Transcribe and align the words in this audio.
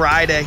Friday, 0.00 0.46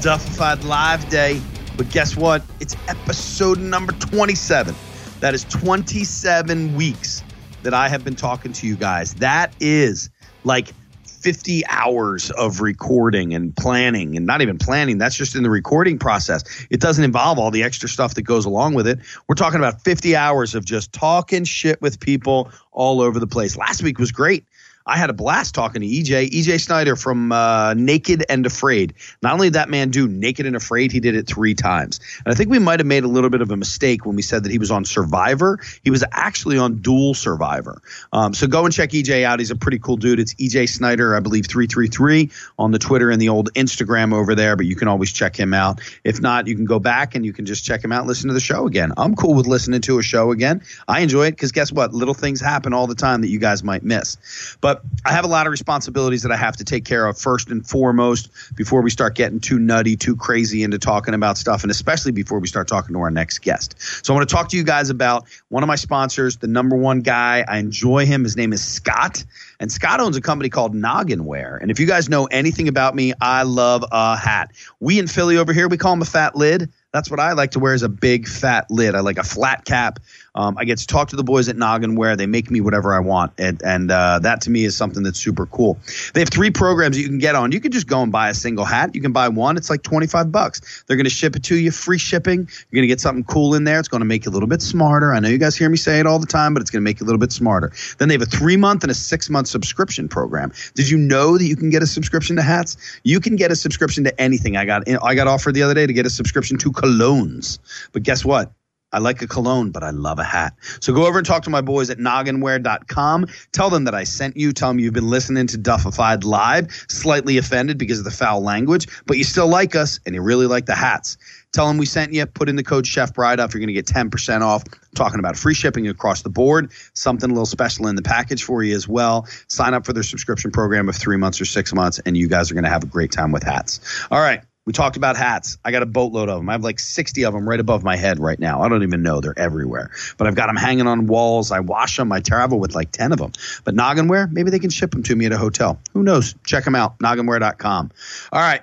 Duffified 0.00 0.62
Live 0.62 1.08
Day. 1.08 1.42
But 1.76 1.90
guess 1.90 2.16
what? 2.16 2.40
It's 2.60 2.76
episode 2.86 3.58
number 3.58 3.92
27. 3.94 4.76
That 5.18 5.34
is 5.34 5.42
27 5.42 6.72
weeks 6.76 7.24
that 7.64 7.74
I 7.74 7.88
have 7.88 8.04
been 8.04 8.14
talking 8.14 8.52
to 8.52 8.64
you 8.68 8.76
guys. 8.76 9.14
That 9.14 9.52
is 9.58 10.08
like 10.44 10.68
50 11.04 11.66
hours 11.66 12.30
of 12.30 12.60
recording 12.60 13.34
and 13.34 13.56
planning 13.56 14.16
and 14.16 14.24
not 14.24 14.40
even 14.40 14.56
planning 14.56 14.98
that's 14.98 15.16
just 15.16 15.34
in 15.34 15.42
the 15.42 15.50
recording 15.50 15.98
process 15.98 16.44
it 16.70 16.78
doesn't 16.78 17.02
involve 17.02 17.36
all 17.36 17.50
the 17.50 17.64
extra 17.64 17.88
stuff 17.88 18.14
that 18.14 18.22
goes 18.22 18.44
along 18.44 18.74
with 18.74 18.86
it 18.86 19.00
we're 19.26 19.34
talking 19.34 19.58
about 19.58 19.82
50 19.82 20.14
hours 20.14 20.54
of 20.54 20.64
just 20.64 20.92
talking 20.92 21.42
shit 21.42 21.82
with 21.82 21.98
people 21.98 22.52
all 22.70 23.00
over 23.00 23.18
the 23.18 23.26
place 23.26 23.56
last 23.56 23.82
week 23.82 23.98
was 23.98 24.12
great 24.12 24.44
I 24.86 24.96
had 24.96 25.10
a 25.10 25.12
blast 25.12 25.54
talking 25.54 25.82
to 25.82 25.86
EJ. 25.86 26.30
EJ 26.30 26.60
Snyder 26.60 26.96
from 26.96 27.32
uh, 27.32 27.74
Naked 27.74 28.24
and 28.28 28.46
Afraid. 28.46 28.94
Not 29.22 29.34
only 29.34 29.48
did 29.48 29.54
that 29.54 29.68
man 29.68 29.90
do 29.90 30.08
Naked 30.08 30.46
and 30.46 30.56
Afraid, 30.56 30.92
he 30.92 31.00
did 31.00 31.14
it 31.14 31.26
three 31.26 31.54
times. 31.54 32.00
And 32.24 32.32
I 32.32 32.36
think 32.36 32.50
we 32.50 32.58
might 32.58 32.80
have 32.80 32.86
made 32.86 33.04
a 33.04 33.08
little 33.08 33.30
bit 33.30 33.40
of 33.40 33.50
a 33.50 33.56
mistake 33.56 34.06
when 34.06 34.16
we 34.16 34.22
said 34.22 34.44
that 34.44 34.52
he 34.52 34.58
was 34.58 34.70
on 34.70 34.84
Survivor. 34.84 35.58
He 35.84 35.90
was 35.90 36.04
actually 36.12 36.58
on 36.58 36.76
Dual 36.76 37.14
Survivor. 37.14 37.82
Um, 38.12 38.32
so 38.32 38.46
go 38.46 38.64
and 38.64 38.72
check 38.72 38.90
EJ 38.90 39.24
out. 39.24 39.38
He's 39.38 39.50
a 39.50 39.56
pretty 39.56 39.78
cool 39.78 39.96
dude. 39.96 40.20
It's 40.20 40.34
EJ 40.34 40.68
Snyder, 40.68 41.16
I 41.16 41.20
believe, 41.20 41.46
333 41.46 42.30
on 42.58 42.70
the 42.70 42.78
Twitter 42.78 43.10
and 43.10 43.20
the 43.20 43.28
old 43.28 43.52
Instagram 43.54 44.14
over 44.14 44.34
there, 44.34 44.56
but 44.56 44.66
you 44.66 44.76
can 44.76 44.88
always 44.88 45.12
check 45.12 45.38
him 45.38 45.52
out. 45.52 45.80
If 46.04 46.20
not, 46.20 46.46
you 46.46 46.54
can 46.54 46.64
go 46.64 46.78
back 46.78 47.14
and 47.14 47.26
you 47.26 47.32
can 47.32 47.44
just 47.44 47.64
check 47.64 47.82
him 47.82 47.92
out 47.92 48.06
listen 48.06 48.28
to 48.28 48.34
the 48.34 48.40
show 48.40 48.66
again. 48.66 48.92
I'm 48.96 49.14
cool 49.16 49.34
with 49.34 49.46
listening 49.46 49.80
to 49.82 49.98
a 49.98 50.02
show 50.02 50.30
again. 50.30 50.62
I 50.88 51.00
enjoy 51.00 51.26
it 51.26 51.32
because 51.32 51.52
guess 51.52 51.72
what? 51.72 51.92
Little 51.92 52.14
things 52.14 52.40
happen 52.40 52.72
all 52.72 52.86
the 52.86 52.94
time 52.94 53.20
that 53.22 53.28
you 53.28 53.38
guys 53.38 53.62
might 53.64 53.82
miss. 53.82 54.16
But 54.60 54.75
I 55.04 55.12
have 55.12 55.24
a 55.24 55.28
lot 55.28 55.46
of 55.46 55.50
responsibilities 55.50 56.22
that 56.22 56.32
I 56.32 56.36
have 56.36 56.56
to 56.56 56.64
take 56.64 56.84
care 56.84 57.06
of 57.06 57.18
first 57.18 57.50
and 57.50 57.66
foremost 57.66 58.30
before 58.56 58.82
we 58.82 58.90
start 58.90 59.14
getting 59.14 59.40
too 59.40 59.58
nutty, 59.58 59.96
too 59.96 60.16
crazy 60.16 60.62
into 60.62 60.78
talking 60.78 61.14
about 61.14 61.38
stuff, 61.38 61.62
and 61.62 61.70
especially 61.70 62.12
before 62.12 62.38
we 62.38 62.48
start 62.48 62.68
talking 62.68 62.94
to 62.94 63.00
our 63.00 63.10
next 63.10 63.38
guest. 63.40 63.76
So 64.04 64.12
I 64.12 64.16
want 64.16 64.28
to 64.28 64.34
talk 64.34 64.48
to 64.50 64.56
you 64.56 64.64
guys 64.64 64.90
about 64.90 65.26
one 65.48 65.62
of 65.62 65.66
my 65.68 65.76
sponsors, 65.76 66.36
the 66.36 66.48
number 66.48 66.76
one 66.76 67.00
guy. 67.00 67.44
I 67.46 67.58
enjoy 67.58 68.06
him. 68.06 68.24
His 68.24 68.36
name 68.36 68.52
is 68.52 68.64
Scott. 68.64 69.24
And 69.58 69.72
Scott 69.72 70.00
owns 70.00 70.16
a 70.16 70.20
company 70.20 70.50
called 70.50 70.74
Nogginware. 70.74 71.60
And 71.60 71.70
if 71.70 71.80
you 71.80 71.86
guys 71.86 72.08
know 72.08 72.26
anything 72.26 72.68
about 72.68 72.94
me, 72.94 73.14
I 73.20 73.44
love 73.44 73.84
a 73.90 74.16
hat. 74.16 74.52
We 74.80 74.98
in 74.98 75.06
Philly 75.06 75.38
over 75.38 75.52
here, 75.52 75.68
we 75.68 75.78
call 75.78 75.92
him 75.92 76.02
a 76.02 76.06
fat 76.06 76.36
lid. 76.36 76.70
That's 76.92 77.10
what 77.10 77.20
I 77.20 77.32
like 77.32 77.50
to 77.52 77.58
wear 77.58 77.74
is 77.74 77.82
a 77.82 77.88
big 77.88 78.26
fat 78.26 78.70
lid. 78.70 78.94
I 78.94 79.00
like 79.00 79.18
a 79.18 79.22
flat 79.22 79.64
cap. 79.64 79.98
Um, 80.36 80.56
I 80.58 80.64
get 80.64 80.78
to 80.78 80.86
talk 80.86 81.08
to 81.08 81.16
the 81.16 81.24
boys 81.24 81.48
at 81.48 81.56
Nogginware. 81.56 82.16
They 82.16 82.26
make 82.26 82.50
me 82.50 82.60
whatever 82.60 82.94
I 82.94 83.00
want, 83.00 83.32
and, 83.38 83.60
and 83.62 83.90
uh, 83.90 84.20
that 84.20 84.42
to 84.42 84.50
me 84.50 84.64
is 84.64 84.76
something 84.76 85.02
that's 85.02 85.18
super 85.18 85.46
cool. 85.46 85.78
They 86.14 86.20
have 86.20 86.28
three 86.28 86.50
programs 86.50 86.98
you 86.98 87.08
can 87.08 87.18
get 87.18 87.34
on. 87.34 87.52
You 87.52 87.60
can 87.60 87.72
just 87.72 87.86
go 87.86 88.02
and 88.02 88.12
buy 88.12 88.28
a 88.28 88.34
single 88.34 88.64
hat. 88.64 88.94
You 88.94 89.00
can 89.00 89.12
buy 89.12 89.28
one. 89.28 89.56
It's 89.56 89.70
like 89.70 89.82
twenty 89.82 90.06
five 90.06 90.30
bucks. 90.30 90.84
They're 90.86 90.96
going 90.96 91.04
to 91.04 91.10
ship 91.10 91.36
it 91.36 91.42
to 91.44 91.56
you, 91.56 91.70
free 91.70 91.98
shipping. 91.98 92.40
You're 92.40 92.76
going 92.76 92.82
to 92.82 92.88
get 92.88 93.00
something 93.00 93.24
cool 93.24 93.54
in 93.54 93.64
there. 93.64 93.78
It's 93.78 93.88
going 93.88 94.00
to 94.00 94.06
make 94.06 94.26
you 94.26 94.30
a 94.30 94.34
little 94.34 94.48
bit 94.48 94.62
smarter. 94.62 95.14
I 95.14 95.20
know 95.20 95.28
you 95.28 95.38
guys 95.38 95.56
hear 95.56 95.70
me 95.70 95.76
say 95.76 96.00
it 96.00 96.06
all 96.06 96.18
the 96.18 96.26
time, 96.26 96.54
but 96.54 96.60
it's 96.60 96.70
going 96.70 96.82
to 96.82 96.84
make 96.84 97.00
you 97.00 97.04
a 97.04 97.08
little 97.08 97.18
bit 97.18 97.32
smarter. 97.32 97.72
Then 97.98 98.08
they 98.08 98.14
have 98.14 98.22
a 98.22 98.26
three 98.26 98.56
month 98.56 98.84
and 98.84 98.90
a 98.90 98.94
six 98.94 99.30
month 99.30 99.48
subscription 99.48 100.08
program. 100.08 100.52
Did 100.74 100.88
you 100.88 100.98
know 100.98 101.38
that 101.38 101.44
you 101.44 101.56
can 101.56 101.70
get 101.70 101.82
a 101.82 101.86
subscription 101.86 102.36
to 102.36 102.42
hats? 102.42 102.76
You 103.04 103.20
can 103.20 103.36
get 103.36 103.50
a 103.50 103.56
subscription 103.56 104.04
to 104.04 104.20
anything. 104.20 104.56
I 104.56 104.64
got 104.64 104.82
I 105.02 105.14
got 105.14 105.26
offered 105.26 105.54
the 105.54 105.62
other 105.62 105.74
day 105.74 105.86
to 105.86 105.92
get 105.92 106.06
a 106.06 106.10
subscription 106.10 106.58
to 106.58 106.72
colognes. 106.72 107.58
But 107.92 108.02
guess 108.02 108.24
what? 108.24 108.52
I 108.92 108.98
like 108.98 109.20
a 109.20 109.26
cologne, 109.26 109.70
but 109.72 109.82
I 109.82 109.90
love 109.90 110.18
a 110.18 110.24
hat. 110.24 110.54
So 110.80 110.94
go 110.94 111.06
over 111.06 111.18
and 111.18 111.26
talk 111.26 111.42
to 111.42 111.50
my 111.50 111.60
boys 111.60 111.90
at 111.90 111.98
nogginware.com. 111.98 113.26
Tell 113.52 113.68
them 113.68 113.84
that 113.84 113.94
I 113.94 114.04
sent 114.04 114.36
you. 114.36 114.52
Tell 114.52 114.68
them 114.68 114.78
you've 114.78 114.94
been 114.94 115.10
listening 115.10 115.48
to 115.48 115.58
Duffified 115.58 116.24
Live, 116.24 116.72
slightly 116.88 117.36
offended 117.36 117.78
because 117.78 117.98
of 117.98 118.04
the 118.04 118.10
foul 118.10 118.42
language, 118.42 118.86
but 119.06 119.18
you 119.18 119.24
still 119.24 119.48
like 119.48 119.74
us 119.74 119.98
and 120.06 120.14
you 120.14 120.22
really 120.22 120.46
like 120.46 120.66
the 120.66 120.74
hats. 120.74 121.18
Tell 121.52 121.66
them 121.68 121.78
we 121.78 121.86
sent 121.86 122.12
you. 122.12 122.26
Put 122.26 122.48
in 122.48 122.56
the 122.56 122.62
code 122.62 122.86
Chef 122.86 123.14
Bride 123.14 123.40
off. 123.40 123.54
You're 123.54 123.60
going 123.60 123.68
to 123.68 123.72
get 123.72 123.86
10% 123.86 124.42
off. 124.42 124.62
Talking 124.94 125.18
about 125.18 125.36
free 125.36 125.54
shipping 125.54 125.88
across 125.88 126.22
the 126.22 126.28
board. 126.28 126.70
Something 126.94 127.30
a 127.30 127.32
little 127.32 127.46
special 127.46 127.86
in 127.88 127.96
the 127.96 128.02
package 128.02 128.44
for 128.44 128.62
you 128.62 128.76
as 128.76 128.86
well. 128.86 129.26
Sign 129.48 129.74
up 129.74 129.86
for 129.86 129.92
their 129.92 130.02
subscription 130.02 130.50
program 130.50 130.88
of 130.88 130.96
three 130.96 131.16
months 131.16 131.40
or 131.40 131.44
six 131.44 131.72
months, 131.72 131.98
and 132.04 132.16
you 132.16 132.28
guys 132.28 132.50
are 132.50 132.54
going 132.54 132.64
to 132.64 132.70
have 132.70 132.82
a 132.82 132.86
great 132.86 133.10
time 133.10 133.32
with 133.32 133.42
hats. 133.42 133.80
All 134.10 134.20
right. 134.20 134.42
We 134.66 134.72
talked 134.72 134.96
about 134.96 135.16
hats. 135.16 135.58
I 135.64 135.70
got 135.70 135.82
a 135.82 135.86
boatload 135.86 136.28
of 136.28 136.38
them. 136.38 136.48
I 136.48 136.52
have 136.52 136.64
like 136.64 136.80
60 136.80 137.24
of 137.24 137.32
them 137.32 137.48
right 137.48 137.60
above 137.60 137.84
my 137.84 137.94
head 137.94 138.18
right 138.18 138.38
now. 138.38 138.62
I 138.62 138.68
don't 138.68 138.82
even 138.82 139.00
know. 139.00 139.20
They're 139.20 139.38
everywhere. 139.38 139.92
But 140.18 140.26
I've 140.26 140.34
got 140.34 140.48
them 140.48 140.56
hanging 140.56 140.88
on 140.88 141.06
walls. 141.06 141.52
I 141.52 141.60
wash 141.60 141.96
them. 141.96 142.10
I 142.10 142.18
travel 142.18 142.58
with 142.58 142.74
like 142.74 142.90
10 142.90 143.12
of 143.12 143.18
them. 143.18 143.32
But 143.62 143.76
Nogginware, 143.76 144.30
maybe 144.30 144.50
they 144.50 144.58
can 144.58 144.70
ship 144.70 144.90
them 144.90 145.04
to 145.04 145.14
me 145.14 145.24
at 145.26 145.32
a 145.32 145.38
hotel. 145.38 145.80
Who 145.92 146.02
knows? 146.02 146.34
Check 146.44 146.64
them 146.64 146.74
out. 146.74 146.98
Nogginware.com. 146.98 147.92
All 148.32 148.40
right. 148.40 148.62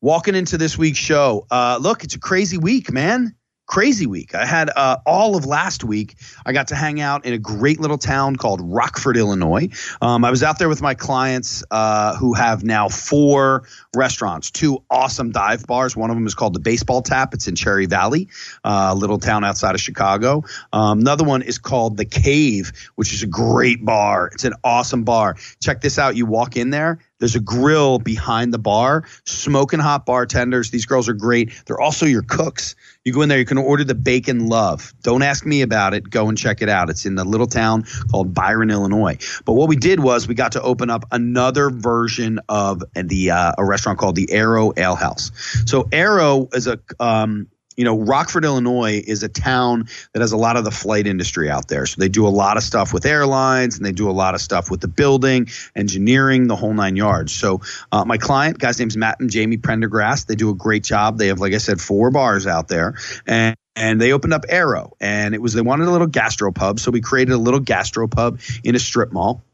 Walking 0.00 0.34
into 0.34 0.56
this 0.56 0.78
week's 0.78 0.98
show. 0.98 1.46
Uh, 1.50 1.78
look, 1.80 2.04
it's 2.04 2.14
a 2.14 2.20
crazy 2.20 2.56
week, 2.56 2.90
man 2.90 3.34
crazy 3.68 4.06
week. 4.06 4.34
I 4.34 4.46
had 4.46 4.70
uh, 4.74 4.96
all 5.06 5.36
of 5.36 5.44
last 5.46 5.84
week. 5.84 6.16
I 6.44 6.52
got 6.52 6.68
to 6.68 6.74
hang 6.74 7.00
out 7.00 7.24
in 7.24 7.34
a 7.34 7.38
great 7.38 7.78
little 7.78 7.98
town 7.98 8.34
called 8.34 8.60
Rockford, 8.62 9.16
Illinois. 9.16 9.68
Um, 10.00 10.24
I 10.24 10.30
was 10.30 10.42
out 10.42 10.58
there 10.58 10.68
with 10.68 10.82
my 10.82 10.94
clients 10.94 11.62
uh, 11.70 12.16
who 12.16 12.32
have 12.32 12.64
now 12.64 12.88
four 12.88 13.64
restaurants, 13.94 14.50
two 14.50 14.82
awesome 14.90 15.30
dive 15.30 15.66
bars. 15.66 15.94
One 15.94 16.10
of 16.10 16.16
them 16.16 16.26
is 16.26 16.34
called 16.34 16.54
the 16.54 16.60
Baseball 16.60 17.02
Tap. 17.02 17.34
It's 17.34 17.46
in 17.46 17.54
Cherry 17.54 17.86
Valley, 17.86 18.28
uh, 18.64 18.88
a 18.90 18.94
little 18.94 19.18
town 19.18 19.44
outside 19.44 19.74
of 19.74 19.80
Chicago. 19.80 20.42
Um, 20.72 21.00
another 21.00 21.24
one 21.24 21.42
is 21.42 21.58
called 21.58 21.98
the 21.98 22.06
Cave, 22.06 22.72
which 22.96 23.12
is 23.12 23.22
a 23.22 23.26
great 23.26 23.84
bar. 23.84 24.30
It's 24.32 24.44
an 24.44 24.54
awesome 24.64 25.04
bar. 25.04 25.36
Check 25.60 25.82
this 25.82 25.98
out. 25.98 26.16
You 26.16 26.24
walk 26.24 26.56
in 26.56 26.70
there 26.70 26.98
there's 27.18 27.34
a 27.34 27.40
grill 27.40 27.98
behind 27.98 28.54
the 28.54 28.58
bar, 28.58 29.04
smoking 29.24 29.80
hot 29.80 30.06
bartenders. 30.06 30.70
These 30.70 30.86
girls 30.86 31.08
are 31.08 31.14
great. 31.14 31.50
They're 31.66 31.80
also 31.80 32.06
your 32.06 32.22
cooks. 32.22 32.76
You 33.08 33.14
go 33.14 33.22
in 33.22 33.30
there, 33.30 33.38
you 33.38 33.46
can 33.46 33.56
order 33.56 33.84
the 33.84 33.94
bacon 33.94 34.48
love. 34.48 34.92
Don't 35.02 35.22
ask 35.22 35.46
me 35.46 35.62
about 35.62 35.94
it. 35.94 36.10
Go 36.10 36.28
and 36.28 36.36
check 36.36 36.60
it 36.60 36.68
out. 36.68 36.90
It's 36.90 37.06
in 37.06 37.14
the 37.14 37.24
little 37.24 37.46
town 37.46 37.84
called 38.10 38.34
Byron, 38.34 38.70
Illinois. 38.70 39.16
But 39.46 39.54
what 39.54 39.66
we 39.66 39.76
did 39.76 39.98
was 39.98 40.28
we 40.28 40.34
got 40.34 40.52
to 40.52 40.60
open 40.60 40.90
up 40.90 41.06
another 41.10 41.70
version 41.70 42.38
of 42.50 42.84
the 42.94 43.30
uh, 43.30 43.52
a 43.56 43.64
restaurant 43.64 43.98
called 43.98 44.14
the 44.14 44.30
Aero 44.30 44.74
Ale 44.76 44.94
House. 44.94 45.32
So 45.64 45.88
Aero 45.90 46.50
is 46.52 46.66
a 46.66 46.78
um, 47.00 47.48
you 47.78 47.84
know, 47.84 47.96
Rockford, 47.96 48.44
Illinois 48.44 49.00
is 49.06 49.22
a 49.22 49.28
town 49.28 49.88
that 50.12 50.20
has 50.20 50.32
a 50.32 50.36
lot 50.36 50.56
of 50.56 50.64
the 50.64 50.72
flight 50.72 51.06
industry 51.06 51.48
out 51.48 51.68
there. 51.68 51.86
So 51.86 52.00
they 52.00 52.08
do 52.08 52.26
a 52.26 52.28
lot 52.28 52.56
of 52.56 52.64
stuff 52.64 52.92
with 52.92 53.06
airlines 53.06 53.76
and 53.76 53.86
they 53.86 53.92
do 53.92 54.10
a 54.10 54.12
lot 54.12 54.34
of 54.34 54.40
stuff 54.40 54.68
with 54.68 54.80
the 54.80 54.88
building, 54.88 55.46
engineering, 55.76 56.48
the 56.48 56.56
whole 56.56 56.74
nine 56.74 56.96
yards. 56.96 57.32
So 57.32 57.60
uh, 57.92 58.04
my 58.04 58.18
client, 58.18 58.58
guy's 58.58 58.80
name's 58.80 58.96
Matt 58.96 59.20
and 59.20 59.30
Jamie 59.30 59.58
Prendergrass. 59.58 60.26
They 60.26 60.34
do 60.34 60.50
a 60.50 60.54
great 60.54 60.82
job. 60.82 61.18
They 61.18 61.28
have, 61.28 61.38
like 61.38 61.54
I 61.54 61.58
said, 61.58 61.80
four 61.80 62.10
bars 62.10 62.48
out 62.48 62.66
there. 62.66 62.96
And 63.28 63.54
and 63.76 64.00
they 64.00 64.12
opened 64.12 64.34
up 64.34 64.44
Aero, 64.48 64.96
and 65.00 65.36
it 65.36 65.40
was 65.40 65.52
they 65.52 65.60
wanted 65.60 65.86
a 65.86 65.92
little 65.92 66.08
gastro 66.08 66.50
pub, 66.50 66.80
so 66.80 66.90
we 66.90 67.00
created 67.00 67.32
a 67.32 67.38
little 67.38 67.60
gastro 67.60 68.08
pub 68.08 68.40
in 68.64 68.74
a 68.74 68.78
strip 68.80 69.12
mall. 69.12 69.44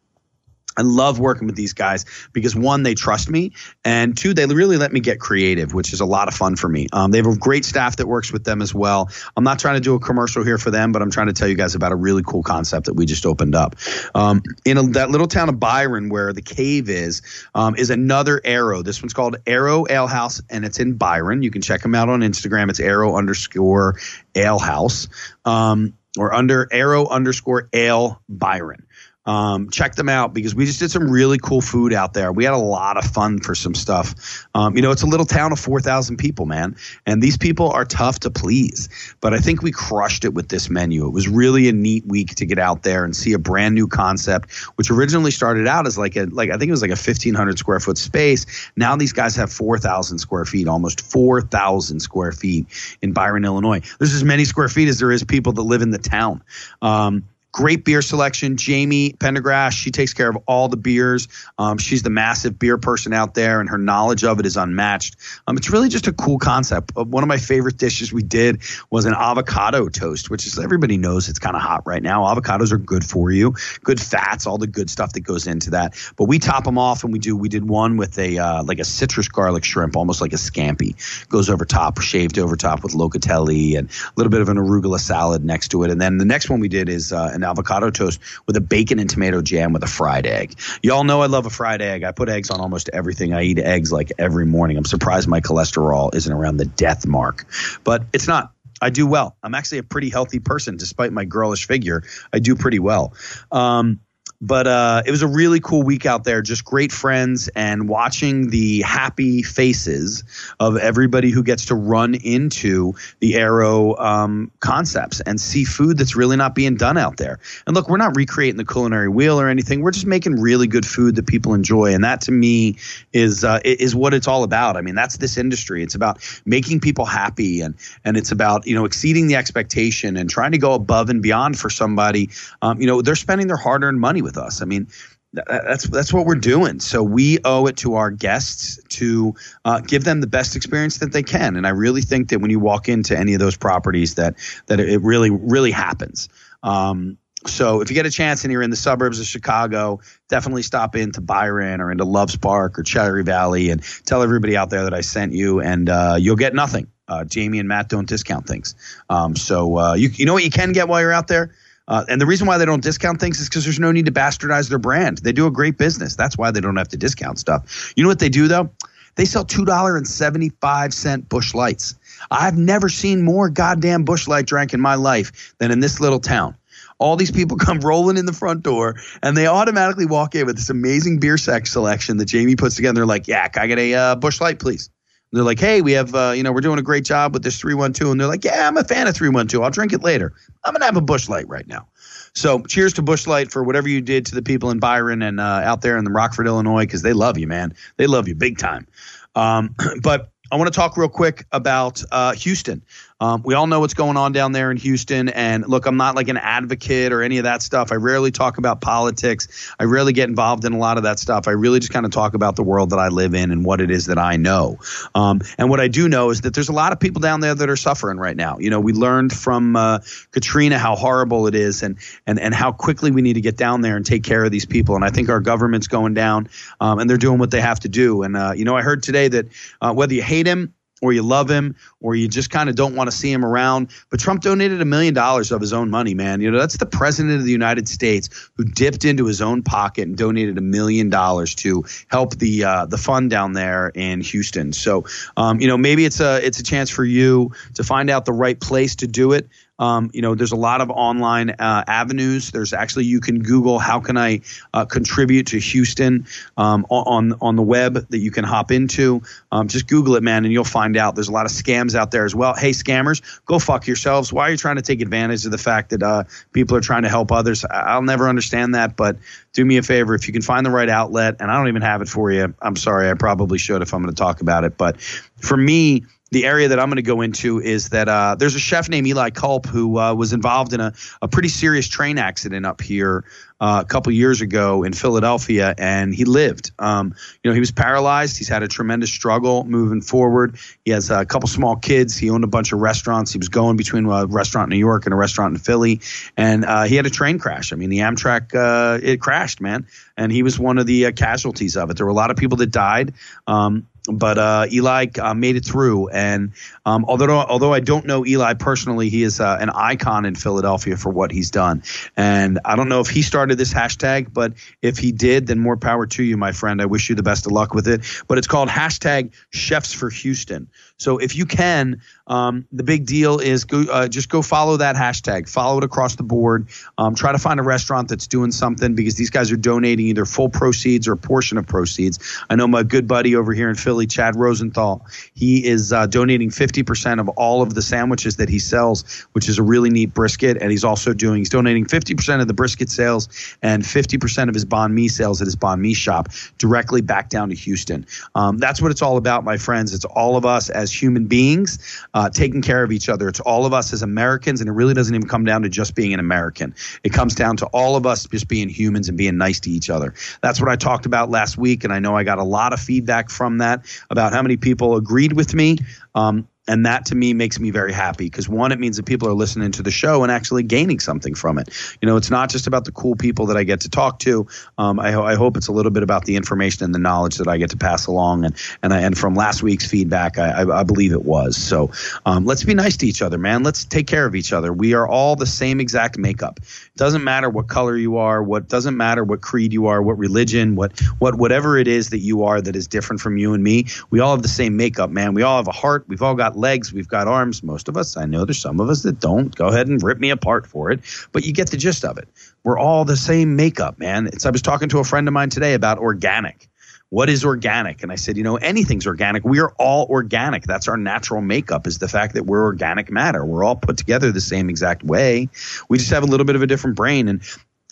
I 0.77 0.83
love 0.83 1.19
working 1.19 1.47
with 1.47 1.57
these 1.57 1.73
guys 1.73 2.05
because 2.33 2.55
one, 2.55 2.83
they 2.83 2.95
trust 2.95 3.31
me, 3.31 3.53
and 3.85 4.17
two, 4.17 4.35
they 4.35 4.47
really 4.47 4.77
let 4.77 4.93
me 4.93 5.01
get 5.01 5.21
creative, 5.21 5.75
which 5.75 5.93
is 5.93 6.01
a 6.01 6.05
lot 6.07 6.29
of 6.29 6.35
fun 6.35 6.57
for 6.57 6.69
me. 6.69 6.87
Um, 6.93 7.11
they 7.11 7.19
have 7.19 7.27
a 7.27 7.37
great 7.37 7.65
staff 7.65 7.97
that 7.97 8.07
works 8.07 8.33
with 8.33 8.45
them 8.45 8.63
as 8.63 8.75
well. 8.75 9.11
I'm 9.37 9.45
not 9.45 9.59
trying 9.59 9.75
to 9.75 9.81
do 9.81 9.95
a 9.95 10.01
commercial 10.01 10.45
here 10.45 10.59
for 10.59 10.71
them, 10.71 10.93
but 10.93 11.03
I'm 11.03 11.11
trying 11.11 11.29
to 11.29 11.33
tell 11.33 11.49
you 11.49 11.55
guys 11.55 11.75
about 11.75 11.93
a 11.93 11.97
really 11.97 12.23
cool 12.23 12.43
concept 12.43 12.87
that 12.87 12.95
we 12.95 13.07
just 13.07 13.27
opened 13.27 13.55
up. 13.55 13.77
Um, 14.15 14.43
in 14.65 14.79
a, 14.79 14.83
that 14.91 15.11
little 15.11 15.27
town 15.27 15.49
of 15.49 15.61
Byron, 15.61 16.09
where 16.09 16.33
the 16.33 16.43
cave 16.43 16.89
is, 16.89 17.23
um, 17.55 17.77
is 17.77 17.91
another 17.91 18.41
Aero. 18.45 18.83
This 18.83 19.03
one's 19.03 19.15
called 19.15 19.37
Aero 19.47 19.87
Ale 19.89 20.07
House, 20.07 20.41
and 20.51 20.65
it's 20.65 20.79
in 20.79 20.95
Byron. 20.95 21.43
You 21.43 21.51
can 21.51 21.63
check 21.63 21.83
them 21.83 21.95
out 21.95 22.09
on 22.09 22.21
Instagram. 22.21 22.71
It's 22.71 22.81
Aero 22.81 23.17
underscore 23.17 23.99
Ale 24.35 24.59
House, 24.59 25.09
um, 25.45 25.95
or 26.19 26.35
under 26.35 26.69
Aero 26.71 27.07
underscore 27.07 27.69
Ale 27.73 28.21
Byron. 28.29 28.84
Um, 29.27 29.71
check 29.71 29.95
them 29.95 30.09
out 30.09 30.35
because 30.35 30.55
we 30.55 30.67
just 30.67 30.79
did 30.79 30.91
some 30.91 31.11
really 31.11 31.39
cool 31.39 31.61
food 31.61 31.93
out 31.93 32.13
there. 32.13 32.33
We 32.33 32.45
had 32.45 32.53
a 32.53 32.59
lot 32.59 32.97
of 32.97 33.05
fun 33.05 33.41
for 33.41 33.55
some 33.55 33.75
stuff. 33.75 34.47
Um, 34.55 34.77
you 34.77 34.83
know, 34.83 34.91
it's 34.91 35.03
a 35.03 35.07
little 35.07 35.27
town 35.27 35.53
of 35.53 35.59
4,000 35.59 36.19
people, 36.19 36.45
man. 36.45 36.77
And 37.07 37.23
these 37.23 37.39
people 37.39 37.71
are 37.71 37.85
tough 37.85 38.21
to 38.21 38.31
please. 38.31 38.89
But 39.21 39.33
I 39.33 39.39
think 39.39 39.63
we 39.63 39.73
crushed 39.73 40.25
it 40.25 40.35
with 40.35 40.49
this 40.49 40.69
menu. 40.69 41.07
It 41.07 41.13
was 41.13 41.29
really 41.29 41.69
a 41.69 41.73
neat 41.73 42.07
week 42.07 42.35
to 42.37 42.47
get 42.47 42.59
out 42.59 42.83
there 42.83 43.05
and 43.05 43.17
see 43.17 43.33
a 43.33 43.39
brand 43.39 43.75
new 43.75 43.89
concept, 43.89 44.53
which 44.77 44.91
originally 44.91 45.31
started 45.31 45.67
out 45.67 45.87
as 45.87 45.97
like 45.97 46.17
a, 46.17 46.25
like, 46.25 46.51
I 46.51 46.59
think 46.59 46.69
it 46.69 46.73
was 46.73 46.83
like 46.83 46.91
a 46.91 46.93
1,500 46.93 47.59
square 47.59 47.81
foot 47.81 47.97
space. 47.97 48.45
Now 48.77 48.97
these 48.97 49.13
guys 49.13 49.37
have 49.37 49.51
4,000 49.51 50.19
square 50.19 50.45
feet, 50.45 50.69
almost 50.69 51.01
4,000 51.01 52.01
square 52.01 52.33
feet 52.33 52.67
in 53.01 53.13
Byron, 53.13 53.45
Illinois. 53.45 53.81
There's 53.99 54.15
as 54.15 54.25
many 54.25 54.45
square 54.45 54.69
feet 54.69 54.89
as 54.89 54.99
there 54.99 55.11
is 55.11 55.25
people 55.25 55.53
that 55.55 55.63
live 55.63 55.81
in 55.81 55.91
the 55.91 55.99
town. 55.99 56.43
Um, 56.83 57.25
Great 57.55 57.85
beer 57.85 58.03
selection. 58.03 58.57
Jamie 58.57 59.13
Pendergrass, 59.13 59.71
she 59.75 59.93
takes 59.93 60.13
care 60.13 60.29
of 60.29 60.37
all 60.49 60.67
the 60.67 60.77
beers. 60.77 61.29
Um, 61.57 61.79
she's 61.79 62.03
the 62.03 62.11
massive 62.11 62.59
beer 62.59 62.79
person 62.79 63.13
out 63.13 63.35
there, 63.35 63.61
and 63.61 63.71
her 63.71 63.79
knowledge 63.79 64.25
of 64.25 64.41
it 64.41 64.47
is 64.47 64.57
unmatched. 64.57 65.15
Um, 65.47 65.57
it's 65.57 65.71
really 65.71 65.89
just 65.89 66.09
a 66.09 66.13
cool 66.13 66.41
concept. 66.41 66.91
Uh, 66.97 67.05
one 67.05 67.23
of 67.23 67.29
my 67.29 67.37
favorite 67.37 67.77
dishes 67.77 68.13
we 68.13 68.25
did 68.25 68.61
was 68.91 69.05
an 69.05 69.15
avocado 69.15 69.89
toast, 69.89 70.31
which 70.31 70.49
is 70.49 70.59
everybody 70.59 70.97
knows 70.97 71.29
it's 71.29 71.39
kind 71.39 71.55
of 71.55 71.63
hot 71.63 71.87
right 71.87 72.03
now. 72.03 72.25
Avocados 72.25 72.73
are 72.73 72.77
good 72.77 73.05
for 73.05 73.31
you, 73.31 73.55
good 73.85 74.01
fats, 74.01 74.49
all 74.49 74.59
the 74.59 74.67
good 74.67 74.91
stuff 74.91 75.13
that 75.13 75.21
goes 75.21 75.47
into 75.47 75.71
that. 75.71 75.95
But 76.17 76.25
we 76.25 76.41
top 76.41 76.65
them 76.65 76.77
off, 76.77 77.05
and 77.05 77.13
we 77.13 77.21
do. 77.21 77.37
We 77.37 77.49
did 77.49 77.69
one 77.69 77.97
with 77.97 78.19
a 78.19 78.37
uh, 78.37 78.65
like 78.65 78.81
a 78.81 78.85
citrus 78.85 79.29
garlic 79.29 79.63
shrimp, 79.63 79.97
almost 79.97 80.21
like 80.21 80.33
a 80.33 80.39
scampi, 80.39 81.29
goes 81.29 81.49
over 81.49 81.65
top, 81.65 82.01
shaved 82.01 82.37
over 82.37 82.57
top 82.57 82.83
with 82.83 82.95
locatelli 82.95 83.79
and 83.79 83.89
a 83.89 84.13
little 84.17 84.31
bit 84.31 84.41
of 84.41 84.49
an 84.49 84.57
arugula 84.57 84.99
salad 84.99 85.45
next 85.45 85.69
to 85.69 85.85
it. 85.85 85.93
And 85.93 86.01
then 86.01 86.19
the 86.19 86.25
next 86.25 86.51
one 86.51 86.59
we 86.59 86.69
did 86.69 86.89
is 86.89 87.13
uh, 87.13 87.31
an 87.33 87.44
avocado 87.45 87.91
toast 87.91 88.21
with 88.47 88.57
a 88.57 88.61
bacon 88.61 88.99
and 88.99 89.09
tomato 89.09 89.43
jam 89.43 89.73
with 89.73 89.83
a 89.83 89.89
fried 89.89 90.27
egg. 90.27 90.59
Y'all 90.83 91.05
know 91.05 91.23
I 91.23 91.27
love 91.27 91.47
a 91.47 91.51
fried 91.51 91.83
egg. 91.83 92.05
I 92.05 92.13
put 92.13 92.29
eggs 92.29 92.51
on 92.51 92.61
almost 92.61 92.91
everything. 92.93 93.33
I 93.33 93.43
eat 93.43 93.59
eggs 93.59 93.93
like 93.93 94.13
every 94.19 94.47
morning. 94.47 94.77
I'm 94.77 94.85
surprised 94.85 95.29
my 95.29 95.41
cholesterol 95.41 96.15
isn't 96.15 96.33
around 96.33 96.57
the 96.57 96.65
death 96.65 97.07
mark, 97.07 97.47
but 97.85 98.05
it's 98.13 98.27
not. 98.27 98.51
I 98.81 98.91
do 98.91 99.07
well. 99.07 99.37
I'm 99.43 99.55
actually 99.55 99.79
a 99.79 99.83
pretty 99.85 100.11
healthy 100.11 100.41
person, 100.41 100.77
despite 100.77 101.13
my 101.13 101.25
girlish 101.25 101.67
figure. 101.67 102.03
I 102.33 102.41
do 102.41 102.57
pretty 102.57 102.81
well. 102.81 103.15
Um, 103.51 104.01
but 104.47 104.67
uh, 104.67 105.03
it 105.07 105.11
was 105.11 105.23
a 105.23 105.27
really 105.27 105.59
cool 105.59 105.83
week 105.83 106.05
out 106.05 106.25
there. 106.25 106.43
Just 106.43 106.67
great 106.67 106.93
friends 106.93 107.49
and 107.57 107.89
watching 107.89 108.51
the 108.51 108.83
happy 108.83 109.43
faces 109.43 110.23
of 110.61 110.77
everybody 110.77 111.31
who 111.31 111.43
gets 111.43 111.65
to 111.67 111.75
run 111.75 112.15
into 112.15 112.93
the 113.21 113.37
Aero 113.37 113.97
um, 113.97 114.51
concepts 114.61 115.21
and 115.21 115.41
see 115.41 115.65
food 115.65 115.97
that's 115.97 116.15
really 116.15 116.37
not 116.37 116.55
being 116.55 116.77
done 116.77 116.99
out 116.99 117.17
there. 117.17 117.39
And 117.67 117.75
look, 117.75 117.89
we're 117.89 117.97
not 117.97 118.17
recreating 118.17 118.59
the 118.59 118.67
culinary 118.67 119.09
wheel 119.09 119.41
or 119.41 119.49
anything. 119.49 119.81
We're 119.81 119.93
just 119.93 120.07
making 120.07 120.39
really 120.39 120.67
good 120.67 120.85
food 120.85 121.17
that 121.17 121.27
people 121.27 121.55
enjoy, 121.55 121.95
and 121.95 122.05
that 122.05 122.21
to 122.23 122.33
me 122.33 122.77
is 123.15 123.45
uh, 123.45 123.61
is 123.65 123.95
what 123.95 124.13
it's 124.13 124.29
all 124.29 124.43
about. 124.43 124.77
I 124.77 124.83
mean, 124.83 124.95
that's 124.95 125.17
this 125.17 125.39
industry. 125.39 125.83
It's 125.83 125.95
about 125.95 126.19
making 126.45 126.81
people 126.81 127.07
happy, 127.07 127.63
and 127.63 127.75
and 128.05 128.19
it's 128.19 128.31
about 128.31 128.67
you 128.67 128.75
know 128.75 128.85
exceeding 128.85 129.27
the 129.27 129.37
expectation 129.37 130.19
and 130.19 130.29
trying 130.29 130.53
to 130.53 130.59
go 130.59 130.75
above 130.75 131.09
and 131.09 131.23
beyond 131.23 131.59
for 131.59 131.71
somebody. 131.71 132.29
Um, 132.61 132.79
you 132.79 132.87
know, 132.87 133.01
they're 133.01 133.17
spending 133.17 133.47
their 133.47 133.57
hard 133.57 133.83
earned 133.83 134.01
money 134.01 134.21
with 134.21 134.34
with 134.35 134.45
us. 134.45 134.63
I 134.63 134.65
mean, 134.65 134.89
that's 135.33 135.89
that's 135.89 136.13
what 136.13 136.27
we're 136.27 136.37
doing. 136.37 136.79
So 136.79 137.03
we 137.03 137.39
owe 137.45 137.67
it 137.67 137.77
to 137.79 137.95
our 137.95 138.11
guests 138.11 138.79
to 138.91 139.35
uh, 139.65 139.81
give 139.81 140.05
them 140.05 140.21
the 140.21 140.29
best 140.29 140.55
experience 140.55 140.99
that 140.99 141.13
they 141.13 141.25
can. 141.25 141.57
And 141.57 141.67
I 141.67 141.71
really 141.71 142.03
think 142.03 142.29
that 142.29 142.41
when 142.41 142.53
you 142.53 142.61
walk 142.61 142.89
into 142.89 143.19
any 143.19 143.35
of 143.35 143.41
those 143.41 143.57
properties, 143.57 144.15
that 144.15 144.37
that 144.67 144.79
it 144.79 145.03
really 145.03 145.31
really 145.31 145.73
happens. 145.73 146.29
Um, 146.63 147.19
so 147.47 147.81
if 147.81 147.91
you 147.91 147.95
get 147.95 148.07
a 148.07 148.11
chance 148.11 148.45
and 148.45 148.53
you're 148.53 148.63
in 148.63 148.71
the 148.71 148.77
suburbs 148.77 149.21
of 149.21 149.27
Chicago, 149.27 150.01
definitely 150.29 150.63
stop 150.63 150.97
into 150.97 151.21
Byron 151.21 151.81
or 151.81 151.91
into 151.91 152.05
Loves 152.05 152.37
Park 152.37 152.79
or 152.79 152.83
Cherry 152.85 153.23
Valley 153.23 153.69
and 153.71 153.83
tell 154.07 154.23
everybody 154.23 154.57
out 154.57 154.71
there 154.71 154.85
that 154.85 154.95
I 154.95 155.03
sent 155.03 155.33
you, 155.33 155.61
and 155.61 155.91
uh, 155.91 156.17
you'll 156.19 156.37
get 156.37 156.55
nothing. 156.55 156.87
Uh, 157.07 157.25
Jamie 157.25 157.59
and 157.59 157.69
Matt 157.69 157.91
don't 157.91 158.09
discount 158.09 158.47
things. 158.47 158.77
Um, 159.11 159.35
so 159.35 159.77
uh, 159.79 159.95
you 159.95 160.11
you 160.11 160.27
know 160.27 160.33
what 160.33 160.45
you 160.45 160.51
can 160.51 160.73
get 160.73 160.87
while 160.87 161.01
you're 161.01 161.13
out 161.13 161.27
there 161.27 161.55
uh, 161.87 162.05
and 162.09 162.21
the 162.21 162.27
reason 162.27 162.47
why 162.47 162.59
they 162.59 162.65
don't 162.65 162.83
discount 162.83 163.21
things 163.21 163.41
is 163.41 163.49
because 163.49 163.65
there's 163.65 163.81
no 163.81 163.93
need 163.93 164.07
to 164.07 164.13
bastardize 164.13 164.69
their 164.69 164.79
brand. 164.79 165.19
They 165.19 165.33
do 165.33 165.47
a 165.47 165.51
great 165.51 165.77
business. 165.77 166.17
That's 166.17 166.39
why 166.39 166.51
they 166.51 166.61
don't 166.61 166.77
have 166.77 166.89
to 166.89 166.97
discount 166.97 167.39
stuff. 167.39 167.93
You 167.97 168.03
know 168.03 168.09
what 168.09 168.19
they 168.19 168.29
do 168.29 168.49
though? 168.49 168.71
They 169.17 169.25
sell 169.25 169.45
two 169.45 169.65
dollar 169.65 169.97
and 169.97 170.09
seventy 170.09 170.51
five 170.61 170.95
cent 170.95 171.29
Busch 171.29 171.55
Lights. 171.55 171.95
I've 172.31 172.57
never 172.57 172.89
seen 172.89 173.23
more 173.23 173.49
goddamn 173.49 174.05
Busch 174.05 174.27
Light 174.27 174.47
drank 174.47 174.73
in 174.73 174.81
my 174.81 174.95
life 174.95 175.55
than 175.59 175.71
in 175.71 175.81
this 175.81 176.01
little 176.01 176.21
town. 176.21 176.57
All 176.99 177.17
these 177.17 177.31
people 177.31 177.57
come 177.59 177.81
rolling 177.81 178.17
in 178.17 178.27
the 178.27 178.33
front 178.33 178.63
door 178.63 178.97
and 179.23 179.37
they 179.37 179.47
automatically 179.47 180.07
walk 180.07 180.35
in 180.35 180.47
with 180.47 180.57
this 180.57 180.71
amazing 180.71 181.21
beer 181.21 181.37
sex 181.37 181.71
selection 181.73 182.17
that 182.17 182.27
Jamie 182.27 182.57
puts 182.57 182.77
together. 182.77 182.95
They're 182.95 183.07
like, 183.07 183.29
"Yeah, 183.29 183.49
I 183.55 183.67
get 183.67 183.79
a 183.79 183.95
uh, 183.95 184.15
Busch 184.17 184.41
Light, 184.41 184.59
please?" 184.59 184.91
They're 185.35 185.45
like, 185.45 185.61
"Hey, 185.61 185.83
we 185.83 185.93
have, 185.93 186.15
uh, 186.15 186.33
you 186.35 186.43
know, 186.43 186.53
we're 186.53 186.61
doing 186.61 186.79
a 186.79 186.83
great 186.83 187.05
job 187.05 187.33
with 187.33 187.43
this 187.43 187.59
312." 187.59 188.13
And 188.13 188.21
they're 188.21 188.29
like, 188.29 188.45
"Yeah, 188.45 188.69
I'm 188.69 188.77
a 188.77 188.85
fan 188.85 189.07
of 189.07 189.17
312. 189.17 189.63
I'll 189.63 189.71
drink 189.71 189.93
it 189.93 190.03
later. 190.03 190.33
I'm 190.65 190.73
gonna 190.73 190.85
have 190.85 190.97
a 190.97 191.01
Busch 191.01 191.29
Light 191.29 191.49
right 191.49 191.67
now." 191.67 191.87
So 192.35 192.61
cheers 192.63 192.93
to 192.95 193.03
Busch 193.03 193.27
Light 193.27 193.53
for 193.53 193.63
whatever 193.63 193.89
you 193.89 194.01
did 194.01 194.27
to 194.27 194.35
the 194.35 194.43
people 194.43 194.71
in 194.71 194.81
Byron 194.81 195.23
and 195.23 195.39
uh, 195.39 195.63
out 195.65 195.83
there 195.83 195.97
in 195.97 196.05
the 196.05 196.11
Rockford, 196.11 196.47
Illinois, 196.47 196.83
because 196.83 197.03
they 197.03 197.13
love 197.13 197.39
you, 197.39 197.47
man. 197.47 197.75
They 197.97 198.07
love 198.07 198.27
you 198.27 198.35
big 198.35 198.59
time. 198.59 198.87
Um, 199.35 199.75
but 200.03 200.31
I 200.51 200.57
want 200.57 200.73
to 200.73 200.77
talk 200.77 200.97
real 200.97 201.09
quick 201.09 201.47
about 201.53 202.03
uh, 202.13 202.33
Houston. 202.35 202.83
Um, 203.25 203.41
we 203.43 203.55
all 203.55 203.67
know 203.67 203.81
what's 203.81 203.95
going 203.95 204.19
on 204.19 204.33
down 204.33 204.53
there 204.53 204.71
in 204.71 204.77
Houston. 204.77 205.31
And 205.31 205.67
look, 205.67 205.87
I'm 205.87 205.97
not 205.97 206.15
like 206.15 206.29
an 206.29 206.37
advocate 206.37 207.11
or 207.11 207.23
any 207.23 207.39
of 207.39 207.45
that 207.45 207.63
stuff. 207.63 207.91
I 207.91 207.95
rarely 207.95 208.31
talk 208.31 208.59
about 208.59 208.83
politics. 208.83 209.73
I 209.81 209.85
rarely 209.85 210.13
get 210.13 210.29
involved 210.29 210.67
in 210.67 210.75
a 210.75 210.79
lot 210.79 210.99
of 210.99 211.05
that 211.05 211.19
stuff. 211.19 211.49
I 211.49 211.53
really 211.53 211.79
just 211.79 211.91
kind 211.91 212.05
of 212.05 212.13
talk 212.13 212.35
about 212.35 212.55
the 212.55 212.63
world 212.63 212.91
that 212.91 212.99
I 212.99 213.09
live 213.09 213.33
in 213.33 213.51
and 213.51 213.65
what 213.65 213.81
it 213.81 213.91
is 213.91 214.07
that 214.07 214.19
I 214.19 214.37
know. 214.37 214.79
Um, 215.15 215.41
and 215.57 215.71
what 215.71 215.81
I 215.81 215.89
do 215.89 216.07
know 216.07 216.29
is 216.29 216.43
that 216.43 216.53
there's 216.53 216.69
a 216.69 216.75
lot 216.75 216.93
of 216.93 217.01
people 217.01 217.21
down 217.21 217.41
there 217.41 217.55
that 217.55 217.71
are 217.71 217.77
suffering 217.77 218.19
right 218.19 218.37
now. 218.37 218.59
You 218.59 218.69
know, 218.69 218.81
we 218.81 218.93
learned 218.93 219.33
from 219.33 219.75
uh, 219.75 220.01
Katrina 220.31 220.77
how 220.77 220.95
horrible 220.95 221.47
it 221.47 221.55
is 221.55 221.83
and, 221.83 221.97
and, 222.27 222.39
and 222.39 222.55
how 222.55 222.73
quickly 222.73 223.11
we 223.11 223.23
need 223.23 223.35
to 223.35 223.41
get 223.41 223.57
down 223.57 223.81
there 223.81 223.97
and 223.97 224.05
take 224.05 224.23
care 224.23 224.45
of 224.45 224.51
these 224.51 224.67
people. 224.67 224.97
And 224.97 225.05
I 225.05 225.09
think 225.09 225.31
our 225.31 225.41
government's 225.41 225.89
going 225.89 226.13
down 226.13 226.49
um, 226.79 226.99
and 226.99 227.09
they're 227.09 227.17
doing 227.17 227.39
what 227.39 227.51
they 227.51 227.63
have 227.63 227.81
to 227.81 227.89
do. 227.89 228.23
And, 228.23 228.37
uh, 228.37 228.53
you 228.55 228.67
know, 228.67 228.77
I 228.77 228.83
heard 228.83 229.03
today 229.03 229.29
that 229.29 229.47
uh, 229.81 229.95
whether 229.95 230.13
you 230.13 230.23
hate 230.23 230.47
him, 230.47 230.75
or 231.05 231.13
you 231.13 231.23
love 231.23 231.51
him 231.51 231.77
or 232.01 232.15
you 232.15 232.27
just 232.27 232.49
kind 232.49 232.71
of 232.71 232.77
don't 232.77 232.97
want 232.97 233.11
to 233.11 233.17
see 233.17 233.31
him 233.31 233.45
around. 233.45 233.91
But 234.11 234.21
Trump 234.21 234.41
donated 234.41 234.81
a 234.81 234.87
million 234.87 235.13
dollars 235.13 235.53
of 235.53 235.61
his 235.61 235.73
own 235.73 235.91
money, 235.91 236.15
man. 236.15 236.41
You 236.41 236.51
know, 236.51 236.59
that's 236.59 236.79
the 236.79 236.87
president 236.87 237.37
of 237.37 237.45
the 237.45 237.53
United 237.53 237.89
States 237.89 238.31
who 238.57 238.65
dipped 238.65 239.05
into 239.05 239.27
his 239.27 239.43
own 239.43 239.63
pocket 239.63 240.09
and 240.09 240.17
donated 240.17 240.57
a 240.57 240.63
million 240.63 241.11
dollars 241.11 241.55
to 241.57 241.85
help 242.09 242.37
the 242.39 242.65
uh, 242.65 242.87
the 242.87 242.97
fund 242.97 243.29
down 243.29 243.53
there 243.53 243.89
in 243.89 244.23
Houston. 244.23 244.73
So, 244.73 245.05
um, 245.37 245.61
you 245.61 245.69
know, 245.69 245.77
maybe 245.77 246.07
it's 246.07 246.21
a 246.21 246.45
it's 246.45 246.59
a 246.59 246.65
chance 246.65 246.89
for 246.89 247.05
you 247.05 247.53
to 247.75 247.85
find 247.85 248.09
out 248.09 248.25
the 248.25 248.33
right 248.33 248.59
place 248.59 248.97
to 248.97 249.07
do 249.07 249.33
it. 249.33 249.49
Um, 249.79 250.11
you 250.13 250.23
know, 250.23 250.35
there's 250.35 250.53
a 250.53 250.57
lot 250.57 250.81
of 250.81 250.91
online 250.91 251.51
uh, 251.51 251.85
avenues. 251.87 252.53
There's 252.53 252.73
actually 252.73 253.07
you 253.07 253.21
can 253.21 253.43
Google 253.43 253.79
how 253.79 254.01
can 254.01 254.17
I 254.17 254.41
uh, 254.73 254.85
contribute 254.85 255.49
to 255.49 255.59
Houston 255.59 256.27
um, 256.57 256.87
on 256.91 257.35
on 257.41 257.57
the 257.57 257.63
web 257.63 257.95
that 257.95 258.19
you 258.19 258.31
can 258.31 258.45
hop 258.45 258.71
into. 258.71 259.23
Um, 259.51 259.69
just 259.69 259.89
Google 259.89 260.15
it, 260.15 260.23
man, 260.23 260.45
and 260.45 260.53
you'll 260.53 260.65
find 260.65 260.97
out. 260.97 261.15
There's 261.17 261.29
a 261.29 261.33
lot 261.33 261.47
of 261.47 261.53
scams 261.53 261.95
out 261.95 262.13
there 262.13 262.25
as 262.25 262.35
well. 262.35 262.55
Hey, 262.55 262.71
scammers, 262.71 263.21
go 263.47 263.59
fuck 263.59 263.87
yourselves. 263.87 264.33
Why 264.33 264.49
are 264.49 264.51
you 264.53 264.57
trying 264.57 264.77
to 264.77 264.83
take 264.83 265.01
advantage 265.01 265.45
of 265.45 265.51
the 265.51 265.59
fact 265.59 265.91
that 265.91 266.03
uh, 266.03 266.25
people 266.53 266.77
are 266.77 266.81
trying 266.81 267.03
to 267.03 267.09
help 267.09 267.33
others? 267.33 267.65
I'll 267.69 268.03
never 268.03 268.29
understand 268.29 268.75
that, 268.75 268.97
but 268.97 269.17
do 269.53 269.65
me 269.65 269.77
a 269.77 269.83
favor 269.83 270.15
if 270.15 270.27
you 270.27 270.33
can 270.33 270.43
find 270.43 270.65
the 270.65 270.71
right 270.71 270.89
outlet, 270.89 271.37
and 271.41 271.51
I 271.51 271.57
don't 271.57 271.69
even 271.69 271.83
have 271.83 272.01
it 272.01 272.09
for 272.09 272.31
you. 272.31 272.55
I'm 272.63 272.77
sorry, 272.77 273.11
I 273.11 273.15
probably 273.15 273.59
should 273.59 273.83
if 273.83 273.93
I'm 273.93 274.03
going 274.03 274.15
to 274.15 274.19
talk 274.19 274.41
about 274.41 274.65
it, 274.65 274.77
but 274.77 275.01
for 275.01 275.57
me 275.57 276.05
the 276.35 276.45
area 276.45 276.69
that 276.69 276.81
I'm 276.81 276.89
going 276.89 276.97
to 276.97 277.03
go 277.03 277.21
into 277.21 277.61
is 277.61 277.91
that 277.91 278.09
uh, 278.09 278.35
there's 278.37 278.57
a 278.57 278.61
chef 278.61 278.89
named 278.89 279.07
Eli 279.07 279.31
Kulp 279.31 279.67
who 279.67 279.99
uh, 279.99 280.13
was 280.15 280.33
involved 280.33 280.73
in 280.73 280.81
a, 280.81 280.93
a 281.23 281.29
pretty 281.29 281.49
serious 281.49 281.87
train 281.87 282.19
accident 282.19 282.67
up 282.67 282.81
here 282.81 283.25
uh, 283.61 283.83
a 283.85 283.89
couple 283.89 284.13
years 284.13 284.41
ago 284.41 284.83
in 284.83 284.93
Philadelphia, 284.93 285.77
and 285.79 286.13
he 286.13 286.25
lived. 286.25 286.73
Um, 286.81 287.15
you 287.43 287.51
know, 287.51 287.55
he 287.55 287.61
was 287.61 287.71
paralyzed. 287.71 288.37
He's 288.37 288.49
had 288.49 288.65
a 288.65 288.69
tremendous 288.69 289.13
struggle 289.13 289.63
moving 289.65 290.01
forward. 290.01 290.59
He 290.85 290.91
has 290.91 291.09
a 291.09 291.25
couple 291.25 291.49
small 291.49 291.77
kids. 291.77 292.17
He 292.17 292.29
owned 292.31 292.43
a 292.43 292.49
bunch 292.49 292.73
of 292.73 292.81
restaurants. 292.81 293.31
He 293.31 293.39
was 293.39 293.49
going 293.49 293.77
between 293.77 294.07
a 294.07 294.27
restaurant 294.27 294.73
in 294.73 294.77
New 294.77 294.85
York 294.85 295.07
and 295.07 295.15
a 295.15 295.17
restaurant 295.17 295.55
in 295.55 295.61
Philly, 295.61 296.01
and 296.37 296.65
uh, 296.65 296.83
he 296.83 296.97
had 296.97 297.07
a 297.07 297.11
train 297.11 297.39
crash. 297.39 297.73
I 297.73 297.77
mean, 297.77 297.91
the 297.91 298.01
Amtrak 298.01 298.55
uh, 298.57 298.99
it 299.01 299.21
crashed, 299.21 299.61
man, 299.61 299.87
and 300.17 300.33
he 300.33 300.43
was 300.43 300.59
one 300.59 300.79
of 300.79 300.87
the 300.87 301.07
uh, 301.07 301.13
casualties 301.13 301.77
of 301.77 301.91
it. 301.91 301.97
There 301.97 302.07
were 302.07 302.13
a 302.13 302.15
lot 302.15 302.33
of 302.33 302.37
people 302.37 302.59
that 302.59 302.73
died. 302.73 303.15
Um, 303.47 303.87
but 304.13 304.39
uh, 304.39 304.67
Eli 304.71 305.07
uh, 305.19 305.35
made 305.35 305.57
it 305.57 305.65
through. 305.65 306.09
And 306.09 306.53
um, 306.85 307.05
although 307.07 307.31
although 307.31 307.73
I 307.73 307.81
don't 307.81 308.07
know 308.07 308.27
Eli 308.27 308.55
personally, 308.55 309.09
he 309.09 309.23
is 309.23 309.41
uh, 309.41 309.57
an 309.61 309.71
icon 309.71 310.25
in 310.27 310.35
Philadelphia 310.35 310.97
for 310.97 311.11
what 311.11 311.31
he's 311.31 311.51
done. 311.51 311.83
And 312.17 312.61
I 312.65 312.77
don't 312.77 312.89
know 312.89 313.01
if 313.01 313.09
he 313.09 313.23
started 313.23 313.57
this 313.57 313.73
hashtag, 313.73 314.33
but 314.33 314.53
if 314.83 314.99
he 314.99 315.13
did, 315.13 315.47
then 315.47 315.59
more 315.59 315.77
power 315.77 316.07
to 316.07 316.23
you, 316.23 316.37
my 316.37 316.53
friend. 316.53 316.83
I 316.83 316.87
wish 316.87 317.09
you 317.09 317.15
the 317.15 317.23
best 317.23 317.47
of 317.47 317.53
luck 317.53 317.75
with 317.75 317.89
it. 317.89 318.03
But 318.29 318.39
it's 318.39 318.47
called 318.47 318.69
hashtag 318.69 319.33
Chefs 319.51 319.93
for 319.93 320.11
Houston. 320.11 320.69
So 320.99 321.19
if 321.19 321.35
you 321.35 321.45
can, 321.45 322.01
um, 322.29 322.67
the 322.73 322.85
big 322.85 323.05
deal 323.05 323.41
is 323.41 323.65
go 323.65 323.83
uh, 323.91 324.07
just 324.07 324.29
go 324.29 324.43
follow 324.43 324.77
that 324.77 324.95
hashtag, 324.95 325.49
follow 325.49 325.79
it 325.79 325.85
across 325.85 326.15
the 326.15 326.23
board. 326.23 326.69
Um, 326.99 327.15
try 327.15 327.33
to 327.33 327.39
find 327.39 327.59
a 327.59 327.65
restaurant 327.65 328.09
that's 328.09 328.29
doing 328.29 328.53
something 328.53 328.95
because 328.95 329.17
these 329.17 329.31
guys 329.31 329.51
are 329.51 329.57
donating 329.57 330.07
either 330.07 330.25
full 330.25 330.49
proceeds 330.49 331.09
or 331.09 331.13
a 331.13 331.17
portion 331.17 331.59
of 331.59 331.67
proceeds. 331.67 332.19
I 332.49 332.55
know 332.55 332.69
my 332.69 332.85
good 332.85 333.09
buddy 333.09 333.35
over 333.35 333.53
here 333.53 333.69
in 333.69 333.75
Philly, 333.75 334.07
Chad 334.07 334.37
Rosenthal, 334.37 335.05
he 335.35 335.67
is 335.67 335.93
uh, 335.93 336.07
donating 336.07 336.51
50% 336.51 337.21
of 337.21 337.29
all 337.31 337.61
of 337.61 337.75
the 337.75 337.83
sandwiches 337.83 338.37
that 338.37 338.49
he 338.49 338.61
sells, 338.61 339.27
which 339.33 339.49
is 339.49 339.59
a 339.59 339.63
really 339.63 339.91
neat 339.91 340.15
brisket. 340.15 340.59
And 340.61 340.71
he's 340.71 340.85
also 340.85 341.13
doing 341.13 341.39
he's 341.39 341.51
donating 341.51 341.87
50% 341.87 342.41
of 342.41 342.47
the 342.47 342.55
brisket 342.55 342.89
sales 342.89 343.29
and 343.63 343.83
50% 343.83 344.49
of 344.49 344.55
his 344.55 344.65
banh 344.65 344.93
mi 344.93 345.09
sales 345.09 345.43
at 345.43 345.47
his 345.47 345.57
banh 345.57 345.81
mi 345.81 345.93
shop 345.93 346.29
directly 346.59 347.03
back 347.03 347.31
down 347.31 347.49
to 347.49 347.55
Houston. 347.55 348.07
Um, 348.37 348.59
that's 348.59 348.81
what 348.81 348.93
it's 348.93 349.03
all 349.03 349.17
about, 349.17 349.45
my 349.45 349.57
friends. 349.57 349.93
It's 349.93 350.05
all 350.05 350.37
of 350.37 350.47
us 350.47 350.71
as 350.71 350.84
human 350.91 351.27
beings 351.27 351.79
uh, 352.15 352.31
taking 352.31 352.63
care 352.63 352.83
of 352.83 352.93
each 352.93 353.09
other. 353.09 353.29
It's 353.29 353.41
all 353.41 353.67
of 353.67 353.73
us 353.73 353.93
as 353.93 354.03
Americans, 354.03 354.61
and 354.61 354.69
it 354.69 354.73
really 354.73 354.95
doesn't 354.95 355.15
even 355.15 355.29
come 355.29 355.45
down 355.45 355.63
to 355.63 355.69
just 355.69 355.95
being 355.95 356.15
an 356.15 356.21
American. 356.21 356.75
It 357.03 357.13
comes 357.13 357.35
down 357.35 357.57
to 357.59 357.67
all 357.67 357.97
of 357.97 358.07
us 358.07 358.27
just 358.27 358.49
being 358.49 358.69
humans 358.69 359.09
and 359.09 359.19
being 359.19 359.37
nice 359.37 359.61
to 359.61 359.71
each 359.71 359.91
other. 359.91 360.15
That's 360.43 360.61
what 360.61 360.71
I 360.71 360.77
talked 360.77 361.07
about 361.07 361.31
last 361.31 361.59
week, 361.59 361.85
and 361.85 361.93
I 361.93 361.99
know 361.99 362.17
I 362.17 362.25
got 362.25 362.39
a 362.39 362.45
lot 362.45 362.73
of 362.73 362.81
feedback 362.81 363.31
from 363.31 363.59
that 363.59 363.87
about 364.11 364.33
how 364.33 364.43
many 364.43 364.57
people 364.57 364.97
agreed 364.97 365.33
with 365.33 365.55
me. 365.55 365.79
Um, 366.15 366.49
and 366.67 366.87
that 366.87 367.07
to 367.07 367.15
me 367.15 367.35
makes 367.35 367.59
me 367.59 367.71
very 367.71 367.93
happy 367.93 368.25
because 368.25 368.49
one 368.49 368.73
it 368.73 368.79
means 368.79 368.97
that 368.97 369.07
people 369.07 369.29
are 369.29 369.35
listening 369.35 369.73
to 369.73 369.83
the 369.83 369.91
show 369.91 370.23
and 370.23 370.33
actually 370.33 370.63
gaining 370.63 370.99
something 370.99 371.35
from 371.35 371.59
it. 371.59 371.69
You 372.01 372.07
know 372.07 372.17
it's 372.17 372.31
not 372.31 372.51
just 372.51 372.67
about 372.67 372.85
the 372.85 372.93
cool 372.93 373.17
people 373.17 373.47
that 373.47 373.57
i 373.57 373.65
get 373.65 373.81
to 373.81 373.91
talk 373.91 374.19
to. 374.21 374.47
Um, 374.79 374.99
I, 374.99 375.15
I, 375.15 375.35
hope 375.35 375.57
it's 375.57 375.69
a 375.69 375.73
little 375.73 375.91
bit 375.91 376.03
about 376.03 376.25
the 376.25 376.37
information 376.37 376.85
and 376.85 376.95
the 376.95 376.99
knowledge 376.99 377.37
that 377.37 377.49
i 377.49 377.57
get 377.57 377.71
to 377.71 377.77
pass 377.77 378.07
along. 378.07 378.45
And 378.45 378.55
and, 378.83 378.93
I, 378.93 379.01
and 379.01 379.17
from 379.17 379.35
last 379.35 379.63
week's 379.63 379.87
feedback 379.87 380.39
I, 380.39 380.63
I, 380.63 380.81
I 380.81 380.83
believe 380.83 381.13
it 381.13 381.25
was. 381.25 381.57
So 381.57 381.91
um, 382.27 382.45
let's 382.45 382.65
be 382.65 382.75
nice 382.75 382.97
to 382.99 383.07
each 383.07 383.23
other 383.23 383.39
man. 383.39 383.63
Let's 383.63 383.85
take 383.85 384.07
care 384.07 384.27
of 384.27 384.35
each 384.35 384.53
other. 384.53 384.73
We 384.73 384.95
are 384.95 385.07
all 385.07 385.37
the 385.37 385.47
same 385.47 385.81
exact 385.81 386.19
makeup 386.19 386.61
doesn't 386.97 387.25
matter 387.25 387.51
what 387.51 387.69
color 387.69 387.97
you 387.97 388.17
are 388.17 388.43
what 388.43 388.69
doesn't 388.69 388.97
matter 388.97 389.25
what 389.25 389.41
creed 389.41 389.73
you 389.73 389.87
are 389.87 390.03
what 390.03 390.19
religion 390.19 390.77
what 390.77 390.99
what 391.19 391.37
whatever 391.37 391.77
it 391.77 391.89
is 391.89 392.11
that 392.11 392.21
you 392.21 392.45
are 392.45 392.61
that 392.61 392.77
is 392.77 392.87
different 392.87 393.21
from 393.21 393.37
you 393.37 393.53
and 393.53 393.63
me 393.63 393.85
we 394.11 394.21
all 394.21 394.31
have 394.31 394.43
the 394.43 394.49
same 394.49 394.77
makeup 394.77 395.11
man 395.11 395.35
we 395.35 395.43
all 395.43 395.57
have 395.57 395.69
a 395.69 395.73
heart 395.73 396.05
we've 396.09 396.23
all 396.23 396.35
got 396.35 396.57
legs, 396.57 396.93
we've 396.93 397.09
got 397.09 397.29
arms. 397.29 397.63
Most 397.63 397.89
of 397.89 397.97
us, 397.97 398.17
I 398.17 398.25
know 398.25 398.45
there's 398.45 398.61
some 398.61 398.81
of 398.81 398.89
us 398.89 399.03
that 399.03 399.21
don't. 399.21 399.55
Go 399.55 399.67
ahead 399.67 399.89
and 399.89 400.03
rip 400.03 400.19
me 400.19 400.31
apart 400.31 400.67
for 400.67 400.91
it, 400.91 401.01
but 401.33 401.45
you 401.45 401.53
get 401.53 401.71
the 401.71 401.77
gist 401.77 402.05
of 402.05 402.19
it. 402.19 402.29
We're 402.63 402.79
all 402.79 403.05
the 403.05 403.17
same 403.17 403.57
makeup, 403.57 403.99
man. 403.99 404.29
It's, 404.29 404.47
I 404.47 404.51
was 404.51 404.63
talking 404.63 404.89
to 404.91 404.99
a 404.99 405.05
friend 405.05 405.29
of 405.29 405.35
mine 405.35 405.51
today 405.51 405.75
about 405.75 405.99
organic. 405.99 406.69
What 407.15 407.31
is 407.31 407.45
organic? 407.45 408.03
And 408.03 408.11
I 408.11 408.17
said, 408.17 408.37
you 408.37 408.43
know, 408.43 408.57
anything's 408.57 409.07
organic. 409.07 409.45
We 409.45 409.61
are 409.61 409.73
all 409.79 410.09
organic. 410.11 410.65
That's 410.65 410.89
our 410.89 410.97
natural 410.97 411.43
makeup 411.43 411.87
is 411.87 411.99
the 411.99 412.09
fact 412.09 412.35
that 412.35 412.47
we're 412.47 412.65
organic 412.65 413.09
matter. 413.09 413.45
We're 413.45 413.63
all 413.63 413.77
put 413.77 413.97
together 413.97 414.33
the 414.33 414.41
same 414.41 414.69
exact 414.69 415.05
way. 415.05 415.49
We 415.89 415.97
just 415.97 416.11
have 416.11 416.25
a 416.25 416.27
little 416.27 416.45
bit 416.45 416.57
of 416.57 416.63
a 416.63 416.67
different 416.67 416.97
brain. 416.97 417.29
And 417.29 417.41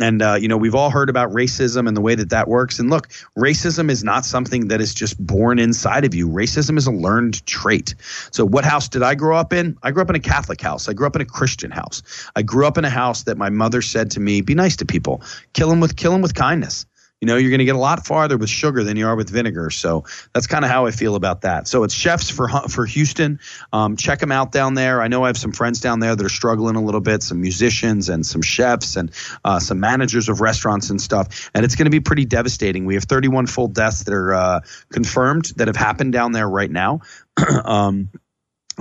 and 0.01 0.23
uh, 0.23 0.35
you 0.41 0.49
know 0.49 0.57
we've 0.57 0.75
all 0.75 0.91
heard 0.91 1.09
about 1.09 1.31
racism 1.31 1.87
and 1.87 1.97
the 1.97 2.01
way 2.01 2.17
that 2.17 2.31
that 2.31 2.49
works. 2.49 2.81
And 2.81 2.91
look, 2.91 3.11
racism 3.39 3.91
is 3.91 4.03
not 4.03 4.25
something 4.25 4.67
that 4.69 4.81
is 4.81 4.93
just 4.93 5.25
born 5.25 5.61
inside 5.61 6.05
of 6.05 6.17
you. 6.17 6.29
Racism 6.29 6.77
is 6.77 6.89
a 6.89 6.91
learned 6.91 7.47
trait. 7.47 7.95
So, 8.33 8.45
what 8.45 8.65
house 8.65 8.89
did 8.89 9.05
I 9.05 9.15
grow 9.15 9.37
up 9.37 9.53
in? 9.53 9.79
I 9.85 9.93
grew 9.93 10.03
up 10.03 10.11
in 10.11 10.17
a 10.17 10.21
Catholic 10.21 10.61
house. 10.61 10.89
I 10.89 10.95
grew 10.95 11.07
up 11.07 11.15
in 11.15 11.23
a 11.23 11.27
Christian 11.27 11.71
house. 11.71 12.03
I 12.35 12.43
grew 12.43 12.67
up 12.67 12.77
in 12.77 12.85
a 12.85 12.91
house 12.91 13.23
that 13.25 13.39
my 13.39 13.51
mother 13.51 13.83
said 13.83 14.11
to 14.13 14.21
me, 14.21 14.41
"Be 14.41 14.57
nice 14.57 14.75
to 14.77 14.85
people. 14.85 15.23
Kill 15.53 15.69
them 15.69 15.79
with 15.79 15.95
kill 15.95 16.11
them 16.11 16.23
with 16.23 16.35
kindness." 16.35 16.87
You 17.23 17.27
know, 17.27 17.37
you're 17.37 17.51
going 17.51 17.61
to 17.61 17.65
get 17.65 17.77
a 17.77 17.79
lot 17.79 18.05
farther 18.05 18.37
with 18.37 18.51
sugar 18.51 18.83
than 18.83 18.97
you 18.97 19.07
are 19.07 19.15
with 19.15 19.31
vinegar. 19.31 19.71
So 19.71 20.05
that's 20.33 20.49
kind 20.49 20.65
of 20.65 20.73
how 20.73 20.87
I 20.87 20.91
feel 20.91 21.15
about 21.15 21.43
that. 21.43 21.69
So 21.69 21.85
it's 21.85 21.95
chefs 21.95 22.29
for 22.29 22.49
for 22.69 22.85
Houston. 22.85 23.39
Um, 23.73 23.97
check 23.97 24.19
them 24.19 24.33
out 24.33 24.51
down 24.51 24.75
there. 24.75 25.01
I 25.01 25.07
know 25.07 25.23
I 25.23 25.29
have 25.29 25.39
some 25.39 25.53
friends 25.53 25.79
down 25.79 26.01
there 26.01 26.17
that 26.17 26.27
are 26.27 26.29
struggling 26.29 26.75
a 26.75 26.83
little 26.83 27.01
bit, 27.01 27.23
some 27.23 27.41
musicians 27.41 28.09
and 28.09 28.27
some 28.27 28.43
chefs 28.43 28.97
and 28.97 29.13
uh, 29.45 29.61
some 29.61 29.79
managers 29.79 30.29
of 30.29 30.41
restaurants 30.41 30.91
and 30.91 31.01
stuff. 31.01 31.49
And 31.55 31.65
it's 31.65 31.77
going 31.77 31.87
to 31.87 31.93
be 31.93 32.01
pretty 32.01 32.25
devastating. 32.25 32.87
We 32.87 32.95
have 32.95 33.05
31 33.05 33.47
full 33.47 33.69
deaths 33.69 34.03
that 34.03 34.13
are 34.13 34.35
uh, 34.35 34.61
confirmed 34.93 35.53
that 35.57 35.69
have 35.69 35.77
happened 35.77 36.13
down 36.13 36.33
there 36.33 36.49
right 36.49 36.71
now. 36.71 37.03
um, 37.65 38.09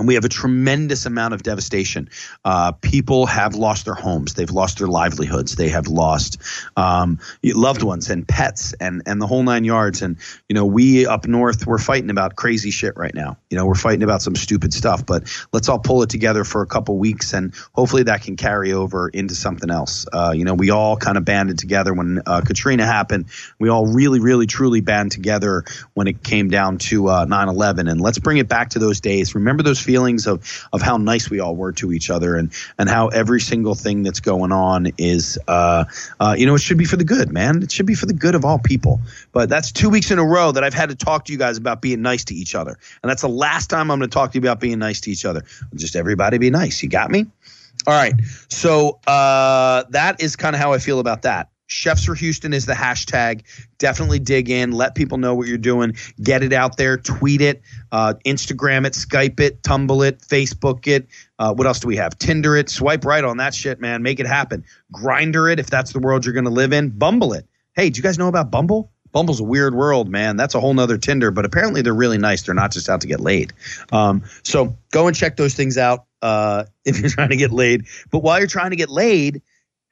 and 0.02 0.08
we 0.08 0.14
have 0.14 0.24
a 0.24 0.28
tremendous 0.28 1.06
amount 1.06 1.32
of 1.32 1.44
devastation. 1.44 2.10
Uh, 2.44 2.72
people 2.72 3.26
have 3.26 3.54
lost 3.54 3.84
their 3.84 3.94
homes, 3.94 4.34
they've 4.34 4.50
lost 4.50 4.78
their 4.78 4.88
livelihoods, 4.88 5.54
they 5.54 5.68
have 5.68 5.86
lost 5.86 6.38
um, 6.76 7.20
loved 7.44 7.84
ones 7.84 8.10
and 8.10 8.26
pets 8.26 8.72
and 8.80 9.02
and 9.06 9.22
the 9.22 9.28
whole 9.28 9.44
nine 9.44 9.62
yards. 9.62 10.02
And 10.02 10.16
you 10.48 10.54
know, 10.54 10.66
we 10.66 11.06
up 11.06 11.28
north 11.28 11.68
we're 11.68 11.78
fighting 11.78 12.10
about 12.10 12.34
crazy 12.34 12.72
shit 12.72 12.96
right 12.96 13.14
now. 13.14 13.38
You 13.48 13.56
know, 13.56 13.64
we're 13.64 13.76
fighting 13.76 14.02
about 14.02 14.22
some 14.22 14.34
stupid 14.34 14.74
stuff. 14.74 15.06
But 15.06 15.32
let's 15.52 15.68
all 15.68 15.78
pull 15.78 16.02
it 16.02 16.10
together 16.10 16.42
for 16.42 16.62
a 16.62 16.66
couple 16.66 16.98
weeks, 16.98 17.32
and 17.32 17.54
hopefully 17.72 18.02
that 18.04 18.22
can 18.22 18.34
carry 18.34 18.72
over 18.72 19.08
into 19.08 19.36
something 19.36 19.70
else. 19.70 20.04
Uh, 20.12 20.32
you 20.34 20.44
know, 20.44 20.54
we 20.54 20.70
all 20.70 20.96
kind 20.96 21.16
of 21.16 21.24
banded 21.24 21.58
together 21.58 21.94
when 21.94 22.22
uh, 22.26 22.40
Katrina 22.40 22.84
happened. 22.84 23.26
We 23.60 23.68
all 23.68 23.86
really, 23.86 24.18
really, 24.18 24.48
truly 24.48 24.80
band 24.80 25.12
together 25.12 25.62
when 25.94 26.08
it 26.08 26.24
came 26.24 26.48
down 26.48 26.78
to 26.78 27.02
9/11. 27.02 27.86
Uh, 27.86 27.90
and 27.92 28.00
let's 28.00 28.18
bring 28.18 28.38
it 28.38 28.48
back 28.48 28.70
to 28.70 28.80
those 28.80 29.00
days. 29.00 29.36
Remember 29.36 29.62
those 29.62 29.78
feelings 29.92 30.26
of 30.26 30.66
of 30.72 30.80
how 30.80 30.96
nice 30.96 31.28
we 31.28 31.38
all 31.38 31.54
were 31.54 31.70
to 31.70 31.92
each 31.92 32.08
other 32.08 32.34
and 32.34 32.50
and 32.78 32.88
how 32.88 33.08
every 33.08 33.42
single 33.42 33.74
thing 33.74 34.02
that's 34.02 34.20
going 34.20 34.50
on 34.50 34.88
is 34.96 35.38
uh, 35.48 35.84
uh, 36.18 36.34
you 36.38 36.46
know 36.46 36.54
it 36.54 36.62
should 36.62 36.78
be 36.78 36.86
for 36.86 36.96
the 36.96 37.04
good 37.04 37.30
man. 37.30 37.62
It 37.62 37.70
should 37.70 37.84
be 37.84 37.94
for 37.94 38.06
the 38.06 38.14
good 38.14 38.34
of 38.34 38.42
all 38.42 38.58
people. 38.58 39.00
But 39.32 39.50
that's 39.50 39.70
two 39.70 39.90
weeks 39.90 40.10
in 40.10 40.18
a 40.18 40.24
row 40.24 40.50
that 40.52 40.64
I've 40.64 40.72
had 40.72 40.88
to 40.88 40.94
talk 40.94 41.26
to 41.26 41.32
you 41.32 41.38
guys 41.38 41.58
about 41.58 41.82
being 41.82 42.00
nice 42.00 42.24
to 42.24 42.34
each 42.34 42.54
other. 42.54 42.78
And 43.02 43.10
that's 43.10 43.20
the 43.20 43.28
last 43.28 43.68
time 43.68 43.90
I'm 43.90 43.98
going 43.98 44.08
to 44.08 44.14
talk 44.14 44.32
to 44.32 44.38
you 44.38 44.40
about 44.40 44.60
being 44.60 44.78
nice 44.78 45.00
to 45.02 45.10
each 45.10 45.26
other. 45.26 45.44
Just 45.74 45.94
everybody 45.94 46.38
be 46.38 46.48
nice. 46.48 46.82
You 46.82 46.88
got 46.88 47.10
me? 47.10 47.26
All 47.86 47.94
right. 47.94 48.14
So 48.48 48.98
uh, 49.06 49.84
that 49.90 50.22
is 50.22 50.36
kind 50.36 50.56
of 50.56 50.60
how 50.60 50.72
I 50.72 50.78
feel 50.78 51.00
about 51.00 51.22
that 51.22 51.51
Chefs 51.72 52.04
for 52.04 52.14
Houston 52.14 52.52
is 52.52 52.66
the 52.66 52.74
hashtag. 52.74 53.42
Definitely 53.78 54.18
dig 54.18 54.50
in. 54.50 54.72
Let 54.72 54.94
people 54.94 55.18
know 55.18 55.34
what 55.34 55.48
you're 55.48 55.58
doing. 55.58 55.96
Get 56.22 56.42
it 56.42 56.52
out 56.52 56.76
there. 56.76 56.98
Tweet 56.98 57.40
it. 57.40 57.62
Uh, 57.90 58.14
Instagram 58.26 58.86
it. 58.86 58.92
Skype 58.92 59.40
it. 59.40 59.62
Tumble 59.62 60.02
it. 60.02 60.20
Facebook 60.20 60.86
it. 60.86 61.08
Uh, 61.38 61.54
what 61.54 61.66
else 61.66 61.80
do 61.80 61.88
we 61.88 61.96
have? 61.96 62.16
Tinder 62.18 62.56
it. 62.56 62.68
Swipe 62.68 63.04
right 63.04 63.24
on 63.24 63.38
that 63.38 63.54
shit, 63.54 63.80
man. 63.80 64.02
Make 64.02 64.20
it 64.20 64.26
happen. 64.26 64.64
Grindr 64.92 65.50
it 65.50 65.58
if 65.58 65.68
that's 65.68 65.92
the 65.92 65.98
world 65.98 66.24
you're 66.24 66.34
going 66.34 66.44
to 66.44 66.50
live 66.50 66.72
in. 66.72 66.90
Bumble 66.90 67.32
it. 67.32 67.46
Hey, 67.74 67.90
do 67.90 67.98
you 67.98 68.02
guys 68.02 68.18
know 68.18 68.28
about 68.28 68.50
Bumble? 68.50 68.92
Bumble's 69.12 69.40
a 69.40 69.44
weird 69.44 69.74
world, 69.74 70.08
man. 70.08 70.36
That's 70.36 70.54
a 70.54 70.60
whole 70.60 70.74
nother 70.74 70.98
Tinder, 70.98 71.30
but 71.30 71.44
apparently 71.44 71.82
they're 71.82 71.94
really 71.94 72.18
nice. 72.18 72.42
They're 72.42 72.54
not 72.54 72.72
just 72.72 72.88
out 72.88 73.02
to 73.02 73.06
get 73.06 73.20
laid. 73.20 73.52
Um, 73.92 74.24
so 74.42 74.76
go 74.90 75.06
and 75.06 75.16
check 75.16 75.36
those 75.36 75.54
things 75.54 75.78
out 75.78 76.06
uh, 76.22 76.64
if 76.84 76.98
you're 76.98 77.10
trying 77.10 77.30
to 77.30 77.36
get 77.36 77.52
laid. 77.52 77.86
But 78.10 78.20
while 78.20 78.38
you're 78.38 78.48
trying 78.48 78.70
to 78.70 78.76
get 78.76 78.88
laid, 78.90 79.42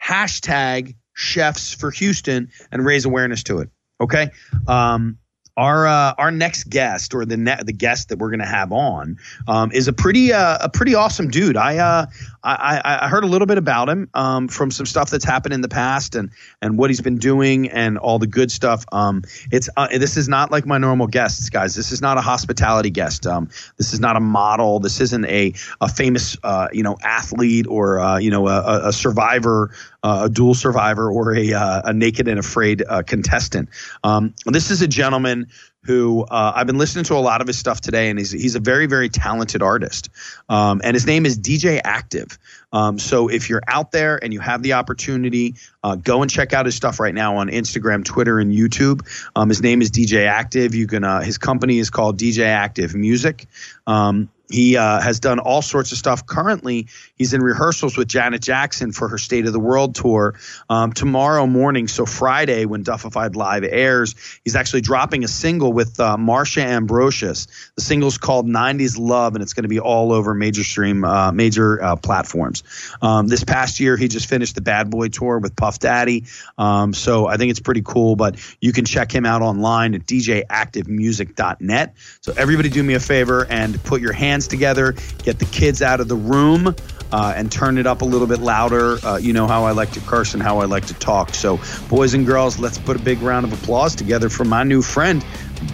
hashtag 0.02 0.94
chefs 1.14 1.72
for 1.72 1.90
Houston 1.90 2.50
and 2.70 2.84
raise 2.84 3.04
awareness 3.04 3.42
to 3.44 3.58
it. 3.60 3.70
Okay. 4.00 4.30
Um, 4.66 5.18
our 5.60 5.86
uh, 5.86 6.14
our 6.16 6.30
next 6.30 6.70
guest 6.70 7.14
or 7.14 7.26
the 7.26 7.36
ne- 7.36 7.62
the 7.62 7.72
guest 7.72 8.08
that 8.08 8.18
we're 8.18 8.30
going 8.30 8.40
to 8.40 8.46
have 8.46 8.72
on 8.72 9.18
um, 9.46 9.70
is 9.72 9.88
a 9.88 9.92
pretty 9.92 10.32
uh, 10.32 10.56
a 10.62 10.70
pretty 10.70 10.94
awesome 10.94 11.28
dude. 11.28 11.56
I, 11.56 11.76
uh, 11.76 12.06
I 12.42 12.98
I 13.02 13.08
heard 13.08 13.24
a 13.24 13.26
little 13.26 13.46
bit 13.46 13.58
about 13.58 13.90
him 13.90 14.08
um, 14.14 14.48
from 14.48 14.70
some 14.70 14.86
stuff 14.86 15.10
that's 15.10 15.24
happened 15.24 15.52
in 15.52 15.60
the 15.60 15.68
past 15.68 16.14
and 16.14 16.30
and 16.62 16.78
what 16.78 16.88
he's 16.88 17.02
been 17.02 17.18
doing 17.18 17.68
and 17.68 17.98
all 17.98 18.18
the 18.18 18.26
good 18.26 18.50
stuff. 18.50 18.86
Um, 18.90 19.22
it's 19.52 19.68
uh, 19.76 19.88
this 19.88 20.16
is 20.16 20.30
not 20.30 20.50
like 20.50 20.64
my 20.64 20.78
normal 20.78 21.06
guests, 21.06 21.50
guys. 21.50 21.74
This 21.74 21.92
is 21.92 22.00
not 22.00 22.16
a 22.16 22.22
hospitality 22.22 22.88
guest. 22.88 23.26
Um, 23.26 23.50
this 23.76 23.92
is 23.92 24.00
not 24.00 24.16
a 24.16 24.20
model. 24.20 24.80
This 24.80 24.98
isn't 24.98 25.26
a 25.26 25.52
a 25.82 25.88
famous 25.88 26.38
uh, 26.42 26.68
you 26.72 26.82
know 26.82 26.96
athlete 27.02 27.66
or 27.68 28.00
uh, 28.00 28.16
you 28.16 28.30
know 28.30 28.48
a, 28.48 28.88
a 28.88 28.92
survivor 28.94 29.72
a 30.02 30.30
dual 30.30 30.54
survivor 30.54 31.10
or 31.10 31.36
a, 31.36 31.52
a 31.84 31.92
naked 31.92 32.26
and 32.26 32.38
afraid 32.38 32.82
contestant. 33.06 33.68
Um, 34.02 34.32
this 34.46 34.70
is 34.70 34.80
a 34.80 34.88
gentleman 34.88 35.49
who 35.82 36.24
uh, 36.24 36.52
I've 36.54 36.66
been 36.66 36.78
listening 36.78 37.04
to 37.06 37.14
a 37.14 37.20
lot 37.20 37.40
of 37.40 37.46
his 37.46 37.58
stuff 37.58 37.80
today, 37.80 38.10
and 38.10 38.18
he's 38.18 38.30
he's 38.30 38.54
a 38.54 38.60
very 38.60 38.86
very 38.86 39.08
talented 39.08 39.62
artist. 39.62 40.10
Um, 40.48 40.80
and 40.84 40.94
his 40.94 41.06
name 41.06 41.24
is 41.24 41.38
DJ 41.38 41.80
Active. 41.82 42.38
Um, 42.72 42.98
so 42.98 43.28
if 43.28 43.48
you're 43.48 43.62
out 43.66 43.90
there 43.90 44.22
and 44.22 44.32
you 44.32 44.40
have 44.40 44.62
the 44.62 44.74
opportunity, 44.74 45.54
uh, 45.82 45.96
go 45.96 46.22
and 46.22 46.30
check 46.30 46.52
out 46.52 46.66
his 46.66 46.74
stuff 46.74 47.00
right 47.00 47.14
now 47.14 47.36
on 47.36 47.48
Instagram, 47.48 48.04
Twitter, 48.04 48.38
and 48.38 48.52
YouTube. 48.52 49.00
Um, 49.34 49.48
his 49.48 49.62
name 49.62 49.82
is 49.82 49.90
DJ 49.90 50.26
Active. 50.26 50.74
You 50.74 50.86
can 50.86 51.04
uh, 51.04 51.20
his 51.22 51.38
company 51.38 51.78
is 51.78 51.90
called 51.90 52.18
DJ 52.18 52.44
Active 52.44 52.94
Music. 52.94 53.46
Um, 53.86 54.28
he 54.50 54.76
uh, 54.76 55.00
has 55.00 55.20
done 55.20 55.38
all 55.38 55.62
sorts 55.62 55.92
of 55.92 55.98
stuff. 55.98 56.26
Currently, 56.26 56.88
he's 57.14 57.32
in 57.32 57.42
rehearsals 57.42 57.96
with 57.96 58.08
Janet 58.08 58.42
Jackson 58.42 58.92
for 58.92 59.08
her 59.08 59.18
State 59.18 59.46
of 59.46 59.52
the 59.52 59.60
World 59.60 59.94
tour. 59.94 60.34
Um, 60.68 60.92
tomorrow 60.92 61.46
morning, 61.46 61.86
so 61.88 62.04
Friday, 62.04 62.64
when 62.64 62.82
Duffified 62.82 63.36
Live 63.36 63.64
airs, 63.64 64.14
he's 64.44 64.56
actually 64.56 64.80
dropping 64.80 65.22
a 65.24 65.28
single 65.28 65.72
with 65.72 66.00
uh, 66.00 66.16
Marsha 66.16 66.62
Ambrosius. 66.62 67.46
The 67.76 67.82
single's 67.82 68.18
called 68.18 68.46
"90s 68.46 68.98
Love," 68.98 69.34
and 69.34 69.42
it's 69.42 69.52
going 69.52 69.62
to 69.64 69.68
be 69.68 69.80
all 69.80 70.12
over 70.12 70.34
major 70.34 70.64
stream, 70.64 71.04
uh, 71.04 71.30
major 71.30 71.82
uh, 71.82 71.96
platforms. 71.96 72.64
Um, 73.00 73.28
this 73.28 73.44
past 73.44 73.78
year, 73.78 73.96
he 73.96 74.08
just 74.08 74.28
finished 74.28 74.56
the 74.56 74.62
Bad 74.62 74.90
Boy 74.90 75.08
tour 75.08 75.38
with 75.38 75.54
Puff 75.54 75.78
Daddy. 75.78 76.24
Um, 76.58 76.92
so 76.92 77.26
I 77.26 77.36
think 77.36 77.50
it's 77.50 77.60
pretty 77.60 77.82
cool. 77.82 78.16
But 78.16 78.36
you 78.60 78.72
can 78.72 78.84
check 78.84 79.12
him 79.14 79.24
out 79.26 79.42
online 79.42 79.94
at 79.94 80.02
djactivemusic.net. 80.02 81.94
So 82.20 82.32
everybody, 82.36 82.68
do 82.68 82.82
me 82.82 82.94
a 82.94 83.00
favor 83.00 83.46
and 83.48 83.82
put 83.84 84.00
your 84.00 84.12
hands 84.12 84.39
together, 84.48 84.94
get 85.22 85.38
the 85.38 85.44
kids 85.46 85.82
out 85.82 86.00
of 86.00 86.08
the 86.08 86.16
room, 86.16 86.74
uh, 87.12 87.32
and 87.36 87.50
turn 87.50 87.76
it 87.78 87.86
up 87.86 88.02
a 88.02 88.04
little 88.04 88.26
bit 88.26 88.40
louder. 88.40 88.98
Uh, 89.04 89.16
you 89.16 89.32
know 89.32 89.46
how 89.46 89.64
I 89.64 89.72
like 89.72 89.90
to 89.92 90.00
curse 90.00 90.34
and 90.34 90.42
how 90.42 90.60
I 90.60 90.64
like 90.66 90.86
to 90.86 90.94
talk. 90.94 91.34
So, 91.34 91.58
boys 91.88 92.14
and 92.14 92.24
girls, 92.26 92.58
let's 92.58 92.78
put 92.78 92.96
a 92.96 93.00
big 93.00 93.20
round 93.22 93.44
of 93.46 93.52
applause 93.52 93.94
together 93.94 94.28
for 94.28 94.44
my 94.44 94.62
new 94.62 94.82
friend, 94.82 95.22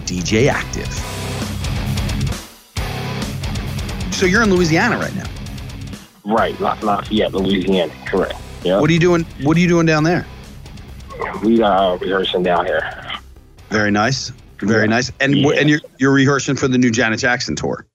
DJ 0.05 0.47
Active. 0.49 0.91
So, 4.13 4.25
you're 4.25 4.41
in 4.41 4.49
Louisiana 4.49 4.97
right 4.97 5.15
now. 5.15 5.25
Right, 6.25 6.59
Lafayette, 6.59 7.33
Louisiana. 7.33 7.93
Correct. 8.05 8.35
Yeah. 8.63 8.81
What 8.81 8.89
are 8.89 8.93
you 8.93 8.99
doing? 8.99 9.23
What 9.43 9.55
are 9.55 9.59
you 9.59 9.67
doing 9.67 9.85
down 9.85 10.03
there? 10.03 10.25
We 11.43 11.61
are 11.61 11.97
rehearsing 11.97 12.43
down 12.43 12.65
here. 12.65 12.81
Very 13.69 13.91
nice. 13.91 14.31
Very 14.59 14.83
Yeah. 14.83 14.89
nice. 14.89 15.11
And 15.19 15.35
Yeah. 15.37 15.49
and 15.51 15.69
you're 15.69 15.79
you're 15.99 16.11
rehearsing 16.11 16.55
for 16.55 16.67
the 16.67 16.77
new 16.77 16.89
Janet 16.91 17.19
Jackson 17.19 17.55
tour. 17.55 17.85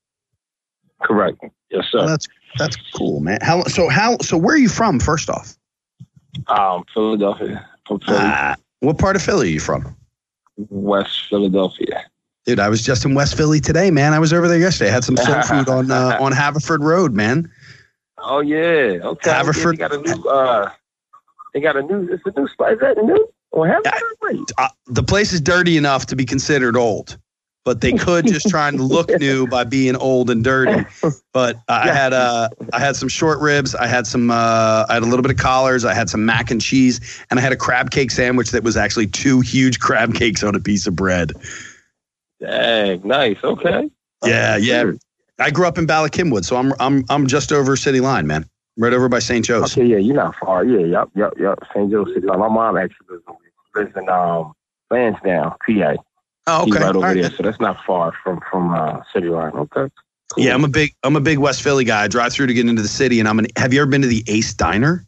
Correct. 1.02 1.38
Yes, 1.70 1.86
Well, 1.92 2.04
sir. 2.04 2.10
that's 2.10 2.28
that's 2.58 2.76
cool, 2.94 3.20
man. 3.20 3.38
How 3.42 3.62
so? 3.64 3.88
How 3.88 4.16
so? 4.22 4.36
Where 4.36 4.54
are 4.54 4.58
you 4.58 4.68
from? 4.68 5.00
First 5.00 5.30
off, 5.30 5.56
Um, 6.48 6.84
Philadelphia. 6.92 7.66
From 7.86 7.98
Philly, 8.00 8.18
Ah, 8.20 8.54
what 8.80 8.98
part 8.98 9.16
of 9.16 9.22
Philly 9.22 9.48
are 9.48 9.52
you 9.52 9.60
from? 9.60 9.96
West 10.70 11.26
Philadelphia. 11.28 12.04
Dude, 12.46 12.60
I 12.60 12.68
was 12.68 12.82
just 12.82 13.04
in 13.04 13.14
West 13.14 13.36
Philly 13.36 13.60
today, 13.60 13.90
man. 13.90 14.12
I 14.12 14.18
was 14.18 14.32
over 14.32 14.48
there 14.48 14.58
yesterday. 14.58 14.90
I 14.90 14.92
had 14.94 15.04
some 15.04 15.16
soul 15.16 15.42
food 15.42 15.68
on 15.68 15.90
uh, 15.90 16.16
on 16.20 16.32
Haverford 16.32 16.82
Road, 16.84 17.12
man. 17.14 17.50
Oh 18.18 18.40
yeah. 18.40 18.98
Okay. 19.02 19.30
Haverford- 19.30 19.74
They 19.74 19.78
got 19.78 19.92
a 19.94 19.98
new. 19.98 20.28
Uh, 20.28 20.70
they 21.54 21.60
got 21.60 21.76
a 21.76 21.82
new. 21.82 22.08
It's 22.12 22.22
a 22.26 22.38
new 22.38 22.46
spot. 22.48 22.72
Is 22.74 22.80
that 22.80 22.96
new? 23.02 23.28
Or 23.50 23.66
Haverford? 23.66 24.02
Wait. 24.22 24.52
Uh, 24.58 24.68
the 24.86 25.02
place 25.02 25.32
is 25.32 25.40
dirty 25.40 25.76
enough 25.76 26.06
to 26.06 26.16
be 26.16 26.24
considered 26.24 26.76
old, 26.76 27.18
but 27.64 27.80
they 27.80 27.92
could 27.92 28.26
just 28.26 28.48
try 28.48 28.68
and 28.68 28.80
look 28.80 29.08
new 29.20 29.46
by 29.46 29.64
being 29.64 29.94
old 29.96 30.30
and 30.30 30.42
dirty. 30.42 30.84
But 31.32 31.56
uh, 31.56 31.58
I 31.68 31.86
Yeah. 31.86 31.94
had 31.94 32.12
uh, 32.12 32.48
I 32.72 32.78
had 32.78 32.96
some 32.96 33.08
short 33.08 33.38
ribs. 33.40 33.74
I 33.74 33.86
had 33.86 34.06
some 34.06 34.30
uh, 34.30 34.84
I 34.88 34.94
had 34.94 35.02
a 35.02 35.06
little 35.06 35.22
bit 35.22 35.30
of 35.30 35.36
collars. 35.36 35.84
I 35.84 35.94
had 35.94 36.10
some 36.10 36.24
mac 36.26 36.50
and 36.50 36.60
cheese, 36.60 37.24
and 37.30 37.38
I 37.38 37.42
had 37.42 37.52
a 37.52 37.56
crab 37.56 37.90
cake 37.90 38.10
sandwich 38.10 38.50
that 38.50 38.64
was 38.64 38.76
actually 38.76 39.06
two 39.06 39.40
huge 39.40 39.78
crab 39.80 40.14
cakes 40.14 40.42
on 40.42 40.54
a 40.54 40.60
piece 40.60 40.86
of 40.86 40.96
bread. 40.96 41.32
Dang. 42.40 43.06
Nice. 43.06 43.38
Okay. 43.42 43.90
Yeah, 44.24 44.56
yeah. 44.56 44.92
I 45.38 45.50
grew 45.50 45.66
up 45.66 45.78
in 45.78 45.86
Bala 45.86 46.10
Cynwyd, 46.10 46.44
so 46.44 46.56
I'm 46.56 46.72
I'm 46.80 47.04
I'm 47.08 47.26
just 47.26 47.52
over 47.52 47.76
city 47.76 48.00
line, 48.00 48.26
man. 48.26 48.44
Right 48.78 48.92
over 48.94 49.08
by 49.08 49.18
St. 49.18 49.44
Joe's. 49.44 49.76
Okay. 49.76 49.86
Yeah. 49.86 49.98
You're 49.98 50.16
not 50.16 50.34
far. 50.36 50.64
Yeah. 50.64 50.86
Yep. 50.86 51.08
Yep. 51.14 51.34
Yep. 51.38 51.58
St. 51.74 51.90
Joe 51.90 52.04
City. 52.06 52.26
My 52.26 52.36
mom 52.36 52.76
actually 52.76 53.06
lives 53.10 53.24
in, 53.28 53.80
lives 53.82 53.96
in 53.96 54.08
um 54.08 54.52
Lansdowne, 54.90 55.52
PA. 55.66 55.94
Oh, 56.46 56.62
okay. 56.62 56.72
right 56.72 56.96
over 56.96 57.00
right. 57.00 57.14
there, 57.14 57.30
so 57.30 57.42
that's 57.42 57.60
not 57.60 57.84
far 57.84 58.12
from 58.22 58.40
from 58.50 58.74
uh, 58.74 59.02
City 59.12 59.28
Line. 59.28 59.52
Okay. 59.52 59.86
Cool. 60.32 60.44
Yeah, 60.44 60.54
I'm 60.54 60.64
a 60.64 60.68
big 60.68 60.92
I'm 61.02 61.16
a 61.16 61.20
big 61.20 61.38
West 61.38 61.62
Philly 61.62 61.84
guy. 61.84 62.04
I 62.04 62.08
drive 62.08 62.32
through 62.32 62.48
to 62.48 62.54
get 62.54 62.68
into 62.68 62.82
the 62.82 62.88
city, 62.88 63.20
and 63.20 63.28
I'm 63.28 63.38
an. 63.38 63.46
Have 63.56 63.72
you 63.72 63.80
ever 63.80 63.90
been 63.90 64.02
to 64.02 64.08
the 64.08 64.24
Ace 64.26 64.54
Diner? 64.54 65.06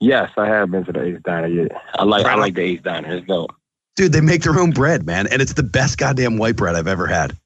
Yes, 0.00 0.30
I 0.36 0.46
have 0.46 0.70
been 0.70 0.84
to 0.84 0.92
the 0.92 1.02
Ace 1.02 1.20
Diner. 1.24 1.46
Yeah, 1.46 1.68
I 1.94 2.04
like 2.04 2.24
Right 2.24 2.36
I 2.36 2.40
like 2.40 2.54
the 2.54 2.62
Ace 2.62 2.80
Diner. 2.82 3.16
It's 3.16 3.26
dope. 3.26 3.54
Dude, 3.96 4.12
they 4.12 4.20
make 4.20 4.42
their 4.42 4.58
own 4.58 4.70
bread, 4.70 5.06
man, 5.06 5.26
and 5.28 5.42
it's 5.42 5.54
the 5.54 5.62
best 5.62 5.98
goddamn 5.98 6.36
white 6.38 6.56
bread 6.56 6.76
I've 6.76 6.86
ever 6.86 7.06
had. 7.06 7.36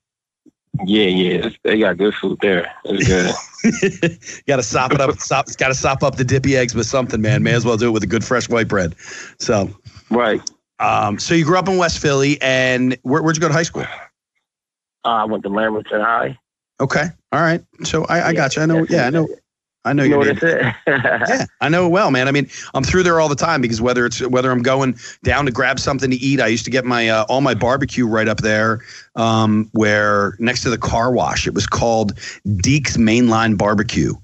Yeah, 0.85 1.07
yeah, 1.07 1.49
they 1.65 1.79
got 1.79 1.99
good 1.99 2.15
food 2.15 2.39
there. 2.41 2.73
It's 2.85 3.07
good. 3.07 4.43
got 4.47 4.57
to 4.57 4.63
sop 4.63 4.93
it 4.93 5.01
up. 5.01 5.19
Sop, 5.19 5.47
got 5.59 5.69
to 5.69 5.75
sop 5.75 6.03
up 6.03 6.17
the 6.17 6.25
dippy 6.25 6.57
eggs 6.57 6.75
with 6.75 6.87
something, 6.87 7.21
man. 7.21 7.43
May 7.43 7.53
as 7.53 7.65
well 7.65 7.77
do 7.77 7.89
it 7.89 7.91
with 7.91 8.03
a 8.03 8.07
good 8.07 8.25
fresh 8.25 8.49
white 8.49 8.69
bread. 8.69 8.95
So, 9.39 9.71
right. 10.11 10.41
Um, 10.83 11.19
so 11.19 11.35
you 11.35 11.45
grew 11.45 11.59
up 11.59 11.69
in 11.69 11.77
West 11.79 11.99
Philly, 11.99 12.41
and 12.43 12.97
where, 13.03 13.23
where'd 13.23 13.37
you 13.37 13.41
go 13.41 13.49
to 13.49 13.55
high 13.55 13.63
school? 13.63 13.83
Uh, 15.05 15.09
I 15.09 15.25
went 15.25 15.43
to 15.45 15.49
Lamberton 15.49 16.01
High. 16.01 16.39
Okay, 16.81 17.07
all 17.31 17.41
right. 17.41 17.63
So 17.85 18.05
I, 18.07 18.29
I 18.29 18.33
got 18.33 18.57
you. 18.57 18.63
I 18.63 18.67
know. 18.67 18.85
Yeah, 18.89 19.07
I 19.07 19.11
know. 19.11 19.29
I 19.85 19.93
know 19.93 20.05
You 20.05 20.11
know 20.11 20.23
your 20.23 20.35
what 20.35 20.43
name. 20.43 20.75
Yeah, 21.29 21.47
I 21.61 21.69
know 21.69 21.87
it 21.87 21.91
well, 21.91 22.11
man. 22.11 22.29
I 22.29 22.31
mean, 22.31 22.49
I'm 22.75 22.85
through 22.85 23.03
there 23.03 23.21
all 23.21 23.29
the 23.29 23.35
time 23.35 23.61
because 23.61 23.81
whether 23.81 24.07
it's 24.07 24.21
whether 24.29 24.51
I'm 24.51 24.63
going 24.63 24.97
down 25.25 25.45
to 25.47 25.53
grab 25.53 25.81
something 25.81 26.11
to 26.11 26.17
eat, 26.17 26.41
I 26.41 26.47
used 26.47 26.65
to 26.67 26.71
get 26.71 26.85
my 26.85 27.09
uh, 27.09 27.25
all 27.29 27.41
my 27.41 27.55
barbecue 27.55 28.07
right 28.07 28.29
up 28.29 28.39
there, 28.39 28.81
um, 29.17 29.69
where 29.73 30.37
next 30.39 30.63
to 30.63 30.71
the 30.71 30.79
car 30.79 31.13
wash. 31.13 31.47
It 31.47 31.55
was 31.55 31.67
called 31.67 32.15
Deeks 32.47 32.97
Mainline 32.97 33.59
Barbecue, 33.59 34.15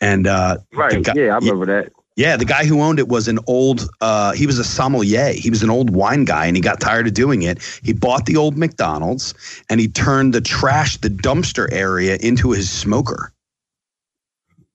and 0.00 0.26
uh, 0.26 0.58
right. 0.74 1.02
Guy- 1.02 1.14
yeah, 1.16 1.34
I 1.34 1.38
remember 1.38 1.66
that. 1.66 1.92
Yeah, 2.16 2.36
the 2.36 2.44
guy 2.44 2.64
who 2.66 2.82
owned 2.82 2.98
it 2.98 3.08
was 3.08 3.26
an 3.28 3.38
old. 3.46 3.88
Uh, 4.00 4.32
he 4.32 4.46
was 4.46 4.58
a 4.58 4.64
sommelier. 4.64 5.32
He 5.32 5.48
was 5.50 5.62
an 5.62 5.70
old 5.70 5.90
wine 5.90 6.24
guy, 6.24 6.46
and 6.46 6.56
he 6.56 6.60
got 6.62 6.80
tired 6.80 7.06
of 7.06 7.14
doing 7.14 7.42
it. 7.42 7.62
He 7.82 7.92
bought 7.92 8.26
the 8.26 8.36
old 8.36 8.56
McDonald's, 8.58 9.34
and 9.70 9.80
he 9.80 9.88
turned 9.88 10.34
the 10.34 10.40
trash, 10.40 10.98
the 10.98 11.08
dumpster 11.08 11.72
area, 11.72 12.16
into 12.20 12.50
his 12.52 12.70
smoker. 12.70 13.32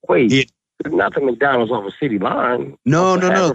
Wait, 0.09 0.31
Yeah. 0.31 0.43
not 0.87 1.13
the 1.13 1.21
McDonald's 1.21 1.71
off 1.71 1.85
of 1.85 1.93
City 1.99 2.17
Line. 2.17 2.77
No, 2.85 3.15
no, 3.15 3.29
no. 3.29 3.53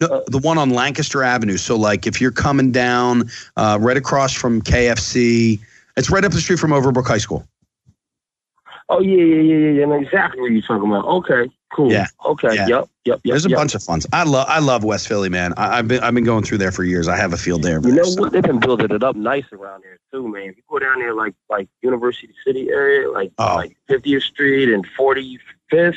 No, 0.00 0.24
the 0.26 0.38
one 0.38 0.58
on 0.58 0.70
Lancaster 0.70 1.22
Avenue. 1.22 1.56
So, 1.58 1.76
like, 1.76 2.06
if 2.08 2.20
you're 2.20 2.32
coming 2.32 2.72
down 2.72 3.30
uh, 3.56 3.78
right 3.80 3.96
across 3.96 4.32
from 4.32 4.60
KFC, 4.62 5.60
it's 5.96 6.10
right 6.10 6.24
up 6.24 6.32
the 6.32 6.40
street 6.40 6.58
from 6.58 6.70
Overbrook 6.72 7.06
High 7.06 7.18
School. 7.18 7.46
Oh 8.88 9.00
yeah, 9.00 9.22
yeah, 9.22 9.40
yeah, 9.42 9.56
yeah, 9.56 9.70
yeah. 9.70 9.82
I 9.84 9.86
know 9.86 10.00
exactly 10.00 10.40
what 10.40 10.50
you're 10.50 10.60
talking 10.62 10.90
about. 10.90 11.04
Okay, 11.04 11.50
cool. 11.72 11.90
Yeah, 11.90 12.06
Okay. 12.24 12.54
yeah. 12.54 12.66
Yep. 12.66 12.68
Yep. 12.68 12.88
Yep. 13.04 13.20
There's 13.24 13.46
a 13.46 13.48
yep. 13.50 13.56
bunch 13.56 13.74
of 13.74 13.82
funds. 13.82 14.06
I 14.12 14.22
love, 14.24 14.46
I 14.48 14.60
love 14.60 14.84
West 14.84 15.08
Philly, 15.08 15.28
man. 15.28 15.54
I, 15.56 15.78
I've 15.78 15.88
been, 15.88 16.02
I've 16.02 16.14
been 16.14 16.24
going 16.24 16.44
through 16.44 16.58
there 16.58 16.70
for 16.70 16.84
years. 16.84 17.08
I 17.08 17.16
have 17.16 17.32
a 17.32 17.36
field 17.36 17.62
there. 17.62 17.80
You 17.80 17.92
know 17.92 18.02
so- 18.04 18.20
what? 18.22 18.32
They've 18.32 18.42
been 18.42 18.60
building 18.60 18.90
it 18.90 19.02
up 19.02 19.16
nice 19.16 19.44
around 19.52 19.82
here 19.82 19.98
too, 20.12 20.28
man. 20.28 20.50
If 20.50 20.56
you 20.58 20.62
go 20.70 20.78
down 20.78 21.00
there, 21.00 21.14
like 21.14 21.34
like 21.50 21.68
University 21.82 22.32
City 22.46 22.68
area, 22.70 23.10
like 23.10 23.32
Oh. 23.38 23.56
like 23.56 23.76
50th 23.90 24.22
Street 24.22 24.72
and 24.72 24.86
45th, 24.98 25.96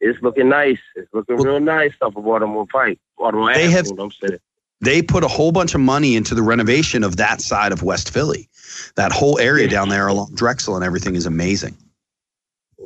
it's 0.00 0.20
looking 0.22 0.48
nice. 0.48 0.78
It's 0.96 1.12
looking 1.12 1.36
Well- 1.36 1.44
real 1.46 1.60
nice 1.60 1.92
off 2.02 2.16
of 2.16 2.24
Baltimore 2.24 2.66
Pike, 2.66 2.98
Baltimore 3.18 3.52
They 3.54 3.62
Avenue. 3.64 3.76
have- 3.76 3.86
you 3.86 3.94
know 3.94 4.02
what 4.04 4.14
I'm 4.22 4.28
saying. 4.28 4.40
They 4.80 5.00
put 5.00 5.22
a 5.22 5.28
whole 5.28 5.52
bunch 5.52 5.76
of 5.76 5.80
money 5.80 6.16
into 6.16 6.34
the 6.34 6.42
renovation 6.42 7.04
of 7.04 7.16
that 7.18 7.40
side 7.40 7.70
of 7.70 7.84
West 7.84 8.10
Philly. 8.12 8.48
That 8.96 9.12
whole 9.12 9.38
area 9.38 9.68
down 9.68 9.90
there 9.90 10.08
along 10.08 10.32
Drexel 10.34 10.74
and 10.74 10.84
everything 10.84 11.14
is 11.14 11.24
amazing. 11.24 11.76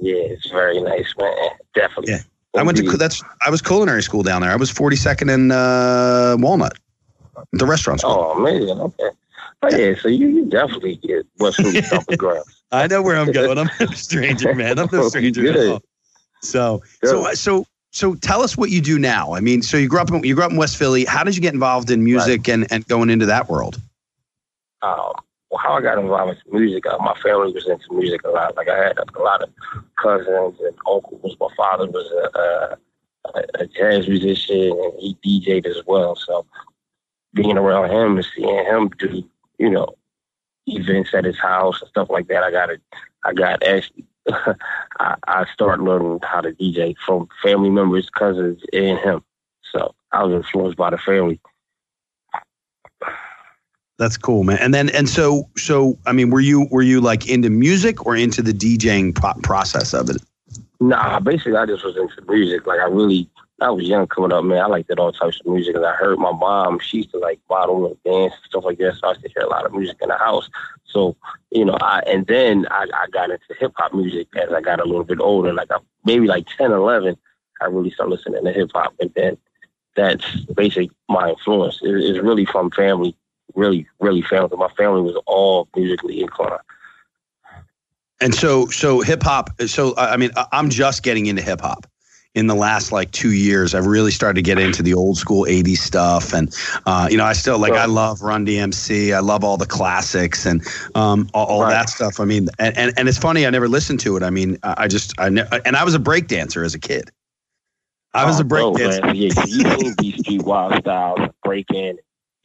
Yeah, 0.00 0.14
it's 0.14 0.48
very 0.50 0.80
nice, 0.80 1.12
man. 1.18 1.34
Definitely. 1.74 2.14
Yeah. 2.14 2.20
I 2.56 2.62
went 2.62 2.78
to 2.78 2.96
that's 2.96 3.22
I 3.44 3.50
was 3.50 3.60
culinary 3.60 4.02
school 4.02 4.22
down 4.22 4.40
there. 4.40 4.50
I 4.50 4.56
was 4.56 4.72
42nd 4.72 5.32
in 5.32 5.50
uh, 5.50 6.36
Walnut, 6.38 6.78
the 7.52 7.66
restaurant 7.66 8.00
school. 8.00 8.32
Oh 8.34 8.40
man, 8.40 8.80
okay. 8.80 9.10
Oh 9.62 9.76
yeah, 9.76 9.94
so 10.00 10.08
you, 10.08 10.28
you 10.28 10.46
definitely 10.46 10.96
get 10.96 11.26
what's 11.36 11.56
from 11.56 11.64
the. 11.72 12.44
I 12.72 12.86
know 12.86 13.02
where 13.02 13.16
I'm 13.16 13.32
going. 13.32 13.58
I'm 13.58 13.70
no 13.80 13.86
stranger, 13.88 14.54
man. 14.54 14.78
I'm 14.78 14.88
no 14.90 15.08
stranger 15.08 15.48
at 15.50 15.56
all. 15.68 15.82
So, 16.42 16.82
so, 17.02 17.32
so, 17.32 17.66
so, 17.90 18.14
tell 18.16 18.42
us 18.42 18.56
what 18.56 18.70
you 18.70 18.80
do 18.80 18.98
now. 18.98 19.34
I 19.34 19.40
mean, 19.40 19.62
so 19.62 19.76
you 19.76 19.88
grew 19.88 20.00
up 20.00 20.10
in 20.10 20.22
you 20.24 20.34
grew 20.34 20.44
up 20.44 20.50
in 20.50 20.56
West 20.56 20.76
Philly. 20.76 21.04
How 21.04 21.24
did 21.24 21.34
you 21.34 21.42
get 21.42 21.54
involved 21.54 21.90
in 21.90 22.04
music 22.04 22.48
and 22.48 22.70
and 22.70 22.86
going 22.88 23.10
into 23.10 23.26
that 23.26 23.48
world? 23.48 23.80
um, 24.82 24.90
well, 24.92 25.25
how 25.56 25.74
I 25.74 25.80
got 25.80 25.98
involved 25.98 26.28
with 26.44 26.52
music, 26.52 26.86
uh, 26.86 26.98
my 26.98 27.14
family 27.20 27.52
was 27.52 27.68
into 27.68 27.92
music 27.92 28.22
a 28.24 28.30
lot. 28.30 28.56
Like 28.56 28.68
I 28.68 28.76
had 28.76 28.98
a 28.98 29.22
lot 29.22 29.42
of 29.42 29.50
cousins 29.96 30.58
and 30.60 30.74
uncles. 30.88 31.36
My 31.40 31.48
father 31.56 31.86
was 31.86 32.10
a, 32.34 33.38
a, 33.38 33.44
a 33.62 33.66
jazz 33.66 34.08
musician 34.08 34.70
and 34.70 34.92
he 34.98 35.16
DJ'd 35.24 35.66
as 35.66 35.82
well. 35.86 36.16
So 36.16 36.46
being 37.34 37.58
around 37.58 37.90
him 37.90 38.16
and 38.16 38.26
seeing 38.34 38.64
him 38.64 38.90
do, 38.98 39.22
you 39.58 39.70
know, 39.70 39.94
events 40.66 41.14
at 41.14 41.24
his 41.24 41.38
house 41.38 41.80
and 41.80 41.88
stuff 41.88 42.08
like 42.10 42.28
that, 42.28 42.42
I 42.42 42.50
got 42.50 42.70
it. 42.70 42.80
I 43.24 43.32
got 43.32 43.62
actually, 43.62 44.04
I, 45.00 45.16
I 45.26 45.46
started 45.52 45.82
learning 45.82 46.20
how 46.22 46.40
to 46.40 46.52
DJ 46.52 46.94
from 47.04 47.28
family 47.42 47.70
members, 47.70 48.10
cousins, 48.10 48.62
and 48.72 48.98
him. 48.98 49.22
So 49.72 49.94
I 50.12 50.24
was 50.24 50.34
influenced 50.34 50.76
by 50.76 50.90
the 50.90 50.98
family. 50.98 51.40
That's 53.98 54.16
cool, 54.16 54.44
man. 54.44 54.58
And 54.60 54.74
then 54.74 54.90
and 54.90 55.08
so 55.08 55.48
so 55.56 55.98
I 56.06 56.12
mean, 56.12 56.30
were 56.30 56.40
you 56.40 56.68
were 56.70 56.82
you 56.82 57.00
like 57.00 57.28
into 57.28 57.48
music 57.50 58.04
or 58.04 58.14
into 58.14 58.42
the 58.42 58.52
DJing 58.52 59.14
pro- 59.14 59.40
process 59.42 59.94
of 59.94 60.10
it? 60.10 60.18
Nah, 60.80 61.20
basically, 61.20 61.56
I 61.56 61.64
just 61.64 61.84
was 61.84 61.96
into 61.96 62.20
music. 62.30 62.66
Like, 62.66 62.80
I 62.80 62.84
really 62.84 63.30
I 63.60 63.70
was 63.70 63.84
young 63.84 64.06
coming 64.06 64.32
up, 64.32 64.44
man. 64.44 64.58
I 64.58 64.66
liked 64.66 64.90
it 64.90 64.98
all 64.98 65.12
types 65.12 65.40
of 65.40 65.46
music. 65.46 65.74
And 65.74 65.86
I 65.86 65.94
heard 65.94 66.18
my 66.18 66.32
mom, 66.32 66.78
she 66.78 66.98
used 66.98 67.10
to 67.12 67.18
like 67.18 67.40
model 67.48 67.86
and 67.86 68.02
dance 68.04 68.34
and 68.34 68.50
stuff 68.50 68.64
like 68.64 68.78
that. 68.78 68.96
So 68.96 69.08
I 69.08 69.10
used 69.12 69.22
to 69.22 69.30
hear 69.30 69.44
a 69.44 69.48
lot 69.48 69.64
of 69.64 69.72
music 69.72 69.96
in 70.02 70.08
the 70.08 70.18
house. 70.18 70.50
So, 70.84 71.16
you 71.50 71.64
know, 71.64 71.78
I, 71.80 72.00
and 72.06 72.26
then 72.26 72.66
I, 72.70 72.86
I 72.92 73.06
got 73.10 73.30
into 73.30 73.54
hip 73.58 73.72
hop 73.76 73.94
music 73.94 74.28
as 74.36 74.52
I 74.52 74.60
got 74.60 74.80
a 74.80 74.84
little 74.84 75.04
bit 75.04 75.20
older, 75.20 75.54
like 75.54 75.70
I, 75.70 75.78
maybe 76.04 76.26
like 76.26 76.46
10, 76.58 76.70
11, 76.70 77.16
I 77.62 77.64
really 77.66 77.90
started 77.90 78.10
listening 78.10 78.44
to 78.44 78.52
hip 78.52 78.70
hop. 78.74 78.94
And 79.00 79.10
then 79.16 79.38
that's 79.94 80.36
basically 80.54 80.90
my 81.08 81.30
influence. 81.30 81.80
It, 81.82 81.94
it's 81.94 82.18
really 82.18 82.44
from 82.44 82.70
family, 82.70 83.16
really, 83.56 83.86
really 84.00 84.22
family. 84.22 84.56
My 84.56 84.68
family 84.76 85.02
was 85.02 85.20
all 85.26 85.68
musically 85.74 86.20
inclined. 86.20 86.60
And 88.20 88.34
so, 88.34 88.66
so 88.68 89.00
hip 89.00 89.22
hop. 89.22 89.50
So, 89.66 89.94
I 89.96 90.16
mean, 90.16 90.30
I'm 90.52 90.70
just 90.70 91.02
getting 91.02 91.26
into 91.26 91.42
hip 91.42 91.60
hop 91.60 91.86
in 92.34 92.46
the 92.46 92.54
last 92.54 92.92
like 92.92 93.10
two 93.10 93.32
years. 93.32 93.74
I've 93.74 93.86
really 93.86 94.10
started 94.10 94.34
to 94.36 94.42
get 94.42 94.58
into 94.58 94.82
the 94.82 94.94
old 94.94 95.16
school 95.16 95.44
80s 95.46 95.78
stuff. 95.78 96.32
And, 96.32 96.54
uh, 96.84 97.08
you 97.10 97.16
know, 97.16 97.24
I 97.24 97.32
still 97.32 97.58
like, 97.58 97.72
I 97.72 97.86
love 97.86 98.22
Run 98.22 98.46
DMC. 98.46 99.14
I 99.14 99.20
love 99.20 99.42
all 99.42 99.56
the 99.56 99.66
classics 99.66 100.46
and 100.46 100.62
um, 100.94 101.28
all, 101.34 101.46
all 101.46 101.62
right. 101.62 101.70
that 101.70 101.88
stuff. 101.88 102.20
I 102.20 102.24
mean, 102.24 102.48
and, 102.58 102.76
and, 102.76 102.92
and, 102.96 103.08
it's 103.08 103.18
funny, 103.18 103.46
I 103.46 103.50
never 103.50 103.68
listened 103.68 104.00
to 104.00 104.16
it. 104.16 104.22
I 104.22 104.30
mean, 104.30 104.58
I 104.62 104.86
just, 104.86 105.18
I 105.18 105.30
ne- 105.30 105.48
and 105.64 105.76
I 105.76 105.84
was 105.84 105.94
a 105.94 105.98
break 105.98 106.28
dancer 106.28 106.62
as 106.62 106.74
a 106.74 106.78
kid. 106.78 107.10
I 108.12 108.24
was 108.24 108.38
oh, 108.38 108.42
a 108.42 108.44
break 108.44 108.64
oh, 108.64 108.76
dancer. 108.76 109.00
Yeah, 109.06 109.12
you 109.12 109.30
seen 109.78 109.94
these 109.98 110.20
street 110.20 110.42
wild 110.42 110.74
styles, 110.80 111.30
breaking. 111.42 111.98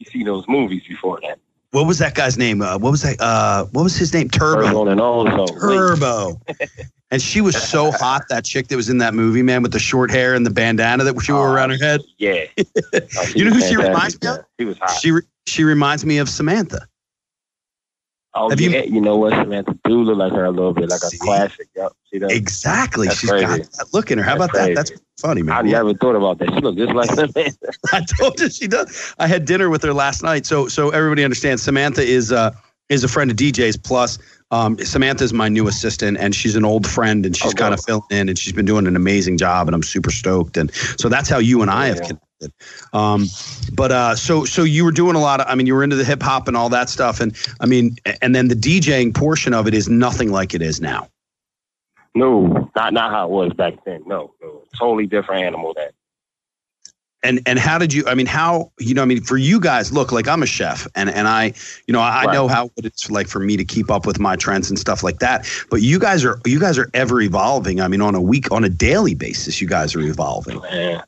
You 0.04 0.10
see 0.10 0.24
those 0.24 0.44
movies 0.48 0.82
before 0.88 1.20
that 1.22 1.38
what 1.72 1.86
was 1.86 1.98
that 1.98 2.14
guy's 2.14 2.38
name? 2.38 2.60
Uh, 2.60 2.78
what 2.78 2.90
was 2.90 3.02
that? 3.02 3.16
Uh, 3.18 3.64
what 3.72 3.82
was 3.82 3.96
his 3.96 4.12
name? 4.12 4.28
Turbo. 4.28 4.66
Turbo 4.66 4.88
and 4.88 5.00
also. 5.00 5.46
Turbo. 5.58 6.40
and 7.10 7.20
she 7.20 7.40
was 7.40 7.56
so 7.56 7.90
hot. 7.90 8.24
That 8.28 8.44
chick 8.44 8.68
that 8.68 8.76
was 8.76 8.90
in 8.90 8.98
that 8.98 9.14
movie, 9.14 9.42
man, 9.42 9.62
with 9.62 9.72
the 9.72 9.78
short 9.78 10.10
hair 10.10 10.34
and 10.34 10.44
the 10.44 10.50
bandana 10.50 11.02
that 11.02 11.20
she 11.22 11.32
wore 11.32 11.48
uh, 11.48 11.54
around 11.54 11.70
her 11.70 11.78
head. 11.78 12.02
Yeah. 12.18 12.44
Oh, 12.58 13.26
you 13.34 13.44
know 13.46 13.52
who 13.52 13.60
she 13.62 13.76
reminds 13.76 14.20
me 14.20 14.28
of? 14.28 14.44
She 14.60 14.66
was 14.66 14.78
hot. 14.78 14.90
She 15.00 15.10
re- 15.12 15.22
she 15.46 15.64
reminds 15.64 16.04
me 16.04 16.18
of 16.18 16.28
Samantha. 16.28 16.86
Oh 18.34 18.48
Have 18.48 18.60
yeah, 18.60 18.82
you, 18.82 18.94
you 18.94 19.00
know 19.00 19.16
what? 19.16 19.32
Samantha 19.34 19.78
do 19.84 20.02
look 20.02 20.16
like 20.16 20.32
her 20.32 20.46
a 20.46 20.50
little 20.50 20.72
bit, 20.72 20.88
like 20.88 21.00
a 21.02 21.18
classic. 21.18 21.68
Yep, 21.76 21.92
she 22.10 22.18
does. 22.18 22.32
Exactly. 22.32 23.06
That's 23.06 23.20
She's 23.20 23.28
crazy. 23.28 23.44
got 23.44 23.58
that 23.72 23.86
look 23.92 24.10
in 24.10 24.18
her. 24.18 24.24
How 24.24 24.38
That's 24.38 24.44
about 24.44 24.50
crazy. 24.50 24.74
that? 24.74 24.86
That's 24.86 25.02
funny, 25.20 25.42
man. 25.42 25.54
I 25.54 25.62
never 25.62 25.92
thought 25.92 26.16
about 26.16 26.38
that. 26.38 26.48
She 26.54 26.60
looks 26.60 26.78
just 26.78 26.92
like 26.94 27.10
Samantha. 27.14 27.72
I 27.92 28.02
told 28.18 28.40
you 28.40 28.48
she 28.48 28.66
does. 28.66 29.14
I 29.18 29.26
had 29.26 29.44
dinner 29.44 29.68
with 29.68 29.82
her 29.82 29.92
last 29.92 30.22
night, 30.22 30.46
so 30.46 30.66
so 30.66 30.88
everybody 30.90 31.24
understands. 31.24 31.62
Samantha 31.62 32.02
is 32.02 32.32
uh 32.32 32.52
is 32.88 33.04
a 33.04 33.08
friend 33.08 33.30
of 33.30 33.36
DJ's. 33.36 33.76
Plus, 33.76 34.18
um, 34.50 34.78
Samantha 34.78 35.24
is 35.24 35.34
my 35.34 35.48
new 35.48 35.68
assistant, 35.68 36.16
and 36.18 36.34
she's 36.34 36.56
an 36.56 36.64
old 36.64 36.86
friend, 36.86 37.26
and 37.26 37.36
she's 37.36 37.52
oh, 37.52 37.56
kind 37.56 37.74
of 37.74 37.84
filling 37.84 38.02
in, 38.10 38.28
and 38.30 38.38
she's 38.38 38.52
been 38.52 38.66
doing 38.66 38.86
an 38.86 38.96
amazing 38.96 39.36
job, 39.36 39.68
and 39.68 39.74
I'm 39.74 39.82
super 39.82 40.10
stoked. 40.10 40.56
And 40.56 40.72
so 40.98 41.08
that's 41.10 41.28
how 41.28 41.38
you 41.38 41.60
and 41.60 41.70
I 41.70 41.88
yeah. 41.88 41.94
have 41.94 42.02
connected. 42.02 42.28
Um, 42.92 43.26
but 43.74 43.92
uh, 43.92 44.16
so 44.16 44.44
so 44.44 44.62
you 44.64 44.84
were 44.84 44.92
doing 44.92 45.16
a 45.16 45.20
lot 45.20 45.40
of. 45.40 45.46
I 45.48 45.54
mean, 45.54 45.66
you 45.66 45.74
were 45.74 45.84
into 45.84 45.96
the 45.96 46.04
hip 46.04 46.22
hop 46.22 46.48
and 46.48 46.56
all 46.56 46.68
that 46.70 46.88
stuff, 46.88 47.20
and 47.20 47.36
I 47.60 47.66
mean, 47.66 47.96
and 48.20 48.34
then 48.34 48.48
the 48.48 48.54
DJing 48.54 49.14
portion 49.14 49.54
of 49.54 49.66
it 49.66 49.74
is 49.74 49.88
nothing 49.88 50.30
like 50.30 50.54
it 50.54 50.62
is 50.62 50.80
now. 50.80 51.08
No, 52.14 52.70
not 52.76 52.92
not 52.92 53.10
how 53.10 53.26
it 53.26 53.30
was 53.30 53.52
back 53.54 53.84
then. 53.84 54.02
No, 54.06 54.34
no, 54.42 54.62
totally 54.78 55.06
different 55.06 55.44
animal 55.44 55.72
then. 55.74 55.90
And 57.24 57.40
and 57.46 57.58
how 57.58 57.78
did 57.78 57.92
you? 57.92 58.04
I 58.06 58.14
mean, 58.14 58.26
how 58.26 58.72
you 58.80 58.94
know? 58.94 59.02
I 59.02 59.04
mean, 59.04 59.22
for 59.22 59.36
you 59.36 59.60
guys, 59.60 59.92
look, 59.92 60.10
like 60.10 60.26
I'm 60.26 60.42
a 60.42 60.46
chef, 60.46 60.88
and 60.96 61.08
and 61.08 61.28
I, 61.28 61.54
you 61.86 61.92
know, 61.92 62.00
I 62.00 62.24
right. 62.24 62.34
know 62.34 62.48
how 62.48 62.70
it's 62.76 63.10
like 63.10 63.28
for 63.28 63.38
me 63.38 63.56
to 63.56 63.64
keep 63.64 63.90
up 63.90 64.06
with 64.06 64.18
my 64.18 64.34
trends 64.34 64.68
and 64.68 64.78
stuff 64.78 65.04
like 65.04 65.20
that. 65.20 65.46
But 65.70 65.82
you 65.82 66.00
guys 66.00 66.24
are 66.24 66.40
you 66.44 66.58
guys 66.58 66.78
are 66.78 66.90
ever 66.94 67.20
evolving. 67.20 67.80
I 67.80 67.86
mean, 67.86 68.00
on 68.00 68.16
a 68.16 68.20
week, 68.20 68.50
on 68.50 68.64
a 68.64 68.68
daily 68.68 69.14
basis, 69.14 69.60
you 69.60 69.68
guys 69.68 69.94
are 69.94 70.00
evolving. 70.00 70.60
Man 70.62 71.02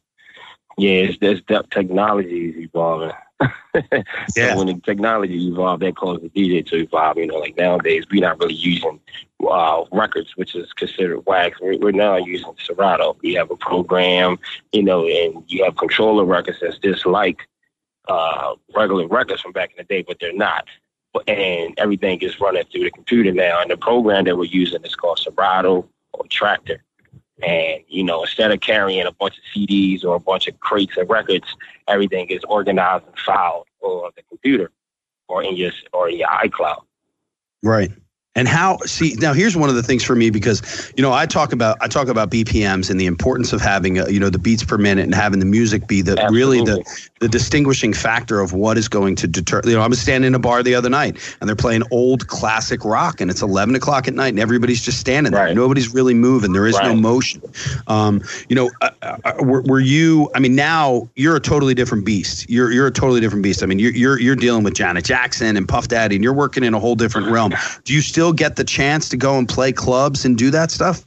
yeah, 0.79 0.91
it's, 0.91 1.19
it's 1.21 1.69
technology 1.71 2.51
is 2.51 2.57
evolving. 2.57 3.13
yeah. 3.75 4.03
So 4.29 4.59
when 4.59 4.67
the 4.69 4.81
technology 4.85 5.49
evolved, 5.49 5.83
that 5.83 5.97
caused 5.97 6.23
the 6.23 6.29
DJ 6.31 6.67
to 6.67 6.77
evolve. 6.77 7.19
You 7.19 7.27
know, 7.27 7.39
like 7.39 7.57
nowadays 7.57 8.05
we're 8.11 8.23
not 8.23 8.39
really 8.41 8.55
using 8.55 9.01
uh, 9.49 9.85
records, 9.93 10.37
which 10.37 10.55
is 10.55 10.73
considered 10.73 11.25
wax. 11.27 11.61
We're, 11.61 11.79
we're, 11.79 11.93
now 11.93 12.17
using 12.17 12.55
Serato. 12.59 13.17
We 13.23 13.35
have 13.35 13.51
a 13.51 13.57
program, 13.57 14.39
you 14.73 14.83
know, 14.83 15.07
and 15.07 15.45
you 15.49 15.65
have 15.65 15.77
controller 15.77 16.25
records 16.25 16.59
that's 16.61 16.79
just 16.79 17.07
like 17.07 17.49
uh, 18.09 18.55
regular 18.75 19.07
records 19.07 19.43
from 19.43 19.53
back 19.53 19.71
in 19.71 19.77
the 19.79 19.85
day, 19.85 20.03
but 20.03 20.19
they're 20.21 20.33
not. 20.33 20.67
And 21.29 21.75
everything 21.79 22.21
is 22.23 22.41
running 22.41 22.65
through 22.65 22.85
the 22.85 22.91
computer 22.91 23.33
now. 23.33 23.61
And 23.61 23.71
the 23.71 23.77
program 23.77 24.25
that 24.25 24.37
we're 24.37 24.45
using 24.45 24.83
is 24.85 24.97
called 24.97 25.19
Serato 25.19 25.89
or 26.13 26.25
Traktor. 26.25 26.79
And, 27.42 27.83
you 27.88 28.05
know, 28.05 28.23
instead 28.23 28.53
of 28.53 28.61
carrying 28.61 29.07
a 29.07 29.12
bunch 29.12 29.38
of 29.38 29.44
CDs 29.55 30.05
or 30.05 30.14
a 30.14 30.20
bunch 30.20 30.47
of 30.47 30.59
crates 30.61 30.97
of 30.97 31.11
records, 31.11 31.57
everything 31.88 32.29
is 32.29 32.42
organized 32.49 33.07
and 33.07 33.18
filed 33.18 33.66
on 33.81 34.12
the 34.16 34.23
computer 34.23 34.70
or 35.29 35.42
in 35.42 35.57
your 35.57 35.73
or 35.92 36.09
in 36.09 36.18
your 36.18 36.29
iCloud. 36.29 36.83
Right. 37.62 37.90
And 38.37 38.49
how 38.49 38.79
see 38.79 39.14
now 39.18 39.33
here's 39.33 39.57
one 39.57 39.68
of 39.68 39.77
the 39.77 39.83
things 39.83 40.03
for 40.03 40.16
me 40.16 40.29
because 40.29 40.92
you 40.97 41.03
know 41.03 41.12
I 41.12 41.25
talk 41.25 41.53
about 41.53 41.79
I 41.81 41.87
talk 41.87 42.09
about 42.09 42.31
BPMs 42.31 42.90
and 42.90 42.99
the 42.99 43.07
importance 43.07 43.53
of 43.53 43.61
having 43.61 43.99
a, 43.99 44.09
you 44.11 44.18
know 44.18 44.29
the 44.29 44.40
beats 44.40 44.64
per 44.64 44.77
minute 44.77 45.05
and 45.05 45.14
having 45.14 45.38
the 45.38 45.47
music 45.47 45.87
be 45.87 46.03
the 46.03 46.12
Absolutely. 46.12 46.38
really 46.38 46.61
the 46.64 47.09
the 47.20 47.29
distinguishing 47.29 47.92
factor 47.92 48.40
of 48.40 48.53
what 48.53 48.77
is 48.77 48.88
going 48.88 49.14
to 49.16 49.29
deter 49.29 49.61
you 49.64 49.75
know 49.75 49.83
I 49.83 49.87
was 49.87 50.01
standing 50.01 50.29
in 50.29 50.35
a 50.35 50.40
bar 50.40 50.64
the 50.64 50.75
other 50.75 50.90
night 50.90 51.16
and 51.40 51.49
they're 51.49 51.55
playing 51.55 51.85
old 51.92 52.27
classic 52.27 52.85
rock 52.85 53.20
and 53.20 53.31
it's 53.31 53.40
11 53.40 53.77
o'clock 53.77 54.09
at 54.09 54.14
night 54.14 54.31
and 54.31 54.40
everybody's 54.40 54.83
just 54.83 54.99
standing 54.99 55.33
there 55.33 55.47
right. 55.47 55.55
nobody's 55.55 55.94
really 55.94 56.14
moving 56.14 56.53
there 56.53 56.66
is 56.66 56.75
right. 56.75 56.88
no 56.88 56.97
motion 56.97 57.40
um, 57.87 58.20
you 58.49 58.57
know 58.57 58.68
uh, 58.83 58.90
uh, 59.03 59.35
were, 59.40 59.62
were, 59.62 59.81
you 59.81 60.29
I 60.35 60.40
mean 60.40 60.57
now 60.57 61.09
you're 61.14 61.37
a 61.37 61.40
totally 61.40 61.75
different 61.75 62.05
beast 62.05 62.51
you're 62.51 62.73
you're 62.73 62.88
a 62.88 62.92
totally 62.92 63.20
different 63.20 63.44
beast 63.44 63.62
I 63.62 63.66
mean 63.66 63.79
you're 63.79 63.92
you're, 63.92 64.18
you're 64.18 64.37
dealing 64.37 64.64
with 64.64 64.75
Janet 64.75 65.05
Jackson 65.05 65.57
and 65.57 65.68
Puff 65.68 65.88
Daddy 65.88 66.16
and 66.16 66.25
you're 66.25 66.33
working 66.33 66.64
in 66.64 66.75
a 66.75 66.81
whole 66.81 66.97
different 66.97 67.29
realm 67.29 67.53
do 67.85 67.94
you 67.94 68.01
still 68.01 68.24
still 68.25 68.33
get 68.33 68.57
the 68.57 68.65
chance 68.65 69.11
to 69.11 69.19
go 69.19 69.37
and 69.37 69.47
play 69.47 69.71
clubs 69.71 70.25
and 70.25 70.39
do 70.39 70.51
that 70.51 70.71
stuff? 70.71 71.05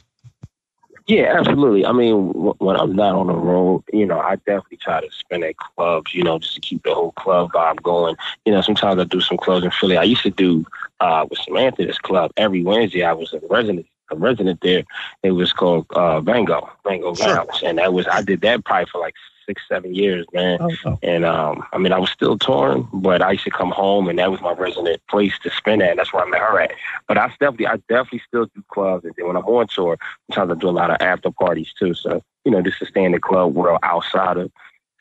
Yeah, 1.08 1.34
absolutely. 1.36 1.84
I 1.84 1.92
mean, 1.92 2.32
when 2.60 2.76
I'm 2.76 2.96
not 2.96 3.16
on 3.16 3.26
the 3.26 3.34
road, 3.34 3.84
you 3.92 4.06
know, 4.06 4.20
I 4.20 4.36
definitely 4.36 4.78
try 4.78 5.02
to 5.02 5.08
spend 5.10 5.44
at 5.44 5.58
clubs, 5.58 6.14
you 6.14 6.22
know, 6.22 6.38
just 6.38 6.54
to 6.56 6.62
keep 6.62 6.84
the 6.84 6.94
whole 6.94 7.14
club 7.14 7.54
vibe 7.54 7.82
going. 7.82 8.18
You 8.46 8.52
know, 8.52 8.62
sometimes 8.62 9.00
I 9.00 9.06
do 9.06 9.20
some 9.20 9.38
clubs 9.38 9.66
in 9.66 9.72
Philly. 9.72 9.98
I 9.98 10.04
used 10.04 10.22
to 10.24 10.30
do 10.30 10.64
uh, 11.00 11.26
with 11.28 11.40
Samantha 11.40 11.88
this 11.88 11.98
club 11.98 12.32
every 12.38 12.62
Wednesday. 12.62 13.04
I 13.04 13.14
was 13.14 13.34
a 13.34 13.42
resident 13.50 13.88
a 14.12 14.16
resident 14.16 14.62
there. 14.62 14.84
It 15.24 15.32
was 15.32 15.52
called 15.54 15.88
uh, 15.92 16.22
Vango, 16.22 16.70
Vango 16.86 17.18
sure. 17.18 17.36
Lounge, 17.36 17.64
and 17.66 17.80
that 17.80 17.94
was 17.94 18.06
I 18.08 18.22
did 18.22 18.42
that 18.42 18.64
probably 18.64 18.86
for 18.92 19.02
like 19.02 19.16
six, 19.48 19.64
seven 19.68 19.96
years, 19.96 20.26
man. 20.34 20.60
Oh, 20.62 20.70
oh. 20.86 21.00
And 21.02 21.26
um, 21.26 21.64
I 21.74 21.78
mean, 21.78 21.94
I 21.94 22.00
was 22.00 22.12
still 22.12 22.38
torn, 22.38 22.88
but 22.94 23.22
I 23.22 23.32
used 23.32 23.46
to 23.46 23.52
come 23.52 23.72
home, 23.72 24.08
and 24.08 24.20
that 24.20 24.30
was 24.30 24.42
my 24.42 24.54
resident 24.54 25.02
place 25.08 25.34
to 25.40 25.50
spend 25.50 25.82
at. 25.82 25.92
And 25.92 26.00
that's 26.00 26.14
where 26.14 26.24
I 26.24 26.30
met 26.30 26.42
her 26.42 26.60
at. 26.60 26.72
But 27.08 27.18
I 27.18 27.28
definitely, 27.40 27.68
I 27.68 27.78
definitely 27.90 28.22
still 28.28 28.46
do 28.54 28.64
clubs, 28.70 29.06
and 29.06 29.14
then 29.18 29.28
when 29.28 29.38
I'm 29.38 29.46
on 29.46 29.68
tour, 29.68 29.98
sometimes 30.30 30.52
I 30.52 30.60
do 30.60 30.70
a 30.70 30.72
lot 30.72 30.92
of 30.92 30.98
after 31.00 31.32
parties 31.32 31.74
too. 31.80 31.94
So 31.94 32.22
you 32.46 32.52
know, 32.52 32.62
just 32.62 32.80
to 32.80 32.86
stay 32.86 33.04
in 33.04 33.12
the 33.12 33.20
club 33.20 33.54
world 33.56 33.80
outside 33.84 34.38
of 34.38 34.52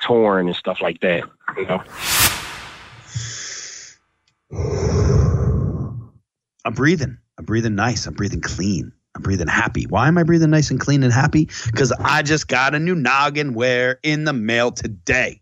touring 0.01 0.49
and 0.49 0.57
stuff 0.57 0.81
like 0.81 1.01
that. 1.01 1.25
You 1.57 1.67
know. 1.67 1.83
I'm 6.65 6.75
breathing. 6.75 7.19
I'm 7.39 7.45
breathing 7.45 7.77
nice. 7.77 8.07
I'm 8.07 8.15
breathing 8.15 8.41
clean. 8.41 8.93
I'm 9.17 9.23
breathing 9.23 9.49
happy. 9.49 9.85
Why 9.85 10.09
am 10.09 10.19
I 10.19 10.25
breathing 10.25 10.51
nice 10.51 10.71
and 10.71 10.79
clean 10.79 11.03
and 11.03 11.13
happy? 11.13 11.49
Because 11.67 11.91
I 11.93 12.23
just 12.23 12.49
got 12.49 12.75
a 12.75 12.79
new 12.79 12.95
noggin 12.95 13.55
wear 13.55 13.99
in 14.03 14.25
the 14.25 14.35
mail 14.35 14.71
today. 14.71 15.41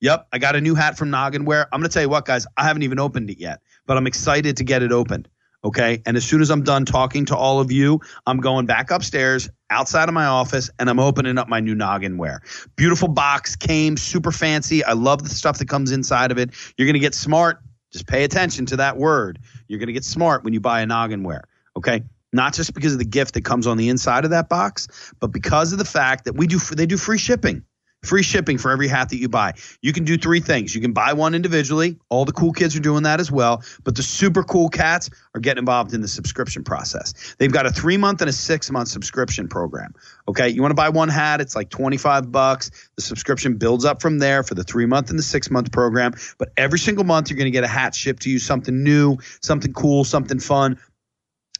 Yep, 0.00 0.26
I 0.32 0.38
got 0.38 0.56
a 0.56 0.60
new 0.60 0.74
hat 0.74 0.98
from 0.98 1.10
Noggin 1.10 1.46
Wear. 1.46 1.68
I'm 1.72 1.80
going 1.80 1.88
to 1.88 1.94
tell 1.94 2.02
you 2.02 2.08
what, 2.08 2.26
guys, 2.26 2.46
I 2.56 2.64
haven't 2.64 2.82
even 2.82 2.98
opened 2.98 3.30
it 3.30 3.38
yet, 3.38 3.60
but 3.86 3.96
I'm 3.96 4.06
excited 4.06 4.56
to 4.58 4.64
get 4.64 4.82
it 4.82 4.92
opened. 4.92 5.28
Okay. 5.64 6.02
And 6.04 6.16
as 6.16 6.24
soon 6.24 6.42
as 6.42 6.50
I'm 6.50 6.62
done 6.62 6.84
talking 6.84 7.24
to 7.26 7.36
all 7.36 7.60
of 7.60 7.72
you, 7.72 8.00
I'm 8.26 8.38
going 8.38 8.66
back 8.66 8.90
upstairs 8.90 9.48
outside 9.70 10.08
of 10.08 10.14
my 10.14 10.26
office 10.26 10.68
and 10.78 10.90
I'm 10.90 11.00
opening 11.00 11.38
up 11.38 11.48
my 11.48 11.60
new 11.60 11.74
Noggin 11.74 12.18
Wear. 12.18 12.42
Beautiful 12.76 13.08
box, 13.08 13.56
came 13.56 13.96
super 13.96 14.32
fancy. 14.32 14.84
I 14.84 14.92
love 14.92 15.22
the 15.22 15.30
stuff 15.30 15.58
that 15.58 15.68
comes 15.68 15.92
inside 15.92 16.30
of 16.30 16.38
it. 16.38 16.50
You're 16.76 16.86
going 16.86 16.94
to 16.94 17.00
get 17.00 17.14
smart. 17.14 17.60
Just 17.90 18.06
pay 18.06 18.24
attention 18.24 18.66
to 18.66 18.76
that 18.76 18.96
word. 18.96 19.38
You're 19.68 19.78
going 19.78 19.86
to 19.86 19.92
get 19.92 20.04
smart 20.04 20.44
when 20.44 20.52
you 20.52 20.60
buy 20.60 20.82
a 20.82 20.86
Noggin 20.86 21.22
Wear. 21.22 21.44
Okay 21.76 22.02
not 22.36 22.54
just 22.54 22.74
because 22.74 22.92
of 22.92 22.98
the 22.98 23.04
gift 23.04 23.34
that 23.34 23.44
comes 23.44 23.66
on 23.66 23.76
the 23.76 23.88
inside 23.88 24.24
of 24.24 24.30
that 24.30 24.48
box, 24.48 25.12
but 25.18 25.28
because 25.28 25.72
of 25.72 25.78
the 25.78 25.84
fact 25.84 26.24
that 26.24 26.34
we 26.34 26.46
do 26.46 26.58
they 26.58 26.86
do 26.86 26.96
free 26.96 27.18
shipping. 27.18 27.64
Free 28.02 28.22
shipping 28.22 28.56
for 28.56 28.70
every 28.70 28.86
hat 28.86 29.08
that 29.08 29.16
you 29.16 29.28
buy. 29.28 29.54
You 29.82 29.92
can 29.92 30.04
do 30.04 30.16
three 30.16 30.38
things. 30.38 30.74
You 30.74 30.80
can 30.80 30.92
buy 30.92 31.12
one 31.12 31.34
individually. 31.34 31.98
All 32.08 32.24
the 32.24 32.32
cool 32.32 32.52
kids 32.52 32.76
are 32.76 32.80
doing 32.80 33.02
that 33.02 33.18
as 33.18 33.32
well. 33.32 33.64
But 33.82 33.96
the 33.96 34.02
super 34.02 34.44
cool 34.44 34.68
cats 34.68 35.10
are 35.34 35.40
getting 35.40 35.62
involved 35.62 35.92
in 35.92 36.02
the 36.02 36.08
subscription 36.08 36.62
process. 36.62 37.34
They've 37.38 37.50
got 37.50 37.66
a 37.66 37.70
three 37.70 37.96
month 37.96 38.20
and 38.20 38.30
a 38.30 38.32
six 38.32 38.70
month 38.70 38.88
subscription 38.88 39.48
program. 39.48 39.92
Okay. 40.28 40.48
You 40.48 40.62
want 40.62 40.70
to 40.70 40.76
buy 40.76 40.90
one 40.90 41.08
hat, 41.08 41.40
it's 41.40 41.56
like 41.56 41.68
25 41.70 42.30
bucks. 42.30 42.70
The 42.94 43.02
subscription 43.02 43.56
builds 43.56 43.84
up 43.84 44.00
from 44.00 44.18
there 44.20 44.44
for 44.44 44.54
the 44.54 44.64
three 44.64 44.86
month 44.86 45.10
and 45.10 45.18
the 45.18 45.24
six 45.24 45.50
month 45.50 45.72
program. 45.72 46.12
But 46.38 46.50
every 46.56 46.78
single 46.78 47.04
month, 47.04 47.30
you're 47.30 47.38
going 47.38 47.46
to 47.46 47.50
get 47.50 47.64
a 47.64 47.68
hat 47.68 47.94
shipped 47.94 48.22
to 48.22 48.30
you, 48.30 48.38
something 48.38 48.84
new, 48.84 49.16
something 49.40 49.72
cool, 49.72 50.04
something 50.04 50.38
fun 50.38 50.78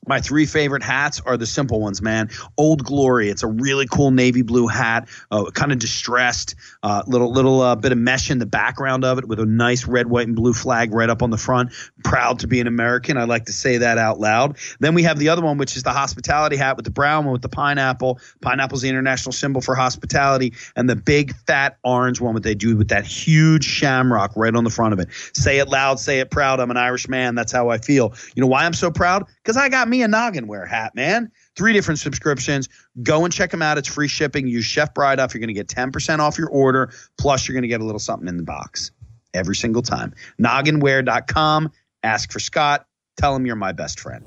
My 0.06 0.20
three 0.20 0.46
favorite 0.46 0.82
hats 0.82 1.20
are 1.26 1.36
the 1.36 1.46
simple 1.46 1.80
ones, 1.80 2.00
man. 2.00 2.30
Old 2.56 2.84
Glory. 2.84 3.28
It's 3.28 3.42
a 3.42 3.48
really 3.48 3.86
cool 3.86 4.10
navy 4.10 4.42
blue 4.42 4.66
hat, 4.68 5.08
uh, 5.30 5.50
kind 5.50 5.72
of 5.72 5.78
distressed, 5.78 6.54
uh, 6.82 7.02
little 7.06 7.32
little 7.32 7.60
uh, 7.60 7.74
bit 7.74 7.92
of 7.92 7.98
mesh 7.98 8.30
in 8.30 8.38
the 8.38 8.46
background 8.46 9.04
of 9.04 9.18
it 9.18 9.26
with 9.26 9.40
a 9.40 9.46
nice 9.46 9.86
red, 9.86 10.06
white, 10.06 10.26
and 10.26 10.36
blue 10.36 10.52
flag 10.52 10.92
right 10.94 11.10
up 11.10 11.22
on 11.22 11.30
the 11.30 11.38
front. 11.38 11.72
Proud 12.04 12.38
to 12.40 12.46
be 12.46 12.60
an 12.60 12.66
American. 12.66 13.16
I 13.16 13.24
like 13.24 13.46
to 13.46 13.52
say 13.52 13.78
that 13.78 13.98
out 13.98 14.20
loud. 14.20 14.56
Then 14.80 14.94
we 14.94 15.02
have 15.02 15.18
the 15.18 15.28
other 15.28 15.42
one, 15.42 15.58
which 15.58 15.76
is 15.76 15.82
the 15.82 15.92
hospitality 15.92 16.56
hat 16.56 16.76
with 16.76 16.84
the 16.84 16.90
brown 16.90 17.24
one 17.24 17.32
with 17.32 17.42
the 17.42 17.48
pineapple. 17.48 18.20
Pineapple's 18.40 18.82
the 18.82 18.88
international 18.88 19.32
symbol 19.32 19.60
for 19.60 19.74
hospitality, 19.74 20.52
and 20.76 20.88
the 20.88 20.96
big 20.96 21.34
fat 21.46 21.78
orange 21.84 22.20
one, 22.20 22.34
what 22.34 22.42
they 22.42 22.54
do 22.54 22.76
with 22.76 22.88
that 22.88 23.04
huge 23.04 23.64
shamrock 23.64 24.32
right 24.36 24.54
on 24.54 24.64
the 24.64 24.70
front 24.70 24.92
of 24.92 25.00
it. 25.00 25.08
Say 25.32 25.58
it 25.58 25.68
loud, 25.68 25.98
say 25.98 26.20
it 26.20 26.30
proud. 26.30 26.60
I'm 26.60 26.70
an 26.70 26.76
Irish 26.76 27.08
man. 27.08 27.34
That's 27.34 27.52
how 27.52 27.70
I 27.70 27.78
feel. 27.78 28.14
You 28.34 28.40
know 28.40 28.46
why 28.46 28.64
I'm 28.64 28.72
so 28.72 28.90
proud? 28.90 29.26
Because 29.42 29.56
I 29.56 29.68
got 29.68 29.88
me 29.88 29.95
a 30.02 30.08
noggin 30.08 30.46
wear 30.46 30.66
hat, 30.66 30.94
man. 30.94 31.30
Three 31.56 31.72
different 31.72 31.98
subscriptions. 32.00 32.68
Go 33.02 33.24
and 33.24 33.32
check 33.32 33.50
them 33.50 33.62
out. 33.62 33.78
It's 33.78 33.88
free 33.88 34.08
shipping. 34.08 34.46
Use 34.46 34.64
Chef 34.64 34.92
Bride 34.94 35.18
off. 35.20 35.32
You're 35.34 35.40
going 35.40 35.48
to 35.48 35.54
get 35.54 35.68
10% 35.68 36.18
off 36.18 36.38
your 36.38 36.48
order. 36.50 36.90
Plus, 37.18 37.46
you're 37.48 37.54
going 37.54 37.62
to 37.62 37.68
get 37.68 37.80
a 37.80 37.84
little 37.84 37.98
something 37.98 38.28
in 38.28 38.36
the 38.36 38.42
box 38.42 38.90
every 39.34 39.56
single 39.56 39.82
time. 39.82 40.14
Nogginwear.com. 40.40 41.70
Ask 42.02 42.30
for 42.32 42.40
Scott. 42.40 42.86
Tell 43.16 43.34
him 43.34 43.46
you're 43.46 43.56
my 43.56 43.72
best 43.72 43.98
friend. 44.00 44.24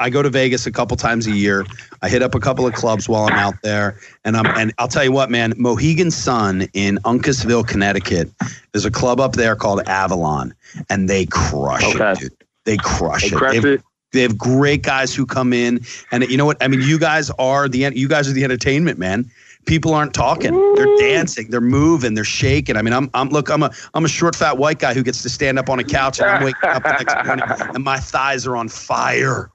I 0.00 0.10
go 0.10 0.22
to 0.22 0.28
Vegas 0.30 0.66
a 0.66 0.72
couple 0.72 0.96
times 0.96 1.26
a 1.28 1.30
year. 1.30 1.64
I 2.02 2.08
hit 2.08 2.20
up 2.20 2.34
a 2.34 2.40
couple 2.40 2.66
of 2.66 2.74
clubs 2.74 3.08
while 3.08 3.24
I'm 3.26 3.38
out 3.38 3.54
there, 3.62 3.96
and 4.24 4.36
I'm 4.36 4.44
and 4.58 4.72
I'll 4.78 4.88
tell 4.88 5.04
you 5.04 5.12
what, 5.12 5.30
man, 5.30 5.54
Mohegan 5.56 6.10
Sun 6.10 6.62
in 6.74 6.98
Uncasville, 7.04 7.66
Connecticut, 7.66 8.28
there's 8.72 8.84
a 8.84 8.90
club 8.90 9.20
up 9.20 9.34
there 9.34 9.54
called 9.54 9.86
Avalon, 9.86 10.52
and 10.90 11.08
they 11.08 11.26
crush 11.26 11.84
Okay. 11.94 12.10
it, 12.12 12.18
dude. 12.18 12.32
They 12.64 12.76
crush 12.76 13.22
They 13.22 13.28
it. 13.28 13.34
crush 13.38 13.54
it. 13.64 13.82
They 14.14 14.22
have 14.22 14.38
great 14.38 14.82
guys 14.82 15.14
who 15.14 15.26
come 15.26 15.52
in, 15.52 15.80
and 16.10 16.24
you 16.24 16.36
know 16.36 16.46
what? 16.46 16.62
I 16.62 16.68
mean, 16.68 16.80
you 16.80 16.98
guys 16.98 17.30
are 17.38 17.68
the 17.68 17.78
you 17.94 18.08
guys 18.08 18.28
are 18.28 18.32
the 18.32 18.44
entertainment, 18.44 18.98
man. 18.98 19.30
People 19.66 19.94
aren't 19.94 20.14
talking; 20.14 20.52
they're 20.74 20.96
dancing, 20.98 21.50
they're 21.50 21.60
moving, 21.60 22.14
they're 22.14 22.24
shaking. 22.24 22.76
I 22.76 22.82
mean, 22.82 22.94
I'm 22.94 23.10
I'm 23.12 23.28
look, 23.28 23.50
I'm 23.50 23.62
a 23.62 23.70
I'm 23.92 24.04
a 24.04 24.08
short, 24.08 24.34
fat 24.36 24.56
white 24.56 24.78
guy 24.78 24.94
who 24.94 25.02
gets 25.02 25.22
to 25.22 25.28
stand 25.28 25.58
up 25.58 25.68
on 25.68 25.78
a 25.78 25.84
couch, 25.84 26.20
and 26.20 26.30
I'm 26.30 26.44
waking 26.44 26.70
up 26.70 26.82
the 26.82 26.92
next 26.92 27.26
morning, 27.26 27.44
and 27.74 27.84
my 27.84 27.98
thighs 27.98 28.46
are 28.46 28.56
on 28.56 28.68
fire. 28.68 29.50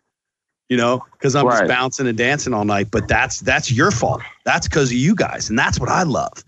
You 0.67 0.77
know, 0.77 1.03
because 1.13 1.35
I'm 1.35 1.49
just 1.49 1.67
bouncing 1.67 2.05
and 2.05 2.15
dancing 2.15 2.53
all 2.53 2.63
night. 2.63 2.91
But 2.91 3.07
that's 3.07 3.39
that's 3.39 3.71
your 3.71 3.89
fault. 3.89 4.21
That's 4.45 4.67
because 4.67 4.91
of 4.91 4.97
you 4.97 5.15
guys, 5.15 5.49
and 5.49 5.57
that's 5.57 5.79
what 5.79 5.89
I 5.89 6.03
love. 6.03 6.43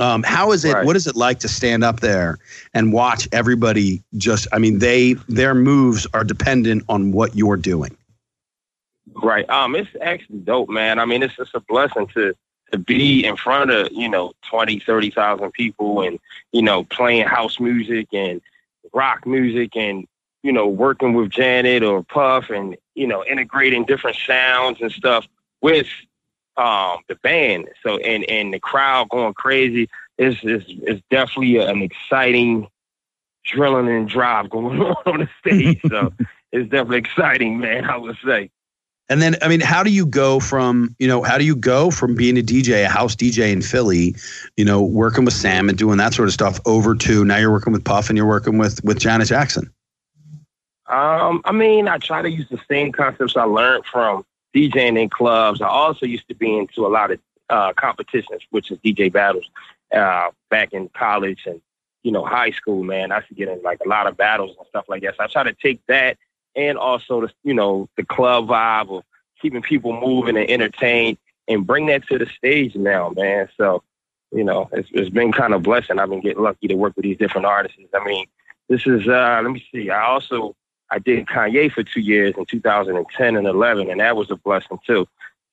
Um, 0.00 0.22
how 0.22 0.50
is 0.52 0.64
it? 0.64 0.72
Right. 0.72 0.84
What 0.84 0.96
is 0.96 1.06
it 1.06 1.14
like 1.14 1.40
to 1.40 1.48
stand 1.48 1.84
up 1.84 2.00
there 2.00 2.38
and 2.72 2.92
watch 2.92 3.28
everybody 3.32 4.02
just? 4.16 4.48
I 4.50 4.58
mean, 4.58 4.78
they 4.78 5.12
their 5.28 5.54
moves 5.54 6.06
are 6.14 6.24
dependent 6.24 6.84
on 6.88 7.12
what 7.12 7.36
you're 7.36 7.58
doing. 7.58 7.94
Right. 9.22 9.48
Um, 9.50 9.76
it's 9.76 9.90
actually 10.00 10.38
dope, 10.38 10.70
man. 10.70 10.98
I 10.98 11.04
mean, 11.04 11.22
it's 11.22 11.36
just 11.36 11.54
a 11.54 11.60
blessing 11.60 12.06
to 12.14 12.34
to 12.72 12.78
be 12.78 13.24
in 13.24 13.36
front 13.36 13.70
of, 13.70 13.88
you 13.90 14.08
know, 14.08 14.32
20, 14.48 14.78
30,000 14.78 15.52
people 15.52 16.02
and, 16.02 16.18
you 16.52 16.62
know, 16.62 16.84
playing 16.84 17.26
house 17.26 17.58
music 17.58 18.08
and 18.12 18.40
rock 18.92 19.26
music 19.26 19.76
and, 19.76 20.06
you 20.42 20.52
know, 20.52 20.68
working 20.68 21.12
with 21.12 21.30
Janet 21.30 21.82
or 21.82 22.04
Puff 22.04 22.48
and, 22.48 22.76
you 22.94 23.06
know, 23.06 23.24
integrating 23.24 23.84
different 23.84 24.16
sounds 24.24 24.80
and 24.80 24.92
stuff 24.92 25.26
with 25.60 25.88
um 26.60 27.00
the 27.08 27.16
band. 27.16 27.68
So 27.82 27.96
and 27.98 28.24
and 28.24 28.52
the 28.52 28.60
crowd 28.60 29.08
going 29.08 29.34
crazy 29.34 29.88
is 30.18 30.36
is 30.42 30.64
is 30.86 31.00
definitely 31.10 31.56
an 31.58 31.82
exciting 31.82 32.68
drilling 33.44 33.88
and 33.88 34.08
drive 34.08 34.50
going 34.50 34.80
on 34.80 34.96
on 35.06 35.20
the 35.20 35.28
stage. 35.40 35.80
So 35.88 36.12
it's 36.52 36.70
definitely 36.70 36.98
exciting, 36.98 37.58
man, 37.58 37.84
I 37.84 37.96
would 37.96 38.16
say. 38.24 38.50
And 39.08 39.20
then, 39.20 39.34
I 39.42 39.48
mean, 39.48 39.58
how 39.58 39.82
do 39.82 39.90
you 39.90 40.06
go 40.06 40.38
from, 40.38 40.94
you 41.00 41.08
know, 41.08 41.24
how 41.24 41.36
do 41.36 41.44
you 41.44 41.56
go 41.56 41.90
from 41.90 42.14
being 42.14 42.38
a 42.38 42.42
DJ, 42.42 42.84
a 42.84 42.88
house 42.88 43.16
DJ 43.16 43.50
in 43.50 43.60
Philly, 43.60 44.14
you 44.56 44.64
know, 44.64 44.80
working 44.80 45.24
with 45.24 45.34
Sam 45.34 45.68
and 45.68 45.76
doing 45.76 45.98
that 45.98 46.14
sort 46.14 46.28
of 46.28 46.32
stuff 46.32 46.60
over 46.64 46.94
to 46.94 47.24
now 47.24 47.36
you're 47.36 47.50
working 47.50 47.72
with 47.72 47.84
Puff 47.84 48.08
and 48.08 48.16
you're 48.16 48.28
working 48.28 48.56
with 48.56 48.84
with 48.84 49.00
Janet 49.00 49.26
Jackson? 49.26 49.68
Um, 50.86 51.40
I 51.44 51.50
mean, 51.50 51.88
I 51.88 51.98
try 51.98 52.22
to 52.22 52.30
use 52.30 52.48
the 52.50 52.60
same 52.68 52.92
concepts 52.92 53.36
I 53.36 53.44
learned 53.44 53.84
from 53.86 54.24
DJing 54.54 55.00
in 55.00 55.08
clubs. 55.08 55.60
I 55.60 55.68
also 55.68 56.06
used 56.06 56.28
to 56.28 56.34
be 56.34 56.56
into 56.56 56.86
a 56.86 56.88
lot 56.88 57.10
of 57.10 57.20
uh, 57.48 57.72
competitions, 57.74 58.42
which 58.50 58.70
is 58.70 58.78
DJ 58.78 59.12
battles, 59.12 59.48
uh, 59.94 60.30
back 60.50 60.72
in 60.72 60.88
college 60.90 61.42
and 61.46 61.60
you 62.02 62.12
know 62.12 62.24
high 62.24 62.50
school. 62.50 62.82
Man, 62.82 63.12
I 63.12 63.16
used 63.16 63.28
to 63.28 63.34
get 63.34 63.48
in 63.48 63.62
like 63.62 63.80
a 63.84 63.88
lot 63.88 64.06
of 64.06 64.16
battles 64.16 64.56
and 64.58 64.66
stuff 64.68 64.86
like 64.88 65.02
that. 65.02 65.16
So 65.16 65.24
I 65.24 65.26
try 65.26 65.42
to 65.44 65.52
take 65.52 65.80
that 65.88 66.16
and 66.56 66.78
also 66.78 67.22
the 67.22 67.32
you 67.44 67.54
know 67.54 67.88
the 67.96 68.04
club 68.04 68.48
vibe 68.48 68.96
of 68.96 69.04
keeping 69.40 69.62
people 69.62 69.98
moving 69.98 70.36
and 70.36 70.50
entertained 70.50 71.18
and 71.48 71.66
bring 71.66 71.86
that 71.86 72.06
to 72.08 72.18
the 72.18 72.26
stage 72.26 72.74
now, 72.74 73.10
man. 73.10 73.48
So 73.56 73.82
you 74.32 74.44
know, 74.44 74.68
it's, 74.72 74.88
it's 74.92 75.10
been 75.10 75.32
kind 75.32 75.54
of 75.54 75.62
blessing. 75.62 75.98
I've 75.98 76.10
been 76.10 76.20
getting 76.20 76.42
lucky 76.42 76.68
to 76.68 76.74
work 76.74 76.94
with 76.96 77.02
these 77.04 77.18
different 77.18 77.46
artists. 77.46 77.78
I 77.92 78.04
mean, 78.04 78.26
this 78.68 78.86
is 78.86 79.06
uh, 79.08 79.40
let 79.42 79.50
me 79.50 79.64
see. 79.72 79.90
I 79.90 80.04
also 80.04 80.54
I 80.90 80.98
did 80.98 81.26
Kanye 81.26 81.70
for 81.70 81.82
two 81.82 82.00
years 82.00 82.34
in 82.36 82.46
2010 82.46 83.36
and 83.36 83.46
11, 83.46 83.90
and 83.90 84.00
that 84.00 84.16
was 84.16 84.30
a 84.30 84.36
blessing 84.36 84.78
too. 84.86 85.06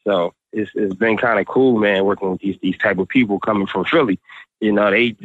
So 0.04 0.34
it's, 0.54 0.72
it's 0.74 0.96
been 0.96 1.18
kind 1.18 1.40
of 1.40 1.46
cool, 1.48 1.80
man, 1.80 2.06
working 2.06 2.32
with 2.32 2.42
these 2.42 2.58
these 2.62 2.78
type 2.78 2.98
of 2.98 3.08
people 3.08 3.40
coming 3.40 3.68
from 3.68 3.86
Philly. 3.86 4.20
You 4.60 4.72
know, 4.72 4.90
they 4.90 5.16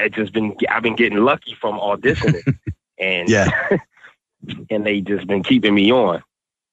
I 0.00 0.08
just 0.08 0.32
been 0.32 0.56
I've 0.68 0.82
been 0.82 0.96
getting 0.96 1.18
lucky 1.18 1.56
from 1.60 1.78
auditioning, 1.78 2.58
and 2.98 3.28
Yeah. 3.28 3.48
and 4.70 4.84
they 4.84 5.00
just 5.00 5.26
been 5.26 5.42
keeping 5.42 5.74
me 5.74 5.92
on. 5.92 6.22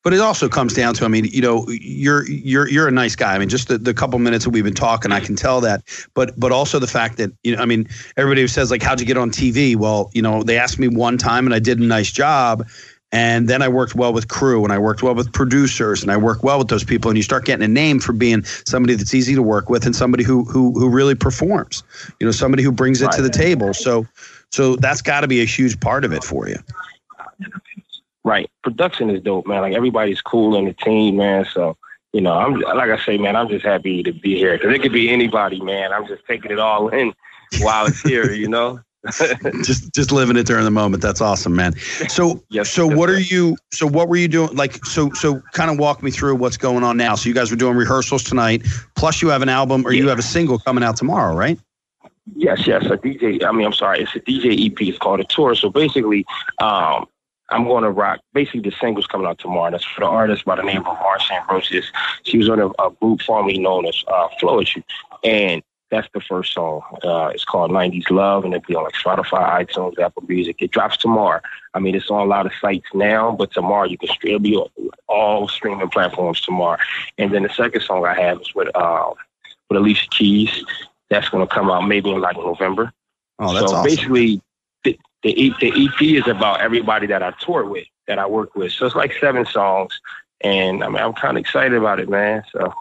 But 0.04 0.14
it 0.14 0.20
also 0.20 0.50
comes 0.50 0.74
down 0.74 0.96
to, 0.96 1.06
I 1.06 1.08
mean, 1.08 1.26
you 1.26 1.42
know, 1.42 1.68
you're 1.70 2.28
you're 2.28 2.68
you're 2.68 2.88
a 2.88 2.92
nice 2.92 3.16
guy. 3.16 3.36
I 3.36 3.40
mean, 3.40 3.50
just 3.50 3.68
the, 3.68 3.78
the 3.78 3.94
couple 3.94 4.18
minutes 4.20 4.46
that 4.46 4.52
we've 4.52 4.64
been 4.64 4.74
talking, 4.74 5.12
I 5.12 5.20
can 5.20 5.36
tell 5.36 5.62
that. 5.62 5.84
But 6.16 6.40
but 6.40 6.52
also 6.52 6.80
the 6.80 6.88
fact 6.88 7.18
that 7.18 7.32
you 7.44 7.56
know, 7.56 7.62
I 7.62 7.66
mean, 7.66 7.88
everybody 8.18 8.42
who 8.42 8.48
says 8.48 8.72
like, 8.72 8.82
how'd 8.82 9.00
you 9.00 9.06
get 9.06 9.18
on 9.18 9.30
TV? 9.30 9.76
Well, 9.76 10.10
you 10.14 10.22
know, 10.22 10.42
they 10.42 10.58
asked 10.58 10.80
me 10.80 10.88
one 10.88 11.18
time, 11.18 11.46
and 11.46 11.54
I 11.54 11.60
did 11.60 11.80
a 11.80 11.84
nice 11.84 12.12
job. 12.12 12.68
And 13.14 13.50
then 13.50 13.62
I 13.62 13.68
worked 13.68 13.94
well 13.94 14.14
with 14.14 14.30
crew, 14.30 14.64
and 14.64 14.72
I 14.72 14.80
worked 14.80 15.04
well 15.04 15.14
with 15.14 15.34
producers, 15.34 16.02
and 16.02 16.10
I 16.14 16.16
worked 16.16 16.44
well 16.44 16.58
with 16.58 16.70
those 16.70 16.86
people. 16.86 17.12
And 17.12 17.18
you 17.18 17.24
start 17.24 17.44
getting 17.44 17.66
a 17.66 17.68
name 17.68 18.00
for 18.00 18.14
being 18.14 18.46
somebody 18.66 18.96
that's 18.96 19.14
easy 19.14 19.36
to 19.36 19.44
work 19.44 19.70
with, 19.70 19.86
and 19.86 19.94
somebody 19.94 20.24
who 20.24 20.46
who 20.46 20.72
who 20.72 20.90
really 20.90 21.16
performs. 21.16 21.84
You 22.22 22.26
know, 22.26 22.32
somebody 22.32 22.64
who 22.64 22.72
brings 22.72 23.02
it 23.02 23.12
to 23.12 23.22
the 23.22 23.30
table. 23.30 23.74
So 23.74 24.08
so 24.52 24.76
that's 24.78 25.02
got 25.02 25.22
to 25.22 25.28
be 25.28 25.42
a 25.42 25.46
huge 25.46 25.80
part 25.80 26.06
of 26.06 26.14
it 26.14 26.24
for 26.24 26.48
you. 26.48 26.58
Right. 28.24 28.50
Production 28.64 29.10
is 29.10 29.22
dope, 29.22 29.48
man. 29.48 29.62
Like 29.62 29.74
everybody's 29.74 30.22
cool 30.22 30.56
in 30.56 30.66
the 30.66 30.74
team, 30.74 31.18
man. 31.18 31.46
So, 31.52 31.78
you 32.14 32.22
know, 32.22 32.34
I'm 32.34 32.60
like 32.60 32.90
I 32.90 33.04
say, 33.04 33.18
man, 33.18 33.36
I'm 33.36 33.50
just 33.50 33.66
happy 33.66 34.04
to 34.04 34.14
be 34.14 34.38
here 34.38 34.58
because 34.58 34.74
it 34.74 34.82
could 34.82 34.94
be 34.94 35.10
anybody, 35.10 35.60
man. 35.62 35.92
I'm 35.92 36.08
just 36.08 36.24
taking 36.28 36.52
it 36.52 36.60
all 36.60 36.90
in 36.90 37.14
while 37.60 37.88
it's 37.88 38.02
here, 38.02 38.32
you 38.32 38.48
know. 38.48 38.80
just 39.64 39.92
just 39.96 40.12
living 40.12 40.38
it 40.38 40.46
during 40.46 40.64
the 40.64 40.72
moment. 40.72 41.02
That's 41.02 41.22
awesome, 41.22 41.56
man. 41.56 41.76
So 42.08 42.44
Yes, 42.50 42.70
so 42.70 42.86
what 42.86 43.10
are 43.10 43.20
you 43.20 43.58
so 43.72 43.88
what 43.88 44.08
were 44.08 44.18
you 44.18 44.28
doing 44.28 44.56
like 44.56 44.86
so 44.86 45.10
so 45.14 45.42
kind 45.54 45.72
of 45.72 45.80
walk 45.80 46.04
me 46.04 46.12
through 46.12 46.36
what's 46.36 46.58
going 46.58 46.84
on 46.84 46.98
now. 46.98 47.16
So 47.16 47.28
you 47.28 47.34
guys 47.34 47.50
were 47.50 47.58
doing 47.58 47.76
rehearsals 47.76 48.24
tonight, 48.24 48.64
plus 48.96 49.24
you 49.24 49.30
have 49.30 49.42
an 49.42 49.50
album 49.50 49.88
or 49.88 49.94
you 49.94 50.08
have 50.10 50.20
a 50.20 50.24
single 50.24 50.60
coming 50.60 50.84
out 50.84 50.98
tomorrow, 50.98 51.36
right? 51.36 51.60
Yes, 52.36 52.68
yes, 52.68 52.86
a 52.86 52.98
DJ. 52.98 53.44
I 53.44 53.52
mean, 53.52 53.66
I'm 53.66 53.74
sorry, 53.74 54.02
it's 54.02 54.16
a 54.16 54.20
DJ 54.20 54.68
EP. 54.68 54.80
It's 54.82 55.00
called 55.00 55.20
a 55.20 55.24
tour. 55.24 55.56
So 55.56 55.72
basically, 55.72 56.24
um, 56.62 57.08
I'm 57.52 57.66
going 57.66 57.84
to 57.84 57.92
rock. 57.92 58.22
Basically, 58.34 58.62
the 58.62 58.72
single's 58.72 59.08
coming 59.08 59.28
out 59.28 59.38
tomorrow. 59.40 59.72
That's 59.72 59.84
for 59.84 60.02
the 60.02 60.08
artist 60.08 60.46
by 60.46 60.56
the 60.56 60.64
name 60.64 60.86
of 60.86 60.98
Marsha 60.98 61.32
Ambrosius. 61.32 61.92
She 62.24 62.38
was 62.38 62.50
on 62.50 62.60
a, 62.60 62.68
a 62.68 62.92
group 63.02 63.22
formerly 63.22 63.60
known 63.60 63.86
as 63.86 64.04
uh, 64.08 64.30
Floetry, 64.42 64.84
and 65.24 65.62
that's 65.92 66.08
the 66.14 66.22
first 66.22 66.54
song. 66.54 66.82
Uh, 67.04 67.28
it's 67.34 67.44
called 67.44 67.70
'90s 67.70 68.10
Love, 68.10 68.46
and 68.46 68.54
it'll 68.54 68.66
be 68.66 68.76
on 68.76 68.86
like 68.86 68.94
Spotify, 68.94 69.66
iTunes, 69.66 70.00
Apple 70.00 70.24
Music. 70.28 70.62
It 70.62 70.72
drops 70.72 70.98
tomorrow. 70.98 71.42
I 71.74 71.80
mean, 71.80 71.94
it's 71.94 72.10
on 72.10 72.22
a 72.22 72.30
lot 72.30 72.46
of 72.46 72.54
sites 72.60 72.88
now, 72.94 73.34
but 73.34 73.52
tomorrow 73.52 73.86
you 73.86 73.98
can 73.98 74.10
stream. 74.10 74.36
It'll 74.36 74.40
be 74.40 74.56
on 74.56 74.90
all 75.08 75.48
streaming 75.50 75.90
platforms 75.90 76.42
tomorrow. 76.42 76.80
And 77.18 77.34
then 77.34 77.44
the 77.44 77.50
second 77.50 77.82
song 77.82 78.06
I 78.06 78.20
have 78.20 78.42
is 78.42 78.56
with 78.56 78.70
uh, 78.76 79.12
with 79.70 79.78
Alicia 79.78 80.08
Keys. 80.10 80.64
That's 81.10 81.28
going 81.28 81.46
to 81.46 81.54
come 81.54 81.70
out 81.70 81.82
maybe 81.82 82.10
in 82.10 82.22
like 82.22 82.38
November. 82.38 82.94
Oh, 83.40 83.54
that's 83.54 83.70
so 83.70 83.76
awesome. 83.76 83.84
basically, 83.84 84.42
the, 85.24 85.34
the 85.34 85.42
E- 85.42 85.56
the 85.60 85.88
EP 85.88 86.02
is 86.02 86.28
about 86.28 86.62
everybody 86.62 87.08
that 87.08 87.24
I 87.24 87.32
tour 87.40 87.66
with, 87.66 87.88
that 88.08 88.20
I 88.20 88.26
work 88.26 88.56
with. 88.56 88.72
So 88.74 88.86
it's 88.86 88.96
like 88.96 89.14
seven 89.20 89.46
songs, 89.46 90.00
and 90.42 90.84
I 90.84 90.88
mean, 90.88 90.98
I'm 91.02 91.14
kind 91.14 91.38
of 91.38 91.42
excited 91.42 91.74
about 91.74 92.00
it, 92.00 92.10
man. 92.10 92.44
So 92.52 92.74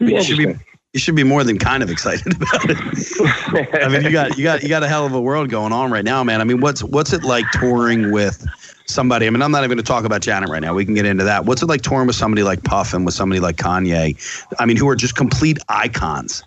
You 0.00 0.22
should 0.22 0.38
be 0.38 0.54
you 0.94 1.00
should 1.00 1.16
be 1.16 1.24
more 1.24 1.44
than 1.44 1.58
kind 1.58 1.82
of 1.82 1.90
excited 1.90 2.26
about 2.36 2.70
it. 2.70 3.84
I 3.84 3.88
mean, 3.88 4.02
you 4.02 4.10
got 4.10 4.38
you 4.38 4.44
got 4.44 4.62
you 4.62 4.68
got 4.68 4.82
a 4.82 4.88
hell 4.88 5.04
of 5.06 5.12
a 5.12 5.20
world 5.20 5.50
going 5.50 5.72
on 5.72 5.90
right 5.90 6.04
now, 6.04 6.24
man. 6.24 6.40
I 6.40 6.44
mean, 6.44 6.60
what's 6.60 6.82
what's 6.82 7.12
it 7.12 7.24
like 7.24 7.44
touring 7.52 8.10
with 8.10 8.44
somebody? 8.86 9.26
I 9.26 9.30
mean, 9.30 9.42
I'm 9.42 9.50
not 9.50 9.58
even 9.64 9.68
going 9.68 9.78
to 9.78 9.82
talk 9.84 10.04
about 10.04 10.22
Janet 10.22 10.48
right 10.48 10.62
now. 10.62 10.74
We 10.74 10.84
can 10.84 10.94
get 10.94 11.04
into 11.04 11.24
that. 11.24 11.44
What's 11.44 11.62
it 11.62 11.66
like 11.66 11.82
touring 11.82 12.06
with 12.06 12.16
somebody 12.16 12.42
like 12.42 12.64
Puff 12.64 12.94
and 12.94 13.04
with 13.04 13.14
somebody 13.14 13.40
like 13.40 13.56
Kanye? 13.56 14.16
I 14.58 14.66
mean, 14.66 14.76
who 14.76 14.88
are 14.88 14.96
just 14.96 15.14
complete 15.14 15.58
icons. 15.68 16.42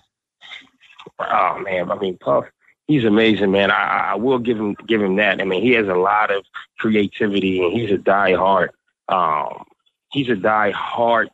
Oh 1.20 1.60
man, 1.64 1.92
I 1.92 2.00
mean 2.00 2.18
Puff, 2.18 2.46
he's 2.92 3.06
amazing, 3.06 3.52
man. 3.52 3.72
I, 3.72 4.12
I 4.12 4.16
will 4.16 4.40
give 4.40 4.58
him 4.58 4.76
give 4.88 5.02
him 5.02 5.16
that. 5.18 5.42
I 5.42 5.46
mean, 5.46 5.62
he 5.62 5.72
has 5.72 5.88
a 5.88 5.96
lot 5.96 6.32
of 6.32 6.46
creativity 6.78 7.64
and 7.64 7.72
he's 7.74 7.92
a 7.92 7.98
diehard 7.98 8.70
um, 9.12 9.66
he's 10.12 10.30
a 10.30 10.36
die-hard 10.36 11.30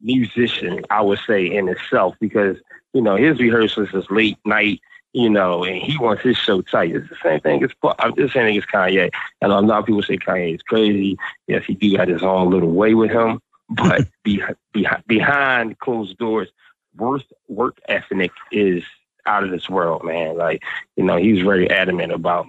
musician, 0.00 0.84
I 0.90 1.00
would 1.00 1.20
say, 1.26 1.46
in 1.46 1.68
itself, 1.68 2.16
because, 2.20 2.56
you 2.92 3.00
know, 3.00 3.16
his 3.16 3.38
rehearsals 3.38 3.94
is 3.94 4.10
late 4.10 4.38
night, 4.44 4.80
you 5.12 5.30
know, 5.30 5.64
and 5.64 5.76
he 5.76 5.96
wants 5.96 6.22
his 6.22 6.36
show 6.36 6.60
tight. 6.62 6.94
It's 6.94 7.08
the 7.08 7.16
same 7.22 7.40
thing 7.40 7.62
as 7.62 7.70
I'm 7.98 8.14
just 8.16 8.34
saying 8.34 8.56
it's 8.56 8.66
Kanye. 8.66 9.10
And 9.40 9.52
a 9.52 9.60
lot 9.60 9.78
of 9.78 9.86
people 9.86 10.02
say 10.02 10.18
Kanye 10.18 10.56
is 10.56 10.62
crazy. 10.62 11.16
Yes, 11.46 11.64
he 11.64 11.74
do 11.74 11.96
got 11.96 12.08
his 12.08 12.22
own 12.22 12.50
little 12.50 12.72
way 12.72 12.94
with 12.94 13.10
him. 13.10 13.40
But 13.68 14.06
be, 14.22 14.40
be, 14.72 14.86
behind 15.08 15.80
closed 15.80 16.16
doors, 16.18 16.46
work 16.94 17.22
work 17.48 17.80
ethic 17.88 18.30
is 18.52 18.84
out 19.26 19.44
of 19.44 19.50
this 19.50 19.68
world, 19.68 20.04
man. 20.04 20.36
Like, 20.36 20.62
you 20.96 21.04
know, 21.04 21.16
he's 21.16 21.42
very 21.42 21.70
adamant 21.70 22.12
about 22.12 22.46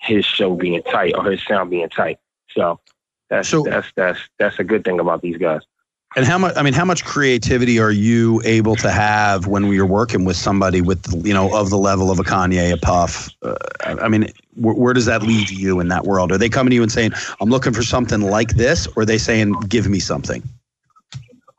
his 0.00 0.24
show 0.24 0.54
being 0.54 0.82
tight 0.82 1.14
or 1.16 1.30
his 1.30 1.44
sound 1.44 1.70
being 1.70 1.88
tight. 1.88 2.18
So 2.50 2.80
that's 3.30 3.48
so, 3.48 3.62
that's 3.62 3.92
that's 3.94 4.20
that's 4.38 4.58
a 4.58 4.64
good 4.64 4.84
thing 4.84 5.00
about 5.00 5.22
these 5.22 5.36
guys. 5.36 5.62
And 6.16 6.24
how 6.24 6.38
much? 6.38 6.56
I 6.56 6.62
mean, 6.62 6.72
how 6.72 6.86
much 6.86 7.04
creativity 7.04 7.78
are 7.78 7.90
you 7.90 8.40
able 8.44 8.76
to 8.76 8.90
have 8.90 9.46
when 9.46 9.70
you're 9.70 9.84
working 9.84 10.24
with 10.24 10.36
somebody 10.36 10.80
with 10.80 11.04
you 11.24 11.34
know 11.34 11.54
of 11.54 11.68
the 11.68 11.76
level 11.76 12.10
of 12.10 12.18
a 12.18 12.22
Kanye, 12.22 12.72
a 12.72 12.78
Puff? 12.78 13.28
Uh, 13.42 13.54
I 13.84 14.08
mean, 14.08 14.32
where, 14.54 14.74
where, 14.74 14.94
does 14.94 15.04
that 15.04 15.22
lead 15.22 15.50
you 15.50 15.80
in 15.80 15.88
that 15.88 16.04
world? 16.04 16.32
Are 16.32 16.38
they 16.38 16.48
coming 16.48 16.70
to 16.70 16.74
you 16.74 16.82
and 16.82 16.90
saying, 16.90 17.12
"I'm 17.40 17.50
looking 17.50 17.74
for 17.74 17.82
something 17.82 18.22
like 18.22 18.50
this," 18.54 18.86
or 18.96 19.02
are 19.02 19.06
they 19.06 19.18
saying, 19.18 19.52
"Give 19.68 19.86
me 19.88 20.00
something"? 20.00 20.42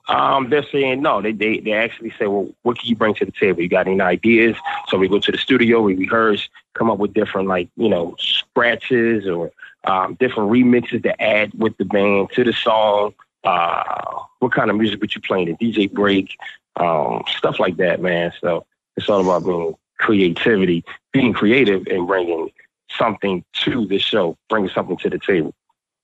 Um, 0.09 0.49
they're 0.49 0.65
saying 0.71 1.03
no. 1.03 1.21
They, 1.21 1.31
they 1.31 1.59
they 1.59 1.73
actually 1.73 2.11
say, 2.17 2.25
well, 2.25 2.49
what 2.63 2.79
can 2.79 2.89
you 2.89 2.95
bring 2.95 3.13
to 3.15 3.25
the 3.25 3.31
table? 3.31 3.61
You 3.61 3.69
got 3.69 3.87
any 3.87 4.01
ideas? 4.01 4.55
So 4.87 4.97
we 4.97 5.07
go 5.07 5.19
to 5.19 5.31
the 5.31 5.37
studio, 5.37 5.81
we 5.81 5.95
rehearse, 5.95 6.49
come 6.73 6.89
up 6.89 6.97
with 6.97 7.13
different 7.13 7.47
like 7.47 7.69
you 7.77 7.87
know 7.87 8.15
scratches 8.17 9.27
or 9.27 9.51
um, 9.83 10.15
different 10.19 10.49
remixes 10.49 11.03
to 11.03 11.21
add 11.21 11.53
with 11.53 11.77
the 11.77 11.85
band 11.85 12.31
to 12.31 12.43
the 12.43 12.53
song. 12.53 13.13
Uh, 13.43 14.23
what 14.39 14.51
kind 14.51 14.69
of 14.71 14.77
music 14.77 14.99
would 14.99 15.13
you 15.13 15.21
play 15.21 15.43
in 15.43 15.49
a 15.49 15.55
DJ 15.55 15.91
break? 15.91 16.37
Um, 16.75 17.23
stuff 17.37 17.59
like 17.59 17.77
that, 17.77 18.01
man. 18.01 18.33
So 18.41 18.65
it's 18.97 19.09
all 19.09 19.21
about 19.21 19.45
being 19.45 19.75
creativity, 19.99 20.83
being 21.13 21.33
creative, 21.33 21.85
and 21.87 22.07
bringing 22.07 22.49
something 22.89 23.43
to 23.53 23.85
the 23.85 23.99
show, 23.99 24.37
bringing 24.49 24.69
something 24.71 24.97
to 24.97 25.09
the 25.09 25.19
table. 25.19 25.53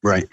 Right. 0.05 0.27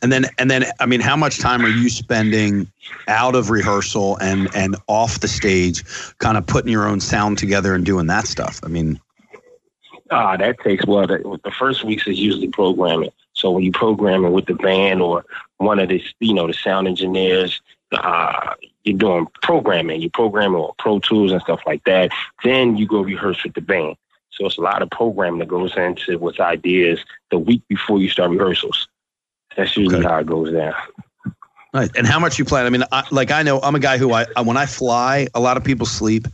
And 0.00 0.10
then 0.10 0.24
and 0.38 0.50
then 0.50 0.64
I 0.80 0.86
mean 0.86 1.00
how 1.00 1.14
much 1.14 1.38
time 1.38 1.62
are 1.62 1.68
you 1.68 1.90
spending 1.90 2.66
out 3.08 3.34
of 3.34 3.50
rehearsal 3.50 4.16
and 4.22 4.48
and 4.54 4.74
off 4.86 5.20
the 5.20 5.28
stage 5.28 5.84
kind 6.16 6.38
of 6.38 6.46
putting 6.46 6.72
your 6.72 6.88
own 6.88 6.98
sound 6.98 7.36
together 7.36 7.74
and 7.74 7.84
doing 7.84 8.06
that 8.06 8.26
stuff? 8.26 8.58
I 8.62 8.68
mean 8.68 8.98
Ah, 10.10 10.38
that 10.38 10.58
takes 10.60 10.86
well 10.86 11.06
the, 11.06 11.38
the 11.44 11.50
first 11.50 11.84
weeks 11.84 12.06
is 12.06 12.18
usually 12.18 12.48
programming. 12.48 13.10
So 13.34 13.50
when 13.50 13.64
you 13.64 13.70
programming 13.70 14.32
with 14.32 14.46
the 14.46 14.54
band 14.54 15.02
or 15.02 15.26
one 15.58 15.78
of 15.78 15.90
the 15.90 16.02
you 16.20 16.32
know 16.32 16.46
the 16.46 16.54
sound 16.54 16.88
engineers, 16.88 17.60
uh, 17.92 18.54
you're 18.84 18.96
doing 18.96 19.26
programming. 19.42 20.00
you're 20.00 20.08
programming 20.08 20.62
on 20.62 20.72
Pro 20.78 21.00
Tools 21.00 21.32
and 21.32 21.42
stuff 21.42 21.60
like 21.66 21.84
that. 21.84 22.12
Then 22.44 22.78
you 22.78 22.86
go 22.86 23.02
rehearse 23.02 23.44
with 23.44 23.52
the 23.52 23.60
band. 23.60 23.96
So 24.30 24.46
it's 24.46 24.56
a 24.56 24.62
lot 24.62 24.80
of 24.80 24.88
programming 24.88 25.40
that 25.40 25.48
goes 25.48 25.76
into 25.76 26.16
with 26.16 26.40
ideas 26.40 27.00
the 27.30 27.38
week 27.38 27.60
before 27.68 28.00
you 28.00 28.08
start 28.08 28.30
rehearsals. 28.30 28.88
That's 29.58 29.76
usually 29.76 29.98
okay. 29.98 30.08
how 30.08 30.20
it 30.20 30.26
goes 30.26 30.52
down. 30.52 30.72
Right. 31.74 31.90
And 31.96 32.06
how 32.06 32.18
much 32.18 32.38
you 32.38 32.44
plan? 32.44 32.64
I 32.64 32.70
mean, 32.70 32.84
I, 32.92 33.04
like 33.10 33.30
I 33.30 33.42
know 33.42 33.60
I'm 33.60 33.74
a 33.74 33.80
guy 33.80 33.98
who 33.98 34.12
I 34.12 34.24
when 34.40 34.56
I 34.56 34.64
fly, 34.64 35.26
a 35.34 35.40
lot 35.40 35.56
of 35.56 35.64
people 35.64 35.84
sleep. 35.84 36.26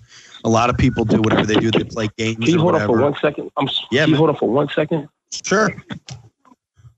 A 0.44 0.48
lot 0.48 0.68
of 0.68 0.76
people 0.76 1.06
do 1.06 1.22
whatever 1.22 1.46
they 1.46 1.54
do. 1.54 1.70
They 1.70 1.84
play 1.84 2.10
games. 2.18 2.36
Can 2.36 2.48
you 2.48 2.60
hold 2.60 2.74
on 2.74 2.86
for 2.86 3.00
one 3.00 3.16
second? 3.20 3.50
I'm, 3.56 3.66
yeah. 3.90 4.02
Can 4.02 4.10
you 4.10 4.16
hold 4.16 4.28
on 4.28 4.36
for 4.36 4.48
one 4.48 4.68
second? 4.68 5.08
Sure. 5.42 5.70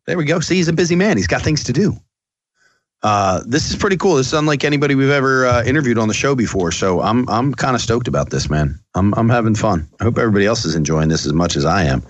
There 0.07 0.19
we 0.19 0.25
go. 0.25 0.41
See, 0.41 0.57
he's 0.57 0.67
a 0.67 0.73
busy 0.73 0.97
man. 0.97 1.17
He's 1.17 1.29
got 1.29 1.43
things 1.43 1.62
to 1.65 1.73
do. 1.73 1.97
Uh, 3.05 3.43
this 3.47 3.71
is 3.71 3.77
pretty 3.77 3.97
cool. 3.97 4.17
This 4.17 4.29
is 4.29 4.33
unlike 4.33 4.65
anybody 4.65 4.97
we've 4.97 5.11
ever 5.11 5.47
uh, 5.47 5.62
interviewed 5.65 5.97
on 5.97 6.09
the 6.09 6.15
show 6.15 6.35
before. 6.35 6.73
So 6.73 7.01
I'm 7.01 7.29
I'm 7.29 7.55
kind 7.55 7.77
of 7.77 7.81
stoked 7.81 8.09
about 8.09 8.31
this, 8.31 8.51
man. 8.51 8.81
I'm 8.97 9.15
I'm 9.15 9.29
having 9.29 9.55
fun. 9.55 9.89
I 10.01 10.05
hope 10.05 10.19
everybody 10.19 10.45
else 10.45 10.65
is 10.65 10.75
enjoying 10.75 11.09
this 11.09 11.25
as 11.25 11.33
much 11.33 11.57
as 11.57 11.65
I 11.65 11.85
am. 11.85 12.03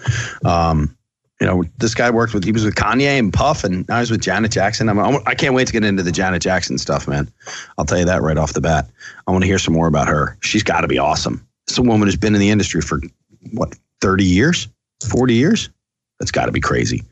Um, 0.44 0.95
you 1.40 1.46
know, 1.46 1.64
this 1.78 1.94
guy 1.94 2.10
worked 2.10 2.32
with, 2.32 2.44
he 2.44 2.52
was 2.52 2.64
with 2.64 2.76
Kanye 2.76 3.18
and 3.18 3.32
Puff, 3.32 3.62
and 3.62 3.86
now 3.88 3.98
he's 3.98 4.10
with 4.10 4.22
Janet 4.22 4.52
Jackson. 4.52 4.88
I'm, 4.88 4.98
I 5.26 5.34
can't 5.34 5.54
wait 5.54 5.66
to 5.66 5.72
get 5.72 5.84
into 5.84 6.02
the 6.02 6.12
Janet 6.12 6.40
Jackson 6.40 6.78
stuff, 6.78 7.06
man. 7.06 7.30
I'll 7.76 7.84
tell 7.84 7.98
you 7.98 8.06
that 8.06 8.22
right 8.22 8.38
off 8.38 8.54
the 8.54 8.60
bat. 8.60 8.88
I 9.26 9.32
want 9.32 9.42
to 9.42 9.48
hear 9.48 9.58
some 9.58 9.74
more 9.74 9.86
about 9.86 10.08
her. 10.08 10.38
She's 10.40 10.62
got 10.62 10.80
to 10.80 10.88
be 10.88 10.98
awesome. 10.98 11.46
It's 11.68 11.76
a 11.76 11.82
woman 11.82 12.08
who's 12.08 12.16
been 12.16 12.34
in 12.34 12.40
the 12.40 12.50
industry 12.50 12.80
for 12.80 13.00
what, 13.52 13.76
30 14.00 14.24
years, 14.24 14.68
40 15.08 15.34
years? 15.34 15.68
That's 16.18 16.30
got 16.30 16.46
to 16.46 16.52
be 16.52 16.60
crazy. 16.60 17.02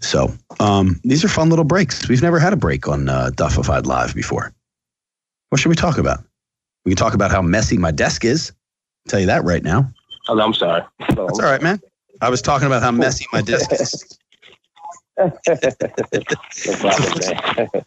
So, 0.00 0.34
um, 0.60 1.00
these 1.04 1.24
are 1.24 1.28
fun 1.28 1.48
little 1.48 1.64
breaks. 1.64 2.06
We've 2.08 2.20
never 2.20 2.38
had 2.38 2.52
a 2.52 2.56
break 2.56 2.86
on 2.86 3.08
uh, 3.08 3.30
Duffified 3.34 3.86
Live 3.86 4.14
before. 4.14 4.52
What 5.48 5.60
should 5.60 5.70
we 5.70 5.76
talk 5.76 5.96
about? 5.96 6.22
We 6.84 6.90
can 6.90 6.96
talk 6.96 7.14
about 7.14 7.30
how 7.30 7.40
messy 7.40 7.78
my 7.78 7.90
desk 7.90 8.24
is. 8.24 8.52
I'll 9.06 9.10
tell 9.10 9.20
you 9.20 9.26
that 9.26 9.44
right 9.44 9.62
now. 9.62 9.90
Oh, 10.28 10.38
I'm 10.38 10.52
sorry. 10.52 10.82
That's 11.08 11.18
all 11.18 11.38
right, 11.38 11.62
man. 11.62 11.80
I 12.20 12.30
was 12.30 12.42
talking 12.42 12.66
about 12.66 12.82
how 12.82 12.90
messy 12.90 13.26
my 13.32 13.42
disc 13.42 13.72
is. 13.72 14.18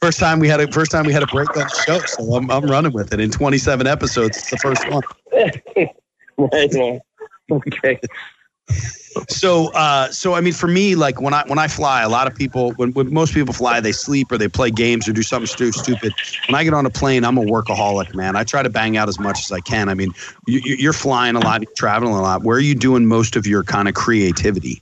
first 0.02 0.20
time 0.20 0.40
we 0.40 0.48
had 0.48 0.60
a 0.60 0.72
first 0.72 0.92
time 0.92 1.06
we 1.06 1.14
had 1.14 1.22
a 1.22 1.28
break 1.28 1.56
on 1.56 1.64
the 1.64 1.70
show, 1.70 2.00
so 2.00 2.34
I'm 2.34 2.50
I'm 2.50 2.66
running 2.66 2.92
with 2.92 3.14
it. 3.14 3.20
In 3.20 3.30
27 3.30 3.86
episodes, 3.86 4.38
it's 4.38 4.50
the 4.50 4.58
first 4.58 4.90
one. 4.90 5.04
okay 7.52 8.00
so 9.28 9.68
uh, 9.70 10.12
so 10.12 10.34
I 10.34 10.42
mean 10.42 10.54
for 10.54 10.68
me 10.68 10.96
like 10.96 11.20
when 11.20 11.34
I 11.34 11.44
when 11.48 11.60
I 11.60 11.68
fly 11.68 12.02
a 12.02 12.10
lot 12.10 12.28
of 12.28 12.36
people 12.36 12.72
when, 12.74 12.92
when 12.94 13.14
most 13.14 13.34
people 13.34 13.54
fly 13.54 13.80
they 13.80 13.92
sleep 13.92 14.32
or 14.32 14.38
they 14.38 14.48
play 14.48 14.72
games 14.72 15.08
or 15.08 15.14
do 15.14 15.24
something 15.24 15.48
stu- 15.48 15.72
stupid. 15.72 16.14
When 16.48 16.56
I 16.56 16.64
get 16.64 16.74
on 16.74 16.86
a 16.86 16.90
plane 16.90 17.24
I'm 17.24 17.38
a 17.38 17.44
workaholic 17.44 18.14
man. 18.16 18.36
I 18.36 18.44
try 18.44 18.64
to 18.64 18.70
bang 18.70 18.98
out 18.98 19.10
as 19.10 19.20
much 19.20 19.40
as 19.40 19.52
I 19.52 19.60
can. 19.60 19.90
I 19.90 19.94
mean 19.94 20.12
you, 20.48 20.60
you're 20.60 20.94
flying 20.94 21.36
a 21.36 21.40
lot 21.40 21.64
traveling 21.76 22.14
a 22.14 22.22
lot. 22.22 22.44
Where 22.44 22.58
are 22.58 22.62
you 22.62 22.76
doing 22.76 23.06
most 23.06 23.36
of 23.36 23.48
your 23.48 23.64
kind 23.64 23.88
of 23.88 23.96
creativity? 23.96 24.82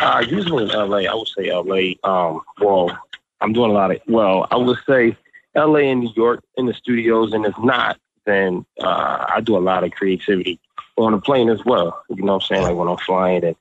Uh, 0.00 0.24
usually 0.26 0.64
in 0.64 0.70
LA 0.70 0.98
I 0.98 1.14
would 1.14 1.28
say 1.28 1.52
LA 1.52 1.92
um, 2.04 2.40
well 2.60 2.96
I'm 3.40 3.52
doing 3.52 3.70
a 3.70 3.74
lot 3.74 3.90
of 3.90 4.00
well 4.06 4.46
I 4.50 4.56
would 4.56 4.78
say 4.86 5.16
LA 5.56 5.80
and 5.80 6.00
New 6.00 6.12
York 6.14 6.42
in 6.56 6.66
the 6.66 6.74
studios 6.74 7.32
and 7.32 7.44
if 7.44 7.58
not 7.58 7.98
then 8.26 8.64
uh, 8.80 9.26
I 9.34 9.40
do 9.40 9.56
a 9.56 9.58
lot 9.58 9.82
of 9.82 9.90
creativity 9.92 10.60
on 11.04 11.12
the 11.12 11.20
plane 11.20 11.48
as 11.48 11.64
well. 11.64 12.02
You 12.08 12.22
know 12.22 12.34
what 12.34 12.42
I'm 12.42 12.46
saying? 12.48 12.62
Like 12.62 12.76
when 12.76 12.88
I'm 12.88 12.96
flying 12.98 13.44
and 13.44 13.56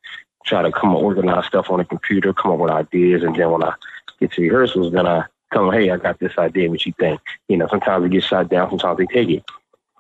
try 0.46 0.62
to 0.62 0.72
come 0.72 0.92
up 0.96 1.02
organize 1.02 1.46
stuff 1.46 1.70
on 1.70 1.80
the 1.80 1.86
computer, 1.86 2.34
come 2.34 2.52
up 2.52 2.60
with 2.60 2.72
ideas, 2.72 3.24
and 3.24 3.36
then 3.36 3.52
when 3.52 3.64
I 3.64 3.74
get 4.20 4.32
to 4.34 4.42
rehearsals, 4.42 4.92
then 4.92 5.08
I 5.08 5.26
tell 5.54 5.66
them, 5.66 5.74
hey, 5.74 5.90
I 5.90 5.98
got 5.98 6.20
this 6.20 6.38
idea. 6.38 6.70
What 6.70 6.86
you 6.86 6.94
think? 7.00 7.22
You 7.48 7.58
know, 7.58 7.68
sometimes 7.68 8.06
it 8.06 8.12
gets 8.12 8.26
shot 8.26 8.50
down, 8.50 8.70
sometimes 8.70 8.98
they 8.98 9.06
take 9.06 9.30
it. 9.30 9.44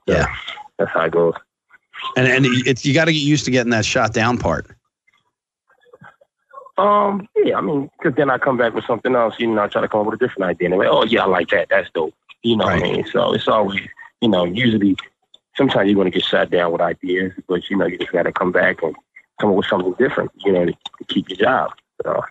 So 0.07 0.15
yeah, 0.15 0.27
that's 0.77 0.91
how 0.91 1.05
it 1.05 1.11
goes. 1.11 1.33
And 2.15 2.27
and 2.27 2.45
it's 2.65 2.85
you 2.85 2.93
got 2.93 3.05
to 3.05 3.13
get 3.13 3.19
used 3.19 3.45
to 3.45 3.51
getting 3.51 3.71
that 3.71 3.85
shot 3.85 4.13
down 4.13 4.37
part. 4.37 4.67
Um, 6.77 7.27
yeah, 7.43 7.57
I 7.57 7.61
mean, 7.61 7.89
because 7.97 8.15
then 8.15 8.29
I 8.29 8.37
come 8.37 8.57
back 8.57 8.73
with 8.73 8.85
something 8.85 9.13
else. 9.13 9.35
You 9.37 9.47
know, 9.47 9.61
I 9.61 9.67
try 9.67 9.81
to 9.81 9.89
come 9.89 10.01
up 10.01 10.05
with 10.05 10.21
a 10.21 10.25
different 10.25 10.49
idea. 10.49 10.67
And 10.67 10.73
they're 10.73 10.89
like, 10.89 10.95
oh 10.95 11.03
yeah, 11.03 11.23
I 11.23 11.27
like 11.27 11.49
that. 11.49 11.67
That's 11.69 11.89
dope. 11.93 12.13
You 12.41 12.55
know 12.55 12.65
right. 12.65 12.81
what 12.81 12.89
I 12.89 12.93
mean? 12.93 13.05
So 13.11 13.33
it's 13.33 13.49
always, 13.49 13.81
you 14.21 14.29
know, 14.29 14.45
usually 14.45 14.95
sometimes 15.59 15.87
you're 15.87 15.95
going 15.95 16.11
to 16.11 16.17
get 16.17 16.25
shot 16.25 16.49
down 16.49 16.71
with 16.71 16.81
ideas, 16.81 17.33
but 17.47 17.69
you 17.69 17.77
know 17.77 17.85
you 17.85 17.99
just 17.99 18.11
got 18.11 18.23
to 18.23 18.31
come 18.31 18.51
back 18.51 18.81
and 18.81 18.95
come 19.39 19.51
up 19.51 19.57
with 19.57 19.67
something 19.67 19.93
different. 19.99 20.31
You 20.37 20.53
know, 20.53 20.65
to, 20.65 20.71
to 20.71 21.05
keep 21.07 21.29
your 21.29 21.37
job. 21.37 21.71
So 22.03 22.23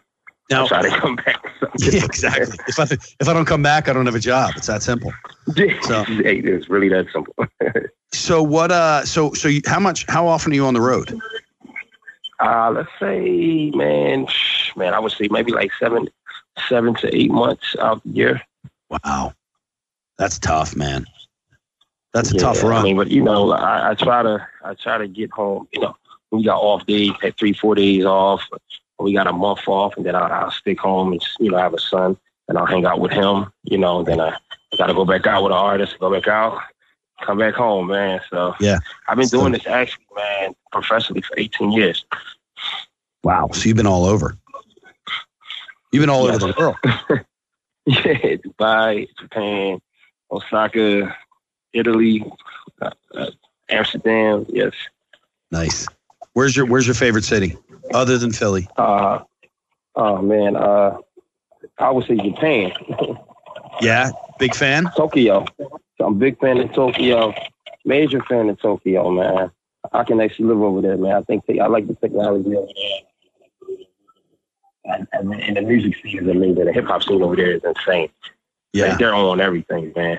now, 0.51 0.67
try 0.67 0.83
to 0.83 0.91
come 0.99 1.17
back. 1.17 1.37
Yeah, 1.79 2.05
exactly. 2.05 2.57
if 2.67 2.81
I 2.81 2.85
if 3.21 3.29
I 3.29 3.33
don't 3.33 3.45
come 3.45 3.63
back, 3.63 3.89
I 3.89 3.93
don't 3.93 4.07
have 4.07 4.15
a 4.15 4.21
job. 4.21 4.53
It's 4.57 4.67
that 4.67 4.83
simple. 4.83 5.13
So 5.47 5.55
it's 6.09 6.69
really 6.69 6.89
that 6.89 7.07
simple. 7.13 7.35
so 8.13 8.43
what? 8.43 8.73
Uh, 8.73 9.05
so 9.05 9.33
so 9.35 9.47
you, 9.49 9.61
how 9.67 9.79
much? 9.79 10.07
How 10.09 10.27
often 10.27 10.53
are 10.53 10.55
you 10.55 10.65
on 10.65 10.75
the 10.75 10.81
road? 10.81 11.21
Uh, 12.41 12.71
let's 12.71 12.91
say, 13.01 13.71
man, 13.75 14.27
man, 14.77 14.95
I 14.95 14.99
would 15.01 15.13
say 15.13 15.29
maybe 15.31 15.53
like 15.53 15.73
seven, 15.79 16.09
seven 16.69 16.95
to 16.95 17.15
eight 17.15 17.31
months 17.33 17.77
out 17.81 18.03
the 18.05 18.11
year. 18.11 18.43
Wow, 18.89 19.35
that's 20.17 20.39
tough, 20.39 20.75
man. 20.75 21.05
That's 22.15 22.33
a 22.33 22.35
yeah, 22.35 22.41
tough 22.41 22.63
run. 22.63 22.81
I 22.81 22.83
mean, 22.83 22.97
but 22.97 23.11
you 23.11 23.23
know, 23.23 23.53
I, 23.53 23.91
I, 23.91 23.95
try 23.95 24.23
to 24.23 24.47
I 24.65 24.75
try 24.75 24.99
to 24.99 25.07
get 25.07 25.31
home. 25.31 25.69
You 25.73 25.81
know, 25.83 25.97
we 26.31 26.45
got 26.45 26.61
off 26.61 26.87
days, 26.87 27.13
had 27.21 27.37
three 27.37 27.53
four 27.53 27.75
days 27.75 28.05
off. 28.05 28.43
We 28.99 29.13
got 29.13 29.27
a 29.27 29.33
month 29.33 29.69
off, 29.69 29.97
and 29.97 30.05
then 30.05 30.15
I, 30.15 30.27
I'll 30.27 30.51
stick 30.51 30.81
home 30.81 31.13
and 31.13 31.23
you 31.39 31.51
know 31.51 31.59
I 31.59 31.63
have 31.63 31.75
a 31.75 31.81
son, 31.81 32.17
and 32.49 32.59
I'll 32.59 32.67
hang 32.67 32.87
out 32.87 33.01
with 33.01 33.13
him. 33.13 33.53
You 33.65 33.79
know, 33.79 34.03
then 34.03 34.21
I, 34.21 34.37
got 34.77 34.87
to 34.87 34.95
go 34.95 35.05
back 35.05 35.27
out 35.27 35.45
with 35.45 35.53
an 35.53 35.59
artist, 35.59 35.99
go 35.99 36.11
back 36.11 36.29
out, 36.29 36.61
come 37.23 37.39
back 37.39 37.55
home, 37.55 37.89
man. 37.89 38.21
So 38.31 38.55
yeah, 38.59 38.79
I've 39.07 39.19
been 39.19 39.29
doing 39.29 39.53
this 39.53 39.67
actually, 39.67 40.05
man, 40.17 40.55
professionally 40.73 41.23
for 41.23 41.39
18 41.39 41.73
years. 41.73 42.05
Wow, 43.23 43.51
so 43.53 43.69
you've 43.69 43.77
been 43.77 43.87
all 43.87 44.07
over. 44.07 44.37
You've 45.93 46.03
been 46.03 46.11
all 46.11 46.27
yes. 46.27 46.43
over 46.43 46.53
the 46.53 46.59
world. 46.59 46.77
yeah, 47.87 48.37
Dubai, 48.37 49.09
Japan, 49.19 49.81
Osaka, 50.31 51.17
Italy, 51.73 52.25
uh, 52.81 52.91
uh, 53.15 53.31
Amsterdam. 53.71 54.47
Yes. 54.49 54.73
Nice. 55.51 55.87
Where's 56.33 56.57
your 56.57 56.67
Where's 56.67 56.87
your 56.87 56.95
favorite 56.95 57.25
city 57.25 57.57
other 57.93 58.19
than 58.19 58.33
Philly? 58.33 58.69
Uh, 58.77 59.21
oh 59.97 60.23
man, 60.23 60.57
uh, 60.57 60.99
I 61.79 61.91
would 61.91 62.07
say 62.07 62.17
Japan. 62.17 62.73
Yeah, 63.81 64.11
big 64.41 64.57
fan. 64.57 64.91
Tokyo. 64.97 65.45
So 65.59 66.05
I'm 66.05 66.15
a 66.15 66.17
big 66.17 66.41
fan 66.41 66.59
of 66.59 66.73
Tokyo. 66.73 67.33
Major 67.85 68.21
fan 68.23 68.49
of 68.49 68.61
Tokyo, 68.61 69.11
man. 69.11 69.53
I 69.93 70.03
can 70.03 70.21
actually 70.21 70.47
live 70.47 70.63
over 70.63 70.81
there, 70.81 70.97
man. 70.97 71.13
I 71.15 71.23
think 71.23 71.47
they, 71.47 71.61
I 71.61 71.67
like 71.67 71.87
the 71.87 71.95
technology 71.95 72.57
over 72.57 72.67
there. 72.67 73.01
And, 74.85 75.07
and, 75.13 75.35
and 75.35 75.57
the 75.57 75.63
music 75.63 75.97
scene 76.03 76.19
is 76.19 76.29
amazing. 76.29 76.65
The 76.65 76.73
hip 76.73 76.87
hop 76.87 77.05
scene 77.05 77.23
over 77.23 77.37
there 77.37 77.53
is 77.53 77.63
insane. 77.63 78.09
Yeah, 78.73 78.87
Like, 78.89 78.99
they're 78.99 79.15
on 79.15 79.41
everything, 79.41 79.93
man. 79.95 80.19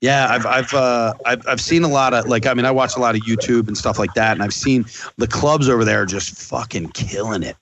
Yeah. 0.00 0.28
I've 0.30 0.46
I've 0.46 0.74
uh, 0.74 1.14
I've 1.24 1.46
I've 1.48 1.60
seen 1.60 1.84
a 1.84 1.88
lot 1.88 2.14
of 2.14 2.26
like 2.26 2.46
I 2.46 2.54
mean 2.54 2.64
I 2.64 2.70
watch 2.70 2.96
a 2.96 3.00
lot 3.00 3.14
of 3.14 3.22
YouTube 3.22 3.68
and 3.68 3.76
stuff 3.76 3.98
like 3.98 4.14
that, 4.14 4.32
and 4.32 4.42
I've 4.42 4.54
seen 4.54 4.84
the 5.16 5.26
clubs 5.26 5.68
over 5.68 5.84
there 5.84 6.06
just 6.06 6.34
fucking 6.36 6.90
killing 6.90 7.42
it. 7.42 7.56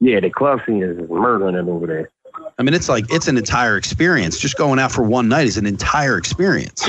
Yeah, 0.00 0.20
the 0.20 0.30
club 0.30 0.60
scene 0.66 0.82
is 0.82 0.98
murdering 1.08 1.54
it 1.54 1.68
over 1.70 1.86
there. 1.86 2.10
I 2.58 2.62
mean, 2.62 2.74
it's 2.74 2.88
like 2.88 3.04
it's 3.10 3.28
an 3.28 3.36
entire 3.38 3.76
experience. 3.76 4.38
Just 4.38 4.56
going 4.56 4.78
out 4.78 4.92
for 4.92 5.02
one 5.02 5.28
night 5.28 5.46
is 5.46 5.56
an 5.56 5.66
entire 5.66 6.18
experience. 6.18 6.86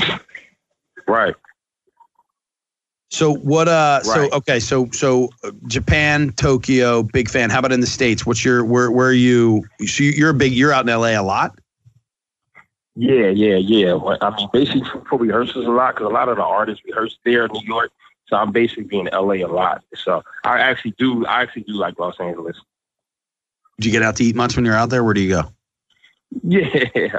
Right. 1.08 1.34
So 3.10 3.34
what? 3.36 3.68
Uh, 3.68 4.02
so 4.02 4.28
okay, 4.32 4.58
so 4.58 4.88
so 4.90 5.30
uh, 5.44 5.52
Japan, 5.68 6.32
Tokyo, 6.32 7.04
big 7.04 7.30
fan. 7.30 7.50
How 7.50 7.60
about 7.60 7.70
in 7.72 7.80
the 7.80 7.86
states? 7.86 8.26
What's 8.26 8.44
your 8.44 8.64
where? 8.64 8.90
Where 8.90 9.06
are 9.08 9.12
you? 9.12 9.64
So 9.86 10.02
you- 10.02 10.10
you're 10.10 10.30
a 10.30 10.34
big. 10.34 10.52
You're 10.52 10.72
out 10.72 10.84
in 10.84 10.88
L.A. 10.88 11.14
a 11.14 11.22
lot. 11.22 11.56
Yeah, 12.96 13.28
yeah, 13.28 13.56
yeah. 13.56 13.92
Well, 13.92 14.16
I 14.20 14.34
mean, 14.34 14.48
basically 14.52 14.82
for, 15.08 15.18
rehearsals 15.18 15.66
a 15.66 15.70
lot 15.70 15.94
because 15.94 16.06
a 16.10 16.14
lot 16.14 16.28
of 16.30 16.36
the 16.36 16.42
artists 16.42 16.82
rehearse 16.84 17.18
there 17.24 17.44
in 17.44 17.52
New 17.52 17.66
York. 17.66 17.92
So 18.26 18.36
I'm 18.36 18.50
basically 18.52 18.98
in 18.98 19.06
LA 19.12 19.34
a 19.34 19.46
lot. 19.46 19.84
So 19.94 20.24
I 20.44 20.58
actually 20.60 20.94
do, 20.98 21.24
I 21.26 21.42
actually 21.42 21.62
do 21.62 21.74
like 21.74 21.98
Los 21.98 22.18
Angeles. 22.18 22.56
Did 23.78 23.86
you 23.86 23.92
get 23.92 24.02
out 24.02 24.16
to 24.16 24.24
eat 24.24 24.34
much 24.34 24.56
when 24.56 24.64
you're 24.64 24.74
out 24.74 24.88
there? 24.90 25.04
Where 25.04 25.14
do 25.14 25.20
you 25.20 25.30
go? 25.30 25.42
Yeah, 26.42 26.68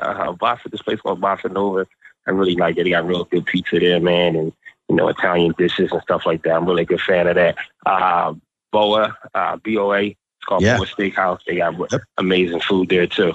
uh, 0.01 0.33
Bossa, 0.33 0.69
this 0.69 0.81
place 0.81 0.99
called 0.99 1.21
Bossa 1.21 1.51
Nova. 1.51 1.87
I 2.27 2.31
really 2.31 2.55
like 2.55 2.77
it. 2.77 2.83
They 2.83 2.89
got 2.89 3.07
real 3.07 3.23
good 3.23 3.45
pizza 3.45 3.79
there, 3.79 4.01
man, 4.01 4.35
and 4.35 4.51
you 4.89 4.95
know 4.95 5.07
Italian 5.07 5.53
dishes 5.57 5.91
and 5.93 6.01
stuff 6.01 6.25
like 6.25 6.43
that. 6.43 6.55
I'm 6.55 6.65
really 6.65 6.81
a 6.83 6.85
good 6.85 6.99
fan 7.01 7.27
of 7.27 7.35
that. 7.35 7.55
Uh, 7.85 8.33
Boa, 8.71 9.17
uh, 9.33 9.55
B-O-A. 9.57 10.07
It's 10.07 10.17
called 10.45 10.61
Yeah. 10.61 10.75
Boa 10.77 10.85
Steakhouse. 10.85 11.39
They 11.47 11.55
got 11.55 11.75
Yep. 11.89 12.01
amazing 12.17 12.59
food 12.59 12.89
there 12.89 13.07
too. 13.07 13.33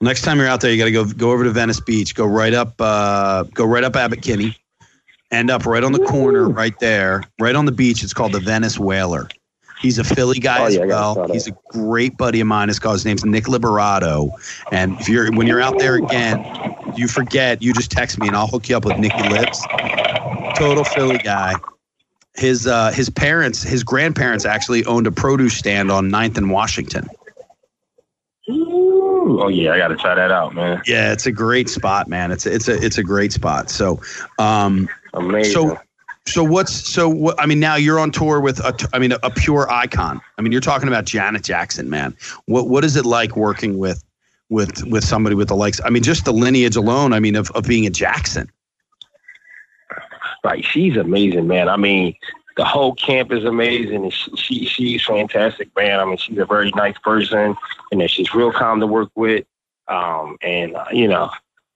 Next 0.00 0.22
time 0.22 0.38
you're 0.38 0.46
out 0.48 0.60
there, 0.60 0.70
you 0.70 0.78
got 0.78 0.84
to 0.86 0.90
go 0.92 1.04
go 1.04 1.30
over 1.32 1.44
to 1.44 1.50
Venice 1.50 1.80
Beach. 1.80 2.14
Go 2.14 2.26
right 2.26 2.52
up. 2.54 2.74
Uh, 2.78 3.44
go 3.54 3.64
right 3.64 3.84
up 3.84 3.96
Abbot 3.96 4.22
Kinney. 4.22 4.56
End 5.30 5.50
up 5.50 5.66
right 5.66 5.82
on 5.82 5.92
the 5.92 6.04
corner, 6.06 6.48
right 6.48 6.78
there, 6.78 7.24
right 7.40 7.56
on 7.56 7.64
the 7.64 7.72
beach. 7.72 8.04
It's 8.04 8.14
called 8.14 8.32
the 8.32 8.40
Venice 8.40 8.78
Whaler. 8.78 9.28
He's 9.80 9.98
a 9.98 10.04
Philly 10.04 10.38
guy 10.38 10.60
Oh, 10.60 10.66
as 10.66 10.76
yeah, 10.76 10.84
well. 10.86 11.14
try 11.14 11.26
that. 11.26 11.32
He's 11.32 11.48
a 11.48 11.56
great 11.68 12.16
buddy 12.16 12.40
of 12.40 12.46
mine. 12.46 12.68
His 12.68 12.78
called 12.78 12.94
his 12.94 13.04
name's 13.04 13.24
Nick 13.24 13.44
Liberato. 13.44 14.30
And 14.70 14.98
if 15.00 15.08
you're 15.08 15.32
when 15.32 15.46
you're 15.46 15.60
out 15.60 15.78
there 15.78 15.96
again, 15.96 16.44
you 16.96 17.08
forget, 17.08 17.60
you 17.62 17.72
just 17.74 17.90
text 17.90 18.18
me 18.18 18.28
and 18.28 18.36
I'll 18.36 18.46
hook 18.46 18.68
you 18.68 18.76
up 18.76 18.84
with 18.84 18.96
Nicky 18.98 19.28
Lips. 19.28 19.64
Total 20.56 20.84
Philly 20.84 21.18
guy. 21.18 21.54
His 22.36 22.66
uh, 22.66 22.92
his 22.92 23.10
parents, 23.10 23.62
his 23.62 23.82
grandparents 23.82 24.44
actually 24.44 24.84
owned 24.84 25.06
a 25.06 25.12
produce 25.12 25.56
stand 25.56 25.90
on 25.90 26.10
9th 26.10 26.36
and 26.36 26.50
Washington. 26.50 27.08
Ooh, 29.24 29.42
oh 29.42 29.48
yeah, 29.48 29.72
I 29.72 29.78
got 29.78 29.88
to 29.88 29.96
try 29.96 30.14
that 30.14 30.30
out, 30.30 30.54
man. 30.54 30.82
Yeah, 30.86 31.12
it's 31.12 31.26
a 31.26 31.32
great 31.32 31.68
spot, 31.68 32.08
man. 32.08 32.30
It's 32.30 32.44
a, 32.46 32.54
it's 32.54 32.68
a 32.68 32.84
it's 32.84 32.98
a 32.98 33.02
great 33.02 33.32
spot. 33.32 33.70
So, 33.70 34.00
um, 34.38 34.88
Amazing. 35.14 35.52
So- 35.52 35.80
so 36.26 36.42
what's 36.42 36.72
so 36.72 37.06
what? 37.06 37.38
I 37.38 37.44
mean, 37.44 37.60
now 37.60 37.76
you're 37.76 37.98
on 37.98 38.10
tour 38.10 38.40
with 38.40 38.58
a 38.60 38.74
I 38.94 38.98
mean, 38.98 39.12
a, 39.12 39.18
a 39.22 39.30
pure 39.30 39.70
icon. 39.70 40.22
I 40.38 40.42
mean, 40.42 40.52
you're 40.52 40.62
talking 40.62 40.88
about 40.88 41.04
Janet 41.04 41.44
Jackson, 41.44 41.90
man. 41.90 42.16
What 42.46 42.68
what 42.70 42.82
is 42.82 42.96
it 42.96 43.04
like 43.04 43.36
working 43.36 43.76
with 43.76 44.02
with 44.48 44.86
with 44.86 45.04
somebody 45.04 45.36
with 45.36 45.48
the 45.48 45.54
likes? 45.54 45.82
I 45.84 45.90
mean, 45.90 46.02
just 46.02 46.24
the 46.24 46.32
lineage 46.32 46.76
alone. 46.76 47.12
I 47.12 47.20
mean, 47.20 47.36
of 47.36 47.50
of 47.50 47.64
being 47.64 47.86
a 47.86 47.90
Jackson. 47.90 48.50
Like 50.44 50.64
she's 50.64 50.96
amazing, 50.96 51.46
man. 51.46 51.68
I 51.68 51.76
mean, 51.76 52.14
the 52.56 52.64
whole 52.64 52.94
camp 52.94 53.32
is 53.32 53.44
amazing. 53.44 54.08
She, 54.10 54.36
she 54.36 54.64
she's 54.66 55.04
fantastic, 55.04 55.74
man. 55.76 56.00
I 56.00 56.04
mean, 56.04 56.16
she's 56.16 56.38
a 56.38 56.44
very 56.44 56.70
nice 56.76 56.98
person, 56.98 57.56
and 57.90 58.10
she's 58.10 58.34
real 58.34 58.52
calm 58.52 58.80
to 58.80 58.86
work 58.86 59.10
with. 59.14 59.44
Um, 59.88 60.36
and 60.42 60.76
uh, 60.76 60.86
you 60.92 61.08
know, 61.08 61.30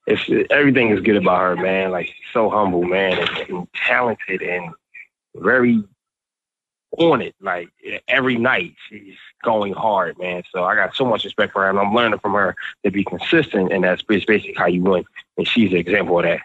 it's 0.07 0.49
everything 0.51 0.91
is 0.91 1.01
good 1.01 1.17
about 1.17 1.41
her, 1.41 1.57
man. 1.57 1.91
Like 1.91 2.07
she's 2.07 2.33
so 2.33 2.49
humble, 2.49 2.85
man, 2.85 3.19
and, 3.19 3.51
and 3.51 3.69
talented, 3.75 4.43
and 4.43 4.73
very 5.35 5.83
on 6.97 7.23
it. 7.23 7.35
Like 7.41 7.71
every 8.07 8.37
night, 8.37 8.75
she's 8.89 9.17
going 9.43 9.73
hard, 9.73 10.17
man. 10.19 10.45
So 10.53 10.65
I 10.65 10.75
got 10.77 10.95
so 10.95 11.05
much 11.05 11.25
respect 11.25 11.53
for 11.53 11.63
her, 11.63 11.71
and 11.71 11.79
I'm 11.79 11.93
learning 11.93 12.21
from 12.21 12.35
her 12.35 12.55
to 12.85 12.91
be 12.91 13.05
consistent, 13.05 13.73
and 13.73 13.83
that's 13.83 14.03
basically 14.03 14.55
how 14.57 14.67
you 14.67 14.83
win. 14.83 15.05
And 15.37 15.47
she's 15.47 15.73
an 15.73 15.79
example 15.79 16.19
of 16.21 16.25
that. 16.25 16.41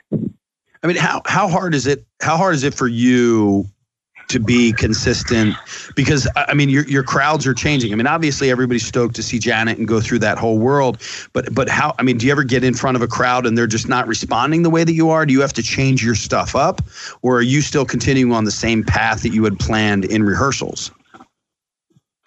I 0.81 0.87
mean, 0.87 0.97
how 0.97 1.21
how 1.25 1.47
hard 1.47 1.75
is 1.75 1.85
it? 1.85 2.03
How 2.19 2.35
hard 2.35 2.55
is 2.55 2.63
it 2.63 2.73
for 2.73 2.87
you 2.87 3.69
to 4.33 4.39
be 4.39 4.73
consistent? 4.73 5.55
Because 5.95 6.27
I 6.35 6.53
mean, 6.53 6.69
your 6.69 6.83
your 6.85 7.03
crowds 7.03 7.47
are 7.47 7.53
changing. 7.53 7.93
I 7.93 7.95
mean, 7.95 8.05
obviously, 8.07 8.51
everybody's 8.51 8.85
stoked 8.85 9.15
to 9.15 9.23
see 9.23 9.39
Janet 9.39 9.77
and 9.77 9.87
go 9.87 10.01
through 10.01 10.19
that 10.19 10.37
whole 10.37 10.59
world. 10.59 11.01
But 11.31 11.55
but 11.55 11.69
how? 11.69 11.95
I 11.97 12.03
mean, 12.03 12.17
do 12.17 12.25
you 12.25 12.31
ever 12.31 12.43
get 12.43 12.63
in 12.63 12.73
front 12.73 12.97
of 12.97 13.01
a 13.01 13.07
crowd 13.07 13.45
and 13.45 13.57
they're 13.57 13.65
just 13.65 13.87
not 13.87 14.07
responding 14.07 14.63
the 14.63 14.69
way 14.69 14.83
that 14.83 14.93
you 14.93 15.09
are? 15.09 15.25
Do 15.25 15.31
you 15.33 15.41
have 15.41 15.53
to 15.53 15.63
change 15.63 16.03
your 16.03 16.15
stuff 16.15 16.55
up, 16.55 16.81
or 17.21 17.37
are 17.37 17.41
you 17.41 17.61
still 17.61 17.85
continuing 17.85 18.33
on 18.33 18.43
the 18.43 18.51
same 18.51 18.83
path 18.83 19.23
that 19.23 19.29
you 19.33 19.43
had 19.45 19.57
planned 19.57 20.05
in 20.05 20.23
rehearsals? 20.23 20.91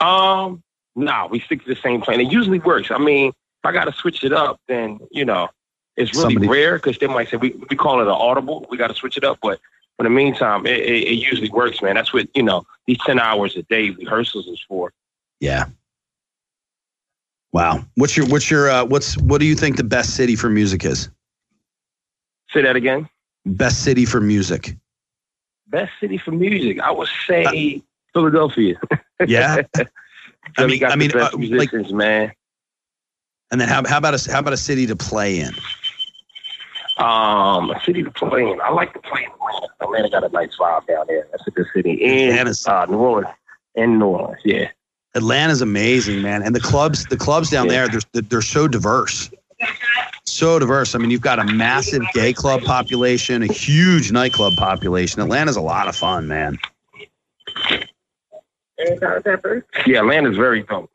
Um, 0.00 0.62
nah, 0.94 1.26
we 1.26 1.40
stick 1.40 1.64
to 1.64 1.74
the 1.74 1.80
same 1.80 2.00
plan. 2.00 2.20
It 2.20 2.30
usually 2.32 2.58
works. 2.58 2.90
I 2.90 2.98
mean, 2.98 3.28
if 3.28 3.34
I 3.64 3.72
got 3.72 3.84
to 3.84 3.92
switch 3.92 4.24
it 4.24 4.32
up, 4.32 4.60
then 4.68 4.98
you 5.10 5.24
know, 5.24 5.48
it's 5.96 6.14
really 6.14 6.34
Somebody- 6.34 6.48
rare 6.48 6.76
because 6.76 6.98
they 6.98 7.06
might 7.06 7.28
say 7.28 7.36
we 7.36 7.50
we 7.70 7.76
call 7.76 8.00
it 8.00 8.04
an 8.04 8.08
audible. 8.08 8.66
We 8.70 8.76
got 8.76 8.88
to 8.88 8.94
switch 8.94 9.16
it 9.16 9.24
up, 9.24 9.38
but 9.42 9.58
in 9.98 10.04
the 10.04 10.10
meantime, 10.10 10.66
it, 10.66 10.78
it, 10.80 11.08
it 11.08 11.14
usually 11.14 11.50
works, 11.50 11.80
man. 11.82 11.94
That's 11.94 12.12
what 12.12 12.28
you 12.34 12.42
know. 12.42 12.66
These 12.86 12.98
ten 13.06 13.18
hours 13.18 13.56
a 13.56 13.62
day 13.64 13.90
rehearsals 13.90 14.46
is 14.46 14.62
for. 14.68 14.92
Yeah. 15.40 15.66
Wow. 17.52 17.84
What's 17.94 18.16
your 18.16 18.26
what's 18.26 18.50
your 18.50 18.68
uh, 18.68 18.84
what's 18.84 19.16
what 19.18 19.38
do 19.40 19.46
you 19.46 19.54
think 19.54 19.76
the 19.76 19.84
best 19.84 20.14
city 20.14 20.36
for 20.36 20.50
music 20.50 20.84
is? 20.84 21.08
Say 22.52 22.62
that 22.62 22.76
again. 22.76 23.08
Best 23.46 23.82
city 23.82 24.04
for 24.04 24.20
music. 24.20 24.76
Best 25.68 25.92
city 26.00 26.18
for 26.18 26.30
music, 26.32 26.80
I 26.80 26.90
would 26.90 27.08
say 27.26 27.82
Philadelphia. 28.12 28.78
Yeah. 29.26 29.62
I 30.58 30.66
mean- 30.66 30.84
I 30.84 30.94
mean, 30.94 31.10
uh, 31.16 31.30
like- 31.34 31.72
man. 31.90 32.32
And 33.50 33.58
then 33.60 33.68
how, 33.68 33.82
how 33.88 33.96
about 33.96 34.12
a 34.14 34.30
how 34.32 34.40
about 34.40 34.52
a 34.52 34.58
city 34.58 34.86
to 34.86 34.96
play 34.96 35.40
in? 35.40 35.52
Um, 36.98 37.70
a 37.70 37.80
city 37.84 38.02
to 38.02 38.10
play 38.10 38.42
in. 38.42 38.58
I 38.62 38.70
like 38.70 38.94
to 38.94 39.00
play 39.00 39.24
in 39.24 39.30
Atlanta. 39.30 39.66
Atlanta 39.82 40.08
got 40.10 40.24
a 40.24 40.28
nice 40.30 40.56
vibe 40.56 40.86
down 40.86 41.04
there. 41.06 41.26
That's 41.30 41.46
a 41.46 41.50
good 41.50 41.66
city. 41.74 42.02
And 42.04 42.30
Atlanta's- 42.30 42.66
uh, 42.66 42.86
New 42.86 42.96
Orleans. 42.98 43.28
And 43.74 43.98
New 43.98 44.06
Orleans, 44.06 44.40
yeah. 44.44 44.70
Atlanta's 45.14 45.60
amazing, 45.60 46.22
man. 46.22 46.42
And 46.42 46.54
the 46.54 46.60
clubs, 46.60 47.04
the 47.06 47.16
clubs 47.16 47.50
down 47.50 47.66
Yeah. 47.66 47.86
there, 47.86 48.00
they're 48.12 48.22
they're 48.22 48.42
so 48.42 48.66
diverse. 48.68 49.30
So 50.24 50.58
diverse. 50.58 50.94
I 50.94 50.98
mean, 50.98 51.10
you've 51.10 51.20
got 51.22 51.38
a 51.38 51.44
massive 51.44 52.02
gay 52.14 52.32
club 52.32 52.62
population, 52.62 53.42
a 53.42 53.46
huge 53.52 54.10
nightclub 54.12 54.54
population. 54.56 55.20
Atlanta's 55.22 55.56
a 55.56 55.60
lot 55.62 55.88
of 55.88 55.96
fun, 55.96 56.26
man. 56.28 56.58
Yeah, 58.78 60.00
Atlanta's 60.00 60.36
very 60.36 60.62
dope. 60.62 60.90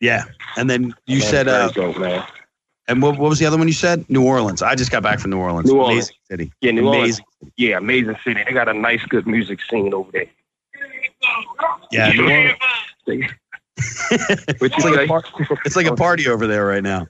Yeah. 0.00 0.24
And 0.56 0.70
then 0.70 0.94
you 1.06 1.18
Atlanta's 1.18 1.28
said, 1.30 1.48
uh, 1.48 1.70
dope, 1.70 1.98
man. 1.98 2.24
And 2.88 3.02
what, 3.02 3.18
what 3.18 3.28
was 3.28 3.38
the 3.38 3.46
other 3.46 3.58
one 3.58 3.68
you 3.68 3.74
said? 3.74 4.08
New 4.08 4.24
Orleans. 4.24 4.62
I 4.62 4.74
just 4.74 4.90
got 4.90 5.02
back 5.02 5.20
from 5.20 5.30
New 5.30 5.38
Orleans. 5.38 5.70
New 5.70 5.78
Orleans. 5.78 6.06
Amazing 6.06 6.16
city. 6.30 6.52
Yeah, 6.62 6.72
New 6.72 6.86
Orleans. 6.86 7.20
Amazing. 7.20 7.52
Yeah, 7.56 7.78
amazing 7.78 8.16
city. 8.24 8.42
They 8.44 8.52
got 8.52 8.68
a 8.68 8.74
nice, 8.74 9.04
good 9.04 9.26
music 9.26 9.60
scene 9.70 9.92
over 9.94 10.10
there. 10.10 10.26
Yeah. 11.92 12.10
New 12.12 12.24
Orleans. 12.24 12.58
It's 14.10 14.84
like, 14.84 15.04
a 15.04 15.06
par- 15.06 15.22
it's 15.64 15.76
like 15.76 15.86
a 15.86 15.94
party 15.94 16.26
over 16.26 16.48
there 16.48 16.66
right 16.66 16.82
now. 16.82 17.06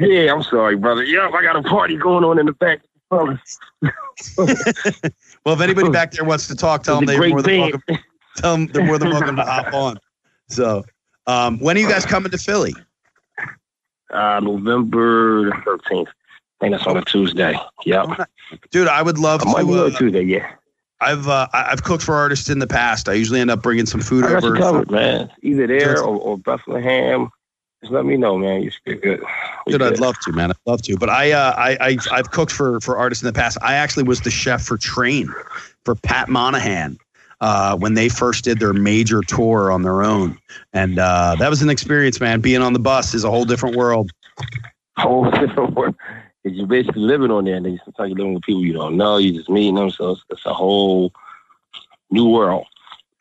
Yeah, 0.00 0.32
I'm 0.32 0.42
sorry, 0.42 0.74
brother. 0.74 1.04
Yeah, 1.04 1.28
I 1.28 1.42
got 1.42 1.54
a 1.54 1.62
party 1.62 1.96
going 1.96 2.24
on 2.24 2.40
in 2.40 2.46
the 2.46 2.52
back. 2.52 2.80
Well, 3.10 3.38
if 5.54 5.60
anybody 5.60 5.88
back 5.90 6.10
there 6.10 6.24
wants 6.24 6.48
to 6.48 6.56
talk, 6.56 6.82
tell 6.82 6.96
them 6.96 7.06
they're 7.06 7.28
more 7.28 7.40
than 7.40 7.60
band. 7.60 7.72
welcome. 7.88 8.04
Tell 8.36 8.52
them 8.56 8.66
they're 8.66 8.84
more 8.84 8.98
than 8.98 9.10
welcome 9.10 9.36
to 9.36 9.44
hop 9.44 9.72
on. 9.72 9.98
So, 10.48 10.84
um, 11.26 11.58
when 11.60 11.76
are 11.76 11.80
you 11.80 11.88
guys 11.88 12.04
coming 12.04 12.30
to 12.32 12.38
Philly? 12.38 12.74
Uh, 14.10 14.40
November 14.40 15.50
13th. 15.50 16.08
I 16.60 16.64
think 16.64 16.72
that's 16.72 16.86
on 16.86 16.96
a 16.96 17.04
Tuesday. 17.04 17.56
Yep. 17.84 18.28
Dude, 18.70 18.88
I 18.88 19.02
would 19.02 19.18
love 19.18 19.42
I 19.46 19.52
might 19.52 19.64
be 19.64 19.74
to. 19.74 19.84
Uh, 19.84 19.90
Tuesday, 19.98 20.22
yeah. 20.22 20.50
I've 21.00 21.28
uh, 21.28 21.46
I've 21.52 21.84
cooked 21.84 22.02
for 22.02 22.14
artists 22.14 22.48
in 22.48 22.58
the 22.58 22.66
past. 22.66 23.08
I 23.08 23.12
usually 23.12 23.40
end 23.40 23.50
up 23.50 23.62
bringing 23.62 23.86
some 23.86 24.00
food 24.00 24.24
I 24.24 24.32
got 24.32 24.42
you 24.42 24.48
over. 24.48 24.58
covered, 24.58 24.90
man. 24.90 25.30
Either 25.42 25.66
there 25.66 26.02
or, 26.02 26.16
or 26.16 26.38
Bethlehem. 26.38 27.30
Just 27.80 27.92
let 27.92 28.04
me 28.04 28.16
know, 28.16 28.36
man. 28.36 28.62
You 28.62 28.70
should 28.70 28.84
be 28.84 28.94
good. 28.96 29.22
Dude, 29.68 29.80
I'd 29.80 30.00
love 30.00 30.18
to, 30.20 30.32
man. 30.32 30.50
I'd 30.50 30.56
love 30.66 30.82
to. 30.82 30.96
But 30.96 31.10
I, 31.10 31.30
uh, 31.30 31.54
I, 31.56 31.76
I, 31.80 31.96
I've 32.10 32.32
cooked 32.32 32.50
for 32.50 32.80
for 32.80 32.98
artists 32.98 33.22
in 33.22 33.28
the 33.28 33.32
past. 33.32 33.56
I 33.62 33.74
actually 33.74 34.02
was 34.02 34.22
the 34.22 34.32
chef 34.32 34.62
for 34.62 34.76
Train 34.76 35.32
for 35.84 35.94
Pat 35.94 36.28
Monahan. 36.28 36.98
Uh, 37.40 37.76
when 37.76 37.94
they 37.94 38.08
first 38.08 38.44
did 38.44 38.58
their 38.58 38.72
major 38.72 39.20
tour 39.22 39.70
on 39.70 39.82
their 39.82 40.02
own, 40.02 40.38
and 40.72 40.98
uh, 40.98 41.36
that 41.38 41.48
was 41.48 41.62
an 41.62 41.70
experience, 41.70 42.20
man. 42.20 42.40
Being 42.40 42.62
on 42.62 42.72
the 42.72 42.78
bus 42.78 43.14
is 43.14 43.24
a 43.24 43.30
whole 43.30 43.44
different 43.44 43.76
world. 43.76 44.10
Whole 44.96 45.30
different 45.30 45.74
world. 45.74 45.94
You're 46.42 46.66
basically 46.66 47.02
living 47.02 47.30
on 47.30 47.44
there, 47.44 47.54
and 47.54 47.64
then 47.64 47.78
sometimes 47.84 48.08
you're 48.08 48.18
living 48.18 48.34
with 48.34 48.42
people 48.42 48.64
you 48.64 48.72
don't 48.72 48.96
know. 48.96 49.18
You're 49.18 49.34
just 49.34 49.48
meeting 49.48 49.76
them, 49.76 49.90
so 49.90 50.10
it's, 50.10 50.24
it's 50.30 50.44
a 50.44 50.52
whole 50.52 51.12
new 52.10 52.28
world. 52.28 52.66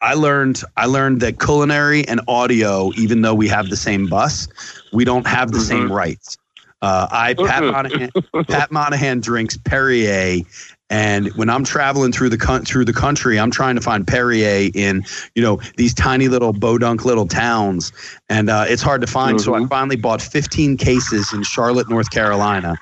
I 0.02 0.14
learned 0.14 0.62
I 0.76 0.86
learned 0.86 1.22
that 1.22 1.40
culinary 1.40 2.08
and 2.08 2.22
audio, 2.28 2.92
even 2.98 3.22
though 3.22 3.34
we 3.34 3.48
have 3.48 3.70
the 3.70 3.78
same 3.78 4.08
bus, 4.08 4.48
we 4.94 5.06
don't 5.06 5.28
have 5.28 5.52
the 5.52 5.58
mm-hmm. 5.58 5.68
same 5.68 5.92
rights. 5.92 6.38
Uh, 6.82 7.08
I 7.10 7.34
Pat 7.34 7.64
Monahan, 7.64 8.10
Pat 8.48 8.72
Monahan 8.72 9.20
drinks 9.20 9.58
Perrier, 9.58 10.44
and 10.90 11.28
when 11.36 11.50
I'm 11.50 11.64
traveling 11.64 12.12
through 12.12 12.30
the 12.30 12.64
through 12.66 12.86
the 12.86 12.94
country, 12.94 13.40
I'm 13.40 13.52
trying 13.52 13.76
to 13.76 13.82
find 13.82 14.08
Perrier 14.08 14.70
in 14.74 15.04
you 15.36 15.42
know 15.42 15.60
these 15.76 15.94
tiny 15.94 16.28
little 16.28 16.54
bodunk 16.54 17.04
little 17.06 17.28
towns, 17.28 17.92
and 18.30 18.50
uh, 18.50 18.66
it's 18.68 18.82
hard 18.82 19.02
to 19.02 19.08
find. 19.08 19.38
Mm-hmm. 19.38 19.46
So 19.46 19.56
I 19.56 19.60
mm-hmm. 19.60 19.68
finally 19.68 19.96
bought 19.98 20.22
15 20.22 20.78
cases 20.78 21.34
in 21.34 21.44
Charlotte, 21.44 21.90
North 21.90 22.10
Carolina, 22.10 22.78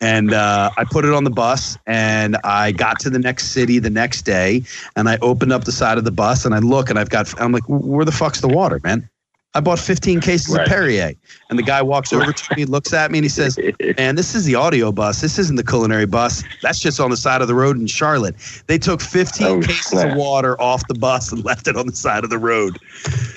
and 0.00 0.32
uh, 0.32 0.70
I 0.76 0.84
put 0.84 1.04
it 1.04 1.12
on 1.12 1.24
the 1.24 1.30
bus 1.30 1.78
and 1.86 2.36
I 2.44 2.72
got 2.72 3.00
to 3.00 3.10
the 3.10 3.18
next 3.18 3.48
city 3.48 3.78
the 3.78 3.90
next 3.90 4.22
day 4.22 4.62
and 4.94 5.08
I 5.08 5.16
opened 5.22 5.52
up 5.52 5.64
the 5.64 5.72
side 5.72 5.98
of 5.98 6.04
the 6.04 6.10
bus 6.10 6.44
and 6.44 6.54
I 6.54 6.58
look 6.58 6.90
and 6.90 6.98
I've 6.98 7.08
got 7.08 7.32
I'm 7.40 7.52
like 7.52 7.64
where 7.66 8.04
the 8.04 8.12
fuck's 8.12 8.40
the 8.40 8.48
water 8.48 8.80
man 8.84 9.08
I 9.54 9.60
bought 9.60 9.78
15 9.78 10.20
cases 10.20 10.54
right. 10.54 10.66
of 10.66 10.68
Perrier. 10.68 11.12
And 11.48 11.58
the 11.58 11.62
guy 11.62 11.80
walks 11.80 12.12
over 12.12 12.30
to 12.30 12.56
me 12.56 12.66
looks 12.66 12.92
at 12.92 13.10
me 13.10 13.18
and 13.18 13.24
he 13.24 13.28
says 13.28 13.58
man 13.96 14.14
this 14.14 14.34
is 14.34 14.44
the 14.44 14.54
audio 14.54 14.92
bus. 14.92 15.22
This 15.22 15.38
isn't 15.38 15.56
the 15.56 15.64
culinary 15.64 16.04
bus. 16.04 16.44
That's 16.62 16.78
just 16.78 17.00
on 17.00 17.10
the 17.10 17.16
side 17.16 17.40
of 17.40 17.48
the 17.48 17.54
road 17.54 17.78
in 17.78 17.86
Charlotte. 17.86 18.34
They 18.66 18.78
took 18.78 19.00
15 19.00 19.46
oh, 19.46 19.60
cases 19.60 19.86
snap. 19.86 20.12
of 20.12 20.18
water 20.18 20.60
off 20.60 20.86
the 20.88 20.94
bus 20.94 21.32
and 21.32 21.44
left 21.44 21.68
it 21.68 21.76
on 21.76 21.86
the 21.86 21.96
side 21.96 22.22
of 22.22 22.30
the 22.30 22.38
road. 22.38 22.78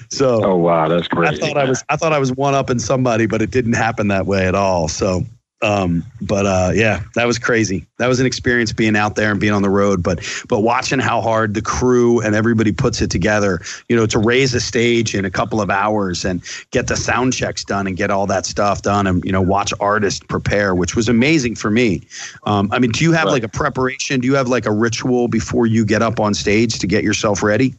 So 0.10 0.43
oh 0.43 0.57
wow. 0.57 0.88
That's 0.89 1.07
crazy. 1.07 1.41
I 1.41 1.47
thought 1.47 1.57
I 1.57 1.66
was 1.66 1.84
I 1.89 1.95
thought 1.95 2.14
I 2.14 2.20
was 2.20 2.34
one 2.34 2.53
up 2.53 2.70
in 2.70 2.80
somebody 2.80 3.26
but 3.26 3.41
it 3.41 3.51
didn't 3.51 3.74
happen 3.74 4.10
that 4.10 4.26
way 4.26 4.45
at 4.45 4.55
all. 4.55 4.88
So 4.89 5.24
um, 5.62 6.05
but 6.22 6.45
uh, 6.45 6.72
yeah, 6.74 7.03
that 7.16 7.28
was 7.28 7.38
crazy. 7.38 7.86
That 7.97 8.07
was 8.07 8.20
an 8.20 8.26
experience 8.26 8.72
being 8.72 8.95
out 8.95 9.16
there 9.16 9.32
and 9.32 9.39
being 9.39 9.51
on 9.51 9.62
the 9.62 9.70
road. 9.70 10.01
But 10.01 10.26
but 10.47 10.62
watching 10.62 10.99
how 10.99 11.22
hard 11.22 11.53
the 11.53 11.62
crew 11.62 12.22
and 12.22 12.34
everybody 12.34 12.72
puts 12.72 13.01
it 13.01 13.12
together, 13.12 13.60
you 13.89 13.95
know, 13.95 14.05
to 14.05 14.20
raise 14.20 14.53
a 14.53 14.62
stage 14.62 15.14
in 15.14 15.26
a 15.26 15.30
couple 15.30 15.60
of 15.60 15.70
hours 15.70 16.24
and 16.24 16.41
get 16.72 16.88
the 16.88 16.95
sound 16.95 17.34
checks 17.34 17.66
done 17.66 17.88
and 17.88 17.97
get 17.97 18.10
all 18.10 18.26
that 18.28 18.45
stuff 18.45 18.82
done 18.84 19.05
and 19.05 19.24
you 19.26 19.34
know 19.34 19.41
watch 19.41 19.74
artists 19.82 20.22
prepare, 20.22 20.74
which 20.74 20.95
was 20.95 21.10
amazing 21.10 21.55
for 21.55 21.70
me. 21.70 22.01
Um, 22.45 22.70
I 22.72 22.80
mean, 22.80 22.91
do 22.91 23.03
you 23.03 23.12
have 23.12 23.26
right. 23.26 23.34
like 23.34 23.43
a 23.43 23.49
preparation? 23.49 24.22
Do 24.22 24.28
you 24.28 24.36
have 24.36 24.47
like 24.47 24.66
a 24.66 24.72
ritual 24.72 25.28
before 25.28 25.68
you 25.68 25.86
get 25.86 26.01
up 26.01 26.22
on 26.22 26.34
stage 26.34 26.80
to 26.80 26.88
get 26.88 27.03
yourself 27.03 27.43
ready? 27.43 27.76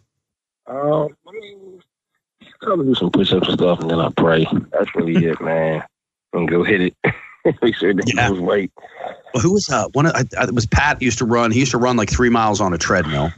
Um, 0.67 1.17
I 1.27 1.33
mean, 1.33 1.83
kind 2.63 2.81
of 2.81 2.87
do 2.87 2.95
some 2.95 3.11
push-ups 3.11 3.49
and 3.49 3.59
stuff, 3.59 3.81
and 3.81 3.91
then 3.91 4.01
I 4.01 4.11
pray. 4.11 4.47
That's 4.71 4.95
really 4.95 5.25
it, 5.25 5.41
man. 5.41 5.83
And 6.35 6.47
go 6.47 6.63
hit 6.63 6.83
it. 6.83 6.95
Make 7.63 7.75
sure 7.75 7.95
they 7.95 8.03
yeah. 8.07 8.29
lose 8.29 8.41
weight. 8.41 8.73
Well, 9.33 9.43
who 9.43 9.53
was 9.53 9.69
uh 9.71 9.89
one? 9.93 10.07
Of, 10.07 10.15
I, 10.15 10.25
I, 10.39 10.45
it 10.45 10.55
was 10.55 10.67
Pat. 10.67 11.01
Used 11.01 11.19
to 11.19 11.25
run. 11.25 11.51
He 11.51 11.61
used 11.61 11.71
to 11.73 11.79
run 11.79 11.97
like 11.97 12.11
three 12.11 12.29
miles 12.29 12.61
on 12.61 12.73
a 12.73 12.79
treadmill. 12.79 13.33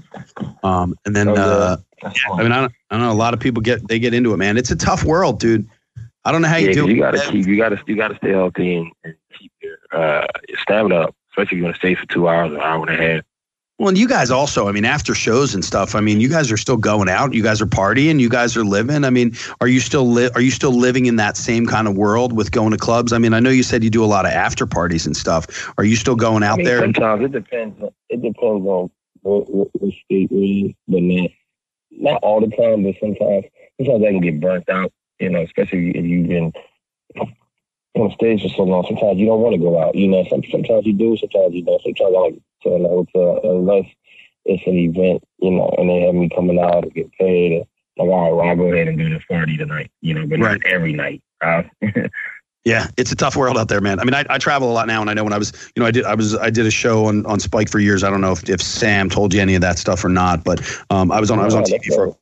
Um, 0.62 0.94
and 1.04 1.14
then 1.14 1.28
oh, 1.28 1.34
uh, 1.34 1.76
yeah, 2.02 2.10
I 2.32 2.42
mean, 2.42 2.52
I 2.52 2.60
don't, 2.60 2.72
I 2.90 2.96
don't 2.96 3.06
know. 3.06 3.12
A 3.12 3.14
lot 3.14 3.34
of 3.34 3.40
people 3.40 3.62
get 3.62 3.86
they 3.88 3.98
get 3.98 4.14
into 4.14 4.32
it, 4.32 4.38
man. 4.38 4.56
It's 4.56 4.70
a 4.70 4.76
tough 4.76 5.04
world, 5.04 5.38
dude. 5.38 5.68
I 6.24 6.32
don't 6.32 6.42
know 6.42 6.48
how 6.48 6.56
yeah, 6.56 6.68
you 6.68 6.74
do. 6.74 6.88
You 6.88 6.98
gotta 6.98 7.30
keep. 7.30 7.46
You 7.46 7.56
gotta. 7.56 7.80
You 7.86 7.96
gotta 7.96 8.16
stay 8.16 8.30
healthy 8.30 8.76
and, 8.76 8.92
and 9.04 9.14
keep 9.38 9.52
your 9.60 9.76
uh, 9.92 10.26
stamina 10.62 10.96
up, 10.96 11.16
especially 11.30 11.58
if 11.58 11.62
you're 11.62 11.62
gonna 11.62 11.74
stay 11.74 11.94
for 11.94 12.06
two 12.06 12.28
hours, 12.28 12.52
an 12.52 12.60
hour 12.60 12.86
and 12.86 12.98
a 12.98 13.02
half. 13.02 13.22
Well, 13.82 13.88
and 13.88 13.98
you 13.98 14.06
guys 14.06 14.30
also, 14.30 14.68
I 14.68 14.72
mean, 14.72 14.84
after 14.84 15.12
shows 15.12 15.56
and 15.56 15.64
stuff, 15.64 15.96
I 15.96 16.00
mean, 16.00 16.20
you 16.20 16.28
guys 16.28 16.52
are 16.52 16.56
still 16.56 16.76
going 16.76 17.08
out, 17.08 17.34
you 17.34 17.42
guys 17.42 17.60
are 17.60 17.66
partying, 17.66 18.20
you 18.20 18.28
guys 18.28 18.56
are 18.56 18.62
living. 18.62 19.02
I 19.02 19.10
mean, 19.10 19.34
are 19.60 19.66
you 19.66 19.80
still 19.80 20.08
li- 20.08 20.30
are 20.36 20.40
you 20.40 20.52
still 20.52 20.70
living 20.70 21.06
in 21.06 21.16
that 21.16 21.36
same 21.36 21.66
kind 21.66 21.88
of 21.88 21.96
world 21.96 22.32
with 22.32 22.52
going 22.52 22.70
to 22.70 22.76
clubs? 22.76 23.12
I 23.12 23.18
mean, 23.18 23.34
I 23.34 23.40
know 23.40 23.50
you 23.50 23.64
said 23.64 23.82
you 23.82 23.90
do 23.90 24.04
a 24.04 24.06
lot 24.06 24.24
of 24.24 24.30
after 24.30 24.66
parties 24.66 25.04
and 25.04 25.16
stuff. 25.16 25.68
Are 25.78 25.84
you 25.84 25.96
still 25.96 26.14
going 26.14 26.44
out 26.44 26.52
I 26.52 26.56
mean, 26.58 26.66
there? 26.66 26.78
Sometimes 26.78 27.24
it 27.24 27.32
depends. 27.32 27.82
It 28.08 28.22
depends 28.22 28.64
on 28.64 28.88
what, 29.22 29.50
what, 29.50 29.68
what 29.72 29.94
state 30.04 30.30
we're 30.30 30.66
in, 30.66 30.76
but 30.86 31.02
not 31.02 31.30
not 31.90 32.22
all 32.22 32.40
the 32.40 32.56
time. 32.56 32.84
But 32.84 32.94
sometimes, 33.00 33.46
sometimes 33.78 34.04
I 34.04 34.10
can 34.10 34.20
get 34.20 34.40
burnt 34.40 34.68
out. 34.68 34.92
You 35.18 35.30
know, 35.30 35.42
especially 35.42 35.90
if 35.90 36.04
you've 36.04 36.28
been 36.28 36.52
on 37.94 38.10
stage 38.12 38.42
for 38.42 38.48
so 38.48 38.62
long. 38.62 38.84
Sometimes 38.86 39.18
you 39.18 39.26
don't 39.26 39.40
want 39.40 39.54
to 39.54 39.60
go 39.60 39.80
out. 39.80 39.94
You 39.94 40.08
know, 40.08 40.24
some, 40.28 40.42
sometimes 40.50 40.86
you 40.86 40.92
do, 40.92 41.16
sometimes 41.16 41.54
you 41.54 41.62
don't. 41.62 41.82
Sometimes 41.82 42.14
I 42.14 42.18
like 42.18 42.34
to 42.62 42.68
a 42.70 42.88
hotel 42.88 43.40
unless 43.44 43.86
it's 44.44 44.66
an 44.66 44.78
event, 44.78 45.22
you 45.38 45.50
know, 45.50 45.72
and 45.78 45.88
they 45.88 46.00
have 46.00 46.14
me 46.14 46.28
coming 46.28 46.58
out 46.58 46.82
to 46.82 46.90
get 46.90 47.12
paid. 47.12 47.52
And, 47.52 47.66
like, 47.98 48.08
all 48.08 48.22
right, 48.22 48.34
well, 48.34 48.48
I'll 48.48 48.56
go 48.56 48.72
ahead 48.72 48.88
and 48.88 48.98
do 48.98 49.10
this 49.10 49.22
party 49.28 49.56
tonight, 49.56 49.90
you 50.00 50.14
know, 50.14 50.26
but 50.26 50.40
right. 50.40 50.60
not 50.62 50.66
every 50.66 50.92
night. 50.92 51.22
Uh, 51.40 51.62
yeah, 52.64 52.88
it's 52.96 53.12
a 53.12 53.16
tough 53.16 53.36
world 53.36 53.58
out 53.58 53.68
there, 53.68 53.80
man. 53.80 54.00
I 54.00 54.04
mean, 54.04 54.14
I, 54.14 54.24
I 54.30 54.38
travel 54.38 54.70
a 54.70 54.72
lot 54.72 54.86
now, 54.86 55.00
and 55.00 55.10
I 55.10 55.14
know 55.14 55.24
when 55.24 55.32
I 55.32 55.38
was, 55.38 55.52
you 55.76 55.80
know, 55.80 55.86
I 55.86 55.90
did, 55.90 56.04
I 56.04 56.14
was, 56.14 56.34
I 56.36 56.50
did 56.50 56.66
a 56.66 56.70
show 56.70 57.06
on, 57.06 57.26
on 57.26 57.40
Spike 57.40 57.68
for 57.68 57.78
years. 57.78 58.02
I 58.02 58.10
don't 58.10 58.20
know 58.20 58.32
if, 58.32 58.48
if 58.48 58.62
Sam 58.62 59.10
told 59.10 59.34
you 59.34 59.40
any 59.40 59.54
of 59.54 59.60
that 59.60 59.78
stuff 59.78 60.04
or 60.04 60.08
not, 60.08 60.44
but 60.44 60.60
um, 60.90 61.12
I 61.12 61.20
was 61.20 61.30
on, 61.30 61.38
I 61.38 61.44
was 61.44 61.54
on 61.54 61.64
TV 61.64 61.94
for, 61.94 62.16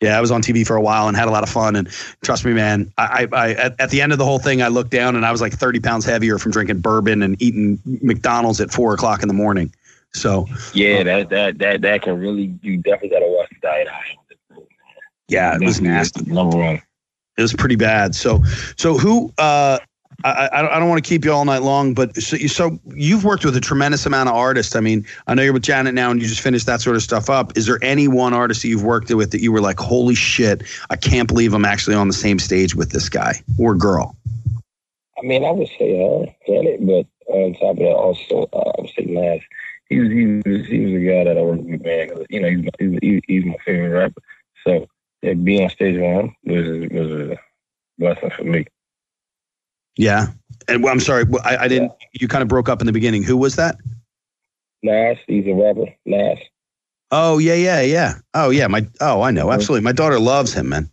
yeah, 0.00 0.18
I 0.18 0.20
was 0.20 0.30
on 0.30 0.42
TV 0.42 0.66
for 0.66 0.76
a 0.76 0.80
while 0.80 1.08
and 1.08 1.16
had 1.16 1.28
a 1.28 1.30
lot 1.30 1.42
of 1.42 1.48
fun. 1.48 1.74
And 1.74 1.88
trust 2.22 2.44
me, 2.44 2.52
man, 2.52 2.92
I, 2.98 3.26
I, 3.32 3.50
at, 3.54 3.80
at 3.80 3.90
the 3.90 4.02
end 4.02 4.12
of 4.12 4.18
the 4.18 4.24
whole 4.24 4.38
thing, 4.38 4.60
I 4.62 4.68
looked 4.68 4.90
down 4.90 5.16
and 5.16 5.24
I 5.24 5.32
was 5.32 5.40
like 5.40 5.54
30 5.54 5.80
pounds 5.80 6.04
heavier 6.04 6.38
from 6.38 6.52
drinking 6.52 6.80
bourbon 6.80 7.22
and 7.22 7.40
eating 7.40 7.80
McDonald's 7.84 8.60
at 8.60 8.70
four 8.70 8.92
o'clock 8.92 9.22
in 9.22 9.28
the 9.28 9.34
morning. 9.34 9.72
So 10.12 10.46
yeah, 10.72 10.98
um, 10.98 11.04
that 11.04 11.28
that 11.30 11.58
that 11.58 11.82
that 11.82 12.02
can 12.02 12.18
really 12.18 12.54
you 12.62 12.78
definitely 12.78 13.10
got 13.10 13.20
to 13.20 13.26
watch 13.28 13.48
the 13.50 13.60
diet 13.60 13.88
Yeah, 15.28 15.54
it 15.54 15.64
was 15.64 15.80
nasty. 15.80 16.24
Number 16.24 16.56
one. 16.56 16.82
It 17.38 17.42
was 17.42 17.52
pretty 17.52 17.76
bad. 17.76 18.14
So 18.14 18.42
so 18.76 18.96
who 18.96 19.32
uh 19.38 19.78
I, 20.24 20.48
I 20.52 20.78
don't 20.78 20.88
want 20.88 21.02
to 21.02 21.08
keep 21.08 21.24
you 21.24 21.32
all 21.32 21.44
night 21.44 21.62
long, 21.62 21.94
but 21.94 22.16
so, 22.16 22.36
so 22.38 22.78
you've 22.94 23.24
worked 23.24 23.44
with 23.44 23.56
a 23.56 23.60
tremendous 23.60 24.06
amount 24.06 24.28
of 24.28 24.34
artists. 24.34 24.74
I 24.74 24.80
mean, 24.80 25.06
I 25.26 25.34
know 25.34 25.42
you're 25.42 25.52
with 25.52 25.62
Janet 25.62 25.94
now, 25.94 26.10
and 26.10 26.20
you 26.20 26.26
just 26.26 26.40
finished 26.40 26.66
that 26.66 26.80
sort 26.80 26.96
of 26.96 27.02
stuff 27.02 27.28
up. 27.28 27.56
Is 27.56 27.66
there 27.66 27.78
any 27.82 28.08
one 28.08 28.32
artist 28.32 28.62
that 28.62 28.68
you've 28.68 28.82
worked 28.82 29.12
with 29.12 29.30
that 29.32 29.40
you 29.40 29.52
were 29.52 29.60
like, 29.60 29.78
"Holy 29.78 30.14
shit, 30.14 30.62
I 30.90 30.96
can't 30.96 31.28
believe 31.28 31.52
I'm 31.52 31.64
actually 31.64 31.96
on 31.96 32.08
the 32.08 32.14
same 32.14 32.38
stage 32.38 32.74
with 32.74 32.90
this 32.90 33.08
guy 33.08 33.40
or 33.58 33.74
girl"? 33.74 34.16
I 35.18 35.22
mean, 35.22 35.44
I 35.44 35.50
would 35.50 35.68
say 35.78 36.02
uh, 36.02 36.26
Janet, 36.46 36.86
but 36.86 37.06
on 37.32 37.54
top 37.54 37.70
of 37.72 37.76
that, 37.78 37.84
also 37.84 38.48
uh, 38.52 38.72
I 38.78 38.80
would 38.80 38.90
say 38.90 39.04
Nas 39.04 39.42
he 39.88 40.00
was 40.00 40.10
he 40.10 40.26
was 40.26 40.66
he 40.66 40.80
was 40.80 40.94
a 40.94 41.06
guy 41.06 41.24
that 41.24 41.38
I 41.38 41.42
worked 41.42 41.62
with, 41.62 41.84
man. 41.84 42.10
You 42.28 42.40
know, 42.40 42.50
he's 42.50 42.64
my, 42.64 42.98
he's, 43.00 43.20
he's 43.26 43.44
my 43.44 43.56
favorite 43.64 43.90
rapper. 43.90 44.22
So 44.64 44.86
yeah, 45.22 45.34
being 45.34 45.64
on 45.64 45.70
stage 45.70 45.94
with 45.94 46.02
him 46.02 46.36
was 46.44 46.90
was 46.90 47.12
a 47.12 47.38
blessing 47.98 48.30
for 48.30 48.44
me. 48.44 48.66
Yeah, 49.96 50.28
and 50.68 50.82
well, 50.82 50.92
I'm 50.92 51.00
sorry, 51.00 51.24
I, 51.44 51.56
I 51.56 51.68
didn't. 51.68 51.92
Yeah. 52.00 52.20
You 52.20 52.28
kind 52.28 52.42
of 52.42 52.48
broke 52.48 52.68
up 52.68 52.80
in 52.80 52.86
the 52.86 52.92
beginning. 52.92 53.22
Who 53.22 53.36
was 53.36 53.56
that? 53.56 53.76
Nas. 54.82 55.18
He's 55.26 55.46
a 55.46 55.52
rapper. 55.52 55.94
Nas. 56.04 56.38
Oh 57.10 57.38
yeah, 57.38 57.54
yeah, 57.54 57.80
yeah. 57.80 58.14
Oh 58.34 58.50
yeah, 58.50 58.66
my. 58.66 58.86
Oh, 59.00 59.22
I 59.22 59.30
know. 59.30 59.50
Absolutely, 59.52 59.84
my 59.84 59.92
daughter 59.92 60.18
loves 60.18 60.52
him, 60.52 60.68
man. 60.70 60.90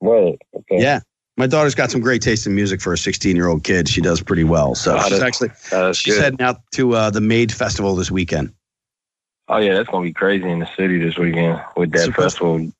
Right. 0.00 0.38
Okay. 0.54 0.82
Yeah, 0.82 1.00
my 1.36 1.46
daughter's 1.46 1.74
got 1.74 1.90
some 1.90 2.00
great 2.00 2.22
taste 2.22 2.46
in 2.46 2.54
music 2.54 2.80
for 2.80 2.92
a 2.92 2.98
16 2.98 3.36
year 3.36 3.48
old 3.48 3.64
kid. 3.64 3.88
She 3.88 4.00
does 4.00 4.20
pretty 4.20 4.44
well. 4.44 4.74
So 4.74 4.96
oh, 4.98 5.08
she's 5.08 5.20
actually 5.20 5.50
she's 5.94 6.14
good. 6.14 6.22
heading 6.22 6.40
out 6.40 6.60
to 6.72 6.94
uh, 6.94 7.10
the 7.10 7.20
Made 7.20 7.52
Festival 7.52 7.94
this 7.94 8.10
weekend. 8.10 8.52
Oh 9.48 9.58
yeah, 9.58 9.74
that's 9.74 9.88
gonna 9.88 10.04
be 10.04 10.12
crazy 10.12 10.48
in 10.48 10.58
the 10.58 10.68
city 10.76 10.98
this 10.98 11.18
weekend 11.18 11.60
with 11.76 11.92
that 11.92 12.12
festival. 12.14 12.72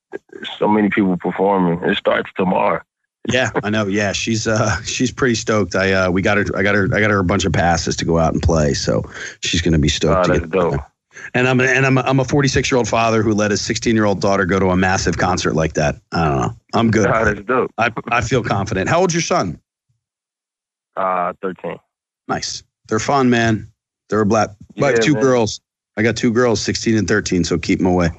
So 0.59 0.69
many 0.69 0.91
people 0.91 1.17
performing. 1.17 1.83
It 1.89 1.97
starts 1.97 2.31
tomorrow. 2.37 2.83
Yeah, 3.29 3.51
I 3.63 3.71
know. 3.71 3.87
Yeah, 3.87 4.13
she's 4.13 4.47
uh 4.47 4.83
she's 4.83 5.13
pretty 5.13 5.35
stoked. 5.35 5.75
I 5.77 5.93
uh 5.93 6.11
we 6.11 6.23
got 6.23 6.39
her 6.39 6.45
I 6.57 6.63
got 6.63 6.75
her 6.75 6.89
I 6.93 7.01
got 7.01 7.11
her 7.11 7.19
a 7.19 7.25
bunch 7.25 7.45
of 7.45 7.53
passes 7.53 7.97
to 7.97 8.05
go 8.05 8.19
out 8.19 8.33
and 8.33 8.43
play. 8.43 8.75
So 8.75 9.03
she's 9.41 9.63
gonna 9.63 9.79
be 9.79 9.89
stoked. 9.89 10.29
Oh, 10.29 10.33
that's 10.33 10.47
dope. 10.49 10.81
And 11.35 11.47
I'm 11.47 11.61
and 11.61 11.87
I'm 11.87 11.99
I'm 11.99 12.19
a 12.21 12.25
46 12.25 12.71
year 12.71 12.79
old 12.79 12.89
father 12.89 13.23
who 13.23 13.33
let 13.33 13.51
his 13.51 13.61
16 13.61 13.95
year 13.95 14.07
old 14.07 14.21
daughter 14.21 14.45
go 14.45 14.59
to 14.59 14.71
a 14.71 14.77
massive 14.77 15.19
concert 15.19 15.55
like 15.55 15.75
that. 15.75 15.97
I 16.11 16.25
don't 16.25 16.41
know. 16.41 16.57
I'm 16.75 16.91
good. 16.91 17.07
Oh, 17.07 17.25
that's 17.25 17.43
dope. 17.43 17.71
I 17.79 17.93
I 18.09 18.23
feel 18.23 18.43
confident. 18.43 18.89
How 18.89 19.01
old's 19.01 19.15
your 19.15 19.23
son? 19.23 19.61
Uh, 20.97 21.33
13. 21.43 21.79
Nice. 22.29 22.63
They're 22.89 22.99
fun, 22.99 23.31
man. 23.31 23.71
They're 24.09 24.21
a 24.21 24.27
black. 24.27 24.51
Yeah, 24.75 24.87
I 24.87 24.91
have 24.93 25.01
two 25.01 25.15
man. 25.15 25.23
girls. 25.23 25.61
I 25.97 26.03
got 26.03 26.17
two 26.17 26.33
girls, 26.33 26.61
16 26.61 26.97
and 26.97 27.09
13. 27.09 27.45
So 27.45 27.59
keep 27.59 27.79
them 27.79 27.87
away. 27.87 28.11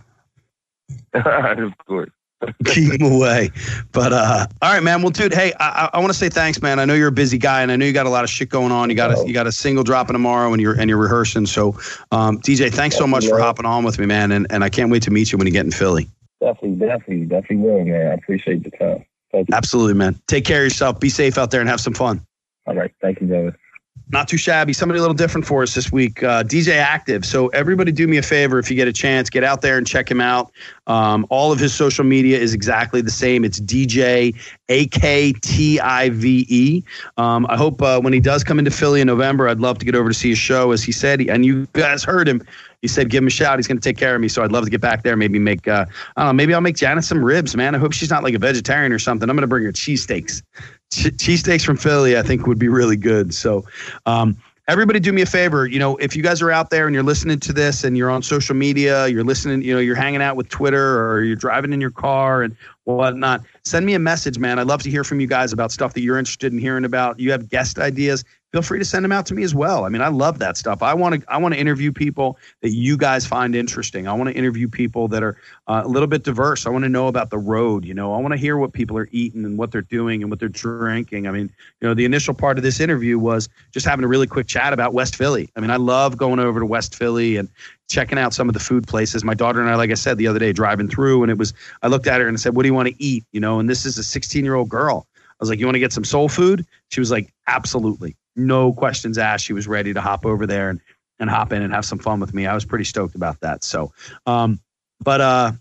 of 1.14 1.78
course. 1.86 2.10
keep 2.66 3.00
him 3.00 3.12
away. 3.12 3.52
But 3.92 4.14
uh, 4.14 4.48
all 4.62 4.74
right, 4.74 4.84
man. 4.84 5.02
Well, 5.02 5.12
dude, 5.12 5.34
hey, 5.34 5.54
I, 5.60 5.90
I 5.94 6.00
want 6.00 6.12
to 6.12 6.18
say 6.18 6.30
thanks, 6.30 6.62
man. 6.62 6.80
I 6.80 6.86
know 6.86 6.94
you're 6.94 7.10
a 7.10 7.12
busy 7.12 7.38
guy, 7.38 7.62
and 7.62 7.72
I 7.72 7.76
know 7.76 7.86
you 7.86 7.94
got 7.94 8.06
a 8.06 8.10
lot 8.10 8.24
of 8.24 8.30
shit 8.30 8.50
going 8.50 8.72
on. 8.72 8.90
You 8.90 8.96
got 8.96 9.18
a, 9.18 9.28
you 9.28 9.34
got 9.34 9.48
a 9.48 9.52
single 9.52 9.84
dropping 9.84 10.14
tomorrow, 10.14 10.52
and 10.52 10.62
you're 10.62 10.80
and 10.80 10.90
you're 10.90 11.00
rehearsing. 11.00 11.46
So, 11.46 11.80
um, 12.12 12.40
DJ, 12.40 12.72
thanks 12.72 12.98
so 12.98 13.08
much 13.08 13.28
for 13.28 13.40
hopping 13.40 13.66
on 13.66 13.84
with 13.84 14.00
me, 14.00 14.06
man. 14.06 14.32
And 14.32 14.48
and 14.50 14.64
I 14.64 14.70
can't 14.70 14.92
wait 14.92 15.04
to 15.04 15.12
meet 15.12 15.32
you 15.32 15.38
when 15.38 15.48
you 15.48 15.54
get 15.54 15.66
in 15.66 15.72
Philly. 15.72 16.08
Definitely, 16.42 16.88
definitely, 16.88 17.26
definitely 17.26 17.58
will, 17.58 17.86
man. 17.86 18.12
I 18.12 18.14
appreciate 18.16 18.64
the 18.64 18.72
time. 18.72 19.06
Absolutely, 19.52 19.96
man. 19.96 20.20
Take 20.28 20.46
care 20.46 20.60
of 20.60 20.66
yourself. 20.66 21.00
Be 21.00 21.10
safe 21.10 21.38
out 21.38 21.52
there 21.52 21.60
and 21.60 21.70
have 21.70 21.82
some 21.82 21.94
fun. 21.94 22.26
All 22.66 22.76
right. 22.76 22.92
Thank 23.02 23.22
you, 23.22 23.28
David. 23.28 23.56
Not 24.14 24.28
too 24.28 24.38
shabby. 24.38 24.74
Somebody 24.74 25.00
a 25.00 25.02
little 25.02 25.16
different 25.16 25.48
for 25.48 25.64
us 25.64 25.74
this 25.74 25.92
week. 25.92 26.22
Uh, 26.22 26.44
DJ 26.44 26.80
Aktive. 26.86 27.26
So 27.26 27.48
everybody, 27.48 27.92
do 27.92 28.08
me 28.08 28.18
a 28.18 28.22
favor 28.22 28.60
if 28.60 28.70
you 28.70 28.76
get 28.76 28.88
a 28.88 28.94
chance, 28.94 29.28
get 29.28 29.44
out 29.44 29.64
there 29.64 29.76
and 29.76 29.88
check 29.88 30.10
him 30.10 30.22
out. 30.22 30.52
Um, 30.86 31.26
all 31.32 31.52
of 31.52 31.58
his 31.58 31.74
social 31.74 32.04
media 32.04 32.38
is 32.38 32.54
exactly 32.54 33.02
the 33.02 33.10
same. 33.10 33.44
It's 33.44 33.60
DJ 33.60 34.36
A 34.70 34.86
K 34.86 35.34
T 35.42 35.80
I 35.80 36.12
V 36.12 36.46
E. 36.48 36.84
Um, 37.18 37.48
I 37.50 37.58
hope 37.58 37.82
uh, 37.82 38.00
when 38.02 38.14
he 38.14 38.20
does 38.20 38.44
come 38.44 38.60
into 38.60 38.70
Philly 38.70 39.02
in 39.02 39.08
November, 39.08 39.48
I'd 39.50 39.60
love 39.60 39.80
to 39.80 39.86
get 39.86 39.96
over 39.96 40.10
to 40.10 40.14
see 40.14 40.30
his 40.30 40.38
show. 40.38 40.72
As 40.74 40.84
he 40.84 40.92
said, 40.92 41.20
and 41.22 41.44
you 41.44 41.66
guys 41.74 42.04
heard 42.04 42.30
him. 42.30 42.46
He 42.84 42.90
said, 42.90 43.10
"Give 43.10 43.24
him 43.24 43.28
a 43.28 43.32
shout. 43.32 43.58
He's 43.58 43.68
going 43.68 43.80
to 43.80 43.90
take 43.90 43.98
care 43.98 44.14
of 44.14 44.22
me." 44.22 44.28
So 44.28 44.44
I'd 44.44 44.52
love 44.52 44.66
to 44.66 44.70
get 44.70 44.82
back 44.82 45.02
there. 45.02 45.16
Maybe 45.16 45.40
make, 45.40 45.68
uh, 45.68 45.86
I 46.18 46.22
don't 46.22 46.28
know. 46.28 46.34
Maybe 46.34 46.54
I'll 46.54 46.62
make 46.62 46.76
Janet 46.76 47.06
some 47.06 47.24
ribs, 47.24 47.56
man. 47.56 47.74
I 47.74 47.80
hope 47.80 47.94
she's 47.94 48.12
not 48.12 48.24
like 48.24 48.36
a 48.36 48.40
vegetarian 48.40 48.92
or 48.92 49.00
something. 49.00 49.28
I'm 49.28 49.36
going 49.36 49.42
to 49.42 49.48
bring 49.48 49.64
her 49.64 49.72
cheesesteaks. 49.72 50.44
Che- 50.96 51.12
cheesesteaks 51.12 51.66
from 51.66 51.78
Philly, 51.78 52.18
I 52.18 52.24
think 52.24 52.48
would 52.48 52.60
be 52.60 52.70
really 52.70 52.98
good. 52.98 53.34
So, 53.34 53.66
um, 54.06 54.38
everybody 54.70 54.98
do 54.98 55.12
me 55.12 55.22
a 55.22 55.26
favor 55.26 55.68
you 55.68 55.78
know 55.78 55.98
if 55.98 56.16
you 56.16 56.24
guys 56.24 56.42
are 56.42 56.50
out 56.50 56.70
there 56.70 56.88
and 56.88 56.94
you're 56.94 57.04
listening 57.04 57.38
to 57.38 57.52
this 57.52 57.84
and 57.84 57.98
you're 57.98 58.10
on 58.10 58.24
social 58.24 58.56
media 58.56 59.08
you're 59.10 59.26
listening 59.26 59.62
you 59.62 59.74
know 59.74 59.80
you're 59.82 59.94
hanging 59.94 60.22
out 60.22 60.38
with 60.38 60.48
twitter 60.48 61.02
or 61.02 61.22
you're 61.22 61.36
driving 61.36 61.74
in 61.74 61.82
your 61.82 61.92
car 61.92 62.44
and 62.44 62.56
whatnot 62.86 63.42
send 63.64 63.86
me 63.86 63.94
a 63.94 64.00
message 64.00 64.38
man. 64.38 64.60
I'd 64.60 64.68
love 64.68 64.82
to 64.84 64.90
hear 64.90 65.04
from 65.04 65.20
you 65.20 65.28
guys 65.28 65.54
about 65.54 65.72
stuff 65.72 65.94
that 65.94 66.02
you're 66.02 66.18
interested 66.18 66.52
in 66.52 66.60
hearing 66.60 66.86
about. 66.86 67.20
You 67.20 67.32
have 67.32 67.50
guest 67.50 67.80
ideas 67.80 68.24
feel 68.54 68.62
free 68.62 68.78
to 68.78 68.86
send 68.86 69.04
them 69.04 69.12
out 69.12 69.26
to 69.26 69.34
me 69.34 69.42
as 69.42 69.56
well. 69.56 69.84
I 69.84 69.90
mean, 69.90 70.04
I 70.04 70.10
love 70.10 70.38
that 70.38 70.58
stuff. 70.58 70.84
I 70.84 70.94
want 70.94 71.16
to 71.16 71.24
I 71.28 71.38
want 71.38 71.56
to 71.56 71.60
interview 71.60 71.92
people 71.92 72.38
that 72.62 72.70
you 72.70 72.96
guys 72.96 73.26
find 73.26 73.56
interesting. 73.56 74.08
I 74.08 74.14
want 74.14 74.30
to 74.30 74.36
interview 74.36 74.70
people 74.70 75.08
that 75.08 75.24
are 75.24 75.38
uh, 75.68 75.82
a 75.84 75.88
little 75.88 76.08
bit 76.08 76.22
diverse. 76.22 76.68
I 76.68 76.70
want 76.70 76.84
to 76.84 76.90
know 76.90 77.08
about 77.08 77.32
the 77.32 77.40
road. 77.40 77.84
You 77.84 77.96
know, 77.96 78.14
I 78.14 78.20
want 78.20 78.32
to 78.34 78.38
hear 78.38 78.58
what 78.58 78.72
people 78.72 78.96
are 78.96 79.10
eating 79.12 79.44
and 79.44 79.58
what 79.58 79.72
they're 79.72 79.82
doing 79.82 80.22
and 80.22 80.30
what 80.30 80.40
they're 80.40 80.50
drinking. 80.50 81.28
I 81.28 81.32
mean, 81.32 81.52
you 81.82 81.88
know, 81.88 81.96
the 81.96 82.06
initial 82.06 82.36
part 82.36 82.60
of 82.60 82.64
this 82.64 82.80
interview 82.80 83.18
was 83.18 83.50
just 83.72 83.88
having 83.88 84.06
a 84.06 84.08
really 84.08 84.28
quick 84.28 84.46
chat 84.46 84.72
about 84.72 84.94
West 84.94 85.16
Philly. 85.16 85.50
I 85.56 85.60
mean, 85.60 85.72
I 85.72 85.78
love 85.78 86.18
going 86.18 86.40
over 86.40 86.60
to 86.60 86.66
West 86.68 86.94
Philly 86.94 87.38
and 87.38 87.50
checking 87.90 88.20
out 88.20 88.36
some 88.36 88.50
of 88.50 88.54
the 88.54 88.60
food 88.60 88.88
places. 88.88 89.24
My 89.24 89.34
daughter 89.34 89.62
and 89.62 89.70
I, 89.70 89.76
like 89.76 89.90
I 89.90 89.96
said 89.96 90.20
the 90.20 90.28
other 90.28 90.40
day, 90.40 90.54
driving 90.54 90.88
through, 90.88 91.24
and 91.24 91.32
it 91.32 91.40
was 91.40 91.56
I 91.82 91.88
looked 91.88 92.06
at 92.06 92.22
her 92.22 92.28
and 92.28 92.38
I 92.38 92.40
said, 92.40 92.56
"What 92.56 92.62
do 92.62 92.68
you 92.68 92.76
want 92.76 92.90
to 92.90 93.04
eat?" 93.04 93.26
You 93.32 93.40
know, 93.40 93.60
and 93.60 93.68
this 93.68 93.84
is 93.84 93.98
a 93.98 94.04
16 94.04 94.46
year 94.46 94.54
old 94.54 94.70
girl. 94.70 95.08
I 95.16 95.36
was 95.40 95.50
like, 95.50 95.58
"You 95.58 95.66
want 95.66 95.76
to 95.76 95.80
get 95.80 95.92
some 95.92 96.06
soul 96.06 96.30
food?" 96.30 96.68
She 96.92 97.00
was 97.00 97.10
like, 97.10 97.34
"Absolutely." 97.48 98.16
No 98.36 98.74
questions 98.74 99.18
asked. 99.18 99.46
She 99.46 99.54
was 99.54 99.68
ready 99.68 99.94
to 99.94 100.02
hop 100.02 100.26
over 100.26 100.46
there 100.48 100.70
and, 100.70 100.82
and 101.20 101.30
hop 101.30 101.54
in 101.54 101.62
and 101.62 101.74
have 101.74 101.86
some 101.86 102.00
fun 102.00 102.20
with 102.20 102.34
me. 102.34 102.48
I 102.48 102.54
was 102.54 102.66
pretty 102.66 102.86
stoked 102.86 103.16
about 103.16 103.40
that. 103.42 103.64
So, 103.64 103.94
um, 104.26 104.60
but 105.02 105.22
uh, 105.22 105.52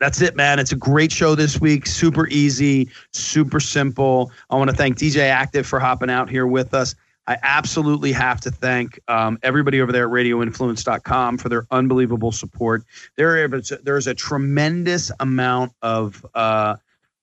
that's 0.00 0.20
it, 0.20 0.36
man. 0.36 0.58
It's 0.58 0.72
a 0.72 0.76
great 0.76 1.12
show 1.12 1.34
this 1.34 1.60
week. 1.60 1.86
Super 1.86 2.28
easy, 2.28 2.88
super 3.12 3.60
simple. 3.60 4.30
I 4.50 4.56
want 4.56 4.70
to 4.70 4.76
thank 4.76 4.96
DJ 4.96 5.34
Aktive 5.34 5.64
for 5.64 5.80
hopping 5.80 6.10
out 6.10 6.30
here 6.30 6.46
with 6.46 6.74
us. 6.74 6.94
I 7.26 7.38
absolutely 7.42 8.10
have 8.12 8.40
to 8.40 8.50
thank 8.50 8.98
um, 9.06 9.38
everybody 9.42 9.80
over 9.80 9.92
there 9.92 10.06
at 10.06 10.10
radioinfluence.com 10.10 11.38
for 11.38 11.48
their 11.48 11.66
unbelievable 11.70 12.32
support. 12.32 12.82
There 13.16 13.54
is, 13.54 13.72
there's 13.84 14.08
a 14.08 14.14
tremendous 14.14 15.12
amount 15.20 15.72
of 15.82 16.26
uh, 16.34 16.76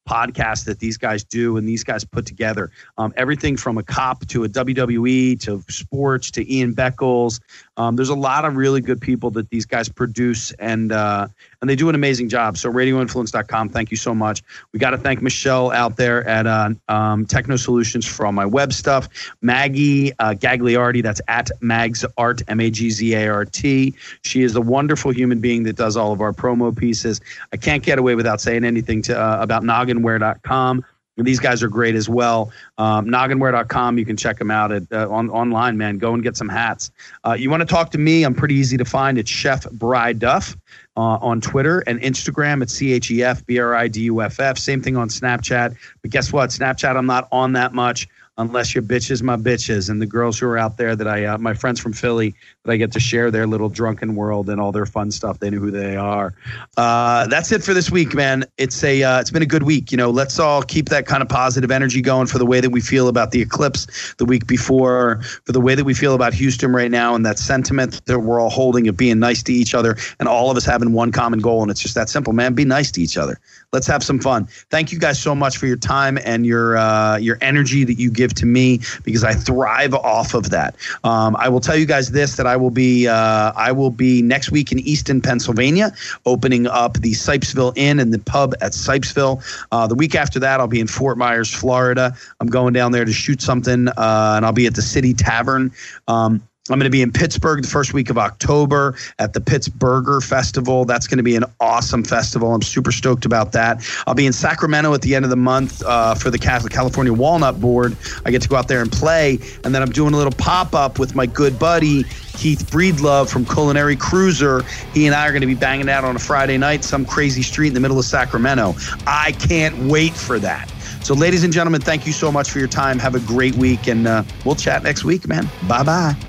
podcast 0.10 0.66
that 0.66 0.80
these 0.80 0.97
guys 0.97 1.24
do 1.24 1.57
and 1.57 1.68
these 1.68 1.84
guys 1.84 2.03
put 2.03 2.26
together. 2.26 2.72
Um, 2.97 3.14
everything 3.16 3.55
from 3.55 3.78
a 3.78 3.84
cop 3.84 4.26
to 4.28 4.43
a 4.43 4.49
WWE 4.49 5.39
to 5.41 5.64
sports 5.70 6.32
to 6.32 6.51
Ian 6.51 6.74
Beckles. 6.74 7.39
Um, 7.80 7.95
there's 7.95 8.09
a 8.09 8.15
lot 8.15 8.43
of 8.43 8.57
really 8.57 8.82
good 8.82 8.99
people 8.99 9.32
that 9.32 9.49
these 9.49 9.65
guys 9.65 9.88
produce 9.88 10.51
and 10.59 10.91
uh, 10.91 11.30
and 11.61 11.69
they 11.69 11.77
do 11.77 11.88
an 11.88 11.95
amazing 11.95 12.27
job. 12.27 12.57
So 12.57 12.69
radioinfluence.com, 12.69 13.69
thank 13.69 13.89
you 13.89 13.95
so 13.95 14.13
much. 14.13 14.43
We 14.73 14.80
got 14.80 14.89
to 14.91 14.97
thank 14.97 15.21
Michelle 15.21 15.71
out 15.71 15.95
there 15.95 16.27
at 16.27 16.45
uh, 16.45 16.71
um, 16.89 17.25
Techno 17.25 17.55
Solutions 17.55 18.05
for 18.05 18.25
all 18.25 18.34
my 18.34 18.45
web 18.45 18.73
stuff. 18.73 19.07
Maggie 19.41 20.11
uh, 20.19 20.34
Gagliardi, 20.34 21.01
that's 21.01 21.21
at 21.30 21.51
Magz 21.61 22.03
Art, 22.17 22.41
M 22.49 22.59
A 22.59 22.69
G 22.69 22.89
Z 22.89 23.13
A 23.15 23.30
R 23.30 23.45
T. 23.45 23.95
She 24.23 24.43
is 24.43 24.57
a 24.57 24.61
wonderful 24.61 25.11
human 25.11 25.39
being 25.39 25.63
that 25.63 25.77
does 25.77 25.95
all 25.95 26.11
of 26.11 26.19
our 26.19 26.34
promo 26.34 26.77
pieces. 26.77 27.21
I 27.53 27.57
can't 27.57 27.82
get 27.82 27.97
away 27.97 28.15
without 28.15 28.41
saying 28.41 28.65
anything 28.65 29.01
to 29.03 29.17
uh, 29.17 29.38
about 29.39 29.63
nogginwear.com. 29.63 30.84
These 31.24 31.39
guys 31.39 31.61
are 31.63 31.67
great 31.67 31.95
as 31.95 32.09
well. 32.09 32.51
Um, 32.78 33.05
nogginwear.com. 33.07 33.97
You 33.97 34.05
can 34.05 34.17
check 34.17 34.38
them 34.38 34.51
out 34.51 34.72
at 34.72 34.84
uh, 34.91 35.09
on 35.09 35.30
online, 35.30 35.78
man. 35.78 35.97
Go 35.97 36.13
and 36.13 36.24
get 36.24 36.38
some 36.38 36.49
hats. 36.49 36.91
Uh, 37.26 37.34
you 37.34 37.49
want 37.49 37.61
to 37.61 37.65
talk 37.65 37.91
to 37.91 37.97
me? 37.97 38.24
I'm 38.24 38.34
pretty 38.34 38.55
easy 38.55 38.78
to 38.78 38.86
find. 38.86 39.17
It's 39.17 39.30
Chef 39.30 39.70
Bri 39.72 40.13
Duff 40.13 40.55
uh, 40.97 41.17
on 41.22 41.41
Twitter 41.41 41.80
and 41.88 42.01
Instagram. 42.01 42.61
at 42.61 42.70
C 42.70 42.93
H 42.93 43.11
E 43.11 43.24
F 43.24 43.45
B 43.45 43.59
R 43.59 43.76
I 43.76 43.88
D 43.88 44.01
U 44.01 44.22
F 44.22 44.39
F. 44.39 44.57
Same 44.57 44.82
thing 44.82 44.97
on 44.97 45.09
Snapchat. 45.09 45.76
But 46.01 46.11
guess 46.11 46.32
what? 46.32 46.49
Snapchat, 46.49 46.95
I'm 46.95 47.05
not 47.05 47.28
on 47.32 47.53
that 47.53 47.74
much 47.74 48.07
unless 48.39 48.73
your 48.73 48.81
bitches 48.81 49.21
my 49.21 49.35
bitches 49.35 49.89
and 49.89 50.01
the 50.01 50.05
girls 50.05 50.39
who 50.39 50.47
are 50.47 50.57
out 50.57 50.77
there 50.77 50.95
that 50.95 51.07
I 51.07 51.25
uh, 51.25 51.37
my 51.37 51.53
friends 51.53 51.79
from 51.79 51.93
Philly 51.93 52.33
that 52.63 52.71
I 52.71 52.77
get 52.77 52.91
to 52.93 52.99
share 52.99 53.29
their 53.29 53.45
little 53.45 53.69
drunken 53.69 54.15
world 54.15 54.49
and 54.49 54.59
all 54.59 54.71
their 54.71 54.85
fun 54.85 55.11
stuff. 55.11 55.39
They 55.39 55.49
know 55.49 55.59
who 55.59 55.71
they 55.71 55.95
are. 55.95 56.33
Uh, 56.77 57.27
that's 57.27 57.51
it 57.51 57.63
for 57.63 57.73
this 57.73 57.91
week, 57.91 58.15
man. 58.15 58.45
It's 58.57 58.83
a 58.83 59.03
uh, 59.03 59.19
it's 59.19 59.29
been 59.29 59.43
a 59.43 59.47
good 59.47 59.63
week. 59.63 59.91
You 59.91 59.97
know, 59.97 60.09
let's 60.09 60.39
all 60.39 60.63
keep 60.63 60.89
that 60.89 61.05
kind 61.05 61.21
of 61.21 61.29
positive 61.29 61.69
energy 61.69 62.01
going 62.01 62.27
for 62.27 62.37
the 62.37 62.45
way 62.45 62.61
that 62.61 62.71
we 62.71 62.81
feel 62.81 63.09
about 63.09 63.31
the 63.31 63.41
eclipse 63.41 64.15
the 64.17 64.25
week 64.25 64.47
before, 64.47 65.21
for 65.21 65.51
the 65.51 65.61
way 65.61 65.75
that 65.75 65.83
we 65.83 65.93
feel 65.93 66.15
about 66.15 66.33
Houston 66.33 66.71
right 66.71 66.91
now, 66.91 67.15
and 67.15 67.25
that 67.25 67.37
sentiment 67.37 68.03
that 68.05 68.19
we're 68.19 68.39
all 68.39 68.49
holding 68.49 68.87
of 68.87 68.95
being 68.95 69.19
nice 69.19 69.43
to 69.43 69.53
each 69.53 69.75
other 69.75 69.97
and 70.19 70.29
all 70.29 70.49
of 70.49 70.57
us 70.57 70.65
having 70.65 70.93
one 70.93 71.11
common 71.11 71.39
goal. 71.39 71.61
And 71.61 71.69
it's 71.69 71.81
just 71.81 71.95
that 71.95 72.09
simple, 72.09 72.33
man. 72.33 72.53
Be 72.53 72.65
nice 72.65 72.91
to 72.91 73.01
each 73.01 73.17
other. 73.17 73.39
Let's 73.72 73.86
have 73.86 74.03
some 74.03 74.20
fun. 74.20 74.47
Thank 74.72 74.91
you 74.91 74.97
guys 74.97 75.22
so 75.22 75.36
much 75.36 75.57
for 75.57 75.67
your 75.67 75.78
time 75.78 76.17
and 76.26 76.43
your 76.43 76.76
uh, 76.76 77.17
your 77.17 77.38
energy 77.39 77.84
that 77.84 77.99
you 77.99 78.09
give 78.09 78.34
to 78.36 78.47
me 78.47 78.80
because 79.03 79.24
I 79.24 79.34
thrive 79.34 79.93
off 79.93 80.34
of 80.34 80.49
that. 80.49 80.76
Um, 81.03 81.36
I 81.36 81.49
will 81.49 81.59
tell 81.59 81.76
you 81.76 81.86
guys 81.86 82.09
this 82.09 82.36
that 82.38 82.47
I 82.47 82.57
will 82.57 82.72
be 82.72 83.07
uh, 83.07 83.51
I 83.55 83.72
will 83.72 83.91
be 83.91 84.24
next 84.24 84.49
week 84.49 84.72
in 84.72 84.80
Easton, 84.80 85.22
Pennsylvania, 85.22 85.91
opening 86.26 86.65
up 86.65 86.95
the 86.95 87.11
Sipesville 87.11 87.74
Inn 87.76 87.99
and 87.99 88.11
the 88.11 88.17
pub 88.17 88.55
at 88.61 88.72
Sipesville. 88.72 89.43
Uh, 89.72 89.86
the 89.86 89.93
week 89.93 90.15
after 90.15 90.39
that, 90.39 90.59
I'll 90.59 90.67
be 90.67 90.80
in 90.80 90.88
Fort 90.88 91.20
Myers, 91.20 91.53
Florida. 91.53 92.17
I'm 92.39 92.47
going 92.47 92.74
down 92.74 92.91
there 92.91 93.05
to 93.05 93.13
shoot 93.13 93.39
something, 93.39 93.88
uh, 93.89 94.34
and 94.36 94.47
I'll 94.47 94.51
be 94.51 94.65
at 94.65 94.74
the 94.74 94.82
City 94.82 95.13
Tavern. 95.13 95.72
Um, 96.07 96.41
I'm 96.70 96.80
going 96.80 96.86
to 96.86 96.89
be 96.89 97.01
in 97.01 97.11
Pittsburgh 97.11 97.63
the 97.63 97.67
first 97.67 97.93
week 97.93 98.09
of 98.09 98.17
October 98.17 98.95
at 99.17 99.34
the 99.34 99.41
Pittsburgher 99.41 100.24
Festival. 100.24 100.86
That's 100.86 101.07
going 101.07 101.17
to 101.17 101.24
be 101.24 101.36
an 101.36 101.45
awesome 101.59 102.03
festival. 102.03 102.53
I'm 102.53 102.61
super 102.61 102.91
stoked 102.91 103.26
about 103.26 103.51
that. 103.53 103.84
I'll 104.05 104.13
be 104.13 104.26
in 104.26 104.34
Sacramento 104.34 104.93
at 104.93 105.01
the 105.01 105.15
end 105.15 105.26
of 105.26 105.32
the 105.32 105.38
month 105.38 105.84
uh, 105.84 106.15
for 106.15 106.30
the 106.30 106.38
California 106.38 107.13
Walnut 107.13 107.59
Board. 107.59 107.95
I 108.26 108.32
get 108.32 108.41
to 108.43 108.49
go 108.49 108.55
out 108.55 108.67
there 108.67 108.82
and 108.82 108.91
play, 108.91 109.39
and 109.63 109.74
then 109.74 109.82
I'm 109.82 109.91
doing 109.91 110.13
a 110.13 110.17
little 110.17 110.34
pop 110.34 110.76
up 110.76 110.99
with 110.99 111.15
my 111.15 111.26
good 111.26 111.57
buddy 111.57 112.03
Keith 112.39 112.70
Breedlove 112.72 113.30
from 113.30 113.45
Culinary 113.45 113.95
Cruiser. 113.95 114.63
He 114.93 115.07
and 115.07 115.15
I 115.15 115.28
are 115.28 115.32
going 115.32 115.41
to 115.41 115.47
be 115.47 115.55
banging 115.55 115.89
out 115.89 116.05
on 116.05 116.15
a 116.15 116.20
Friday 116.20 116.57
night, 116.57 116.84
some 116.84 117.05
crazy 117.05 117.41
street 117.41 117.67
in 117.67 117.74
the 117.74 117.82
middle 117.82 117.99
of 117.99 118.05
Sacramento. 118.05 118.76
I 119.05 119.34
can't 119.34 119.78
wait 119.89 120.13
for 120.13 120.39
that. 120.39 120.72
So, 121.03 121.13
ladies 121.13 121.43
and 121.43 121.51
gentlemen, 121.51 121.82
thank 121.82 122.05
you 122.05 122.13
so 122.13 122.32
much 122.32 122.49
for 122.49 122.59
your 122.59 122.67
time. 122.67 122.99
Have 122.99 123.15
a 123.15 123.20
great 123.22 123.55
week, 123.55 123.88
and 123.88 124.07
uh, 124.07 124.24
we'll 124.45 124.55
chat 124.55 124.84
next 124.84 125.03
week, 125.03 125.28
man. 125.28 125.49
Bye 125.67 125.84
bye. 125.84 126.28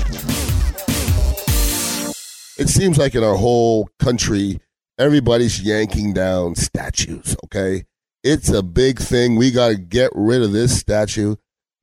It 2.61 2.69
seems 2.69 2.99
like 2.99 3.15
in 3.15 3.23
our 3.23 3.33
whole 3.33 3.89
country, 3.97 4.59
everybody's 4.99 5.59
yanking 5.59 6.13
down 6.13 6.53
statues, 6.53 7.35
okay? 7.45 7.85
It's 8.23 8.49
a 8.49 8.61
big 8.61 8.99
thing. 8.99 9.35
We 9.35 9.49
got 9.49 9.69
to 9.69 9.77
get 9.77 10.11
rid 10.13 10.43
of 10.43 10.51
this 10.51 10.79
statue. 10.79 11.37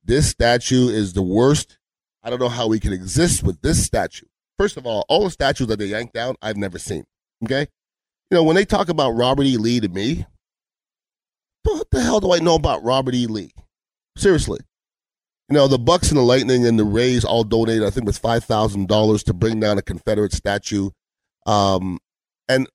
This 0.05 0.29
statue 0.29 0.87
is 0.87 1.11
the 1.11 1.21
worst. 1.21 1.77
I 2.23 2.29
don't 2.29 2.39
know 2.39 2.47
how 2.47 2.67
we 2.67 2.79
can 2.79 2.93
exist 2.93 3.43
with 3.43 3.61
this 3.61 3.83
statue. 3.85 4.27
First 4.57 4.77
of 4.77 4.85
all, 4.85 5.03
all 5.09 5.25
the 5.25 5.31
statues 5.31 5.67
that 5.67 5.79
they 5.79 5.87
yank 5.87 6.13
down, 6.13 6.37
I've 6.41 6.55
never 6.55 6.79
seen, 6.79 7.03
okay? 7.43 7.67
You 8.31 8.37
know, 8.37 8.43
when 8.45 8.55
they 8.55 8.63
talk 8.63 8.87
about 8.87 9.11
Robert 9.11 9.47
E. 9.47 9.57
Lee 9.57 9.81
to 9.81 9.89
me, 9.89 10.25
what 11.63 11.91
the 11.91 12.01
hell 12.01 12.21
do 12.21 12.31
I 12.31 12.39
know 12.39 12.55
about 12.55 12.85
Robert 12.85 13.15
E. 13.15 13.27
Lee? 13.27 13.51
Seriously. 14.17 14.59
You 15.49 15.55
know, 15.55 15.67
the 15.67 15.79
Bucks 15.79 16.09
and 16.09 16.17
the 16.17 16.21
Lightning 16.23 16.67
and 16.67 16.77
the 16.77 16.83
Rays 16.83 17.25
all 17.25 17.43
donated, 17.43 17.83
I 17.83 17.89
think, 17.89 18.03
it 18.03 18.07
was 18.07 18.19
five 18.19 18.43
thousand 18.43 18.87
dollars 18.87 19.23
to 19.23 19.33
bring 19.33 19.59
down 19.59 19.79
a 19.79 19.81
Confederate 19.81 20.31
statue. 20.31 20.91
Um, 21.47 21.99
and 22.47 22.67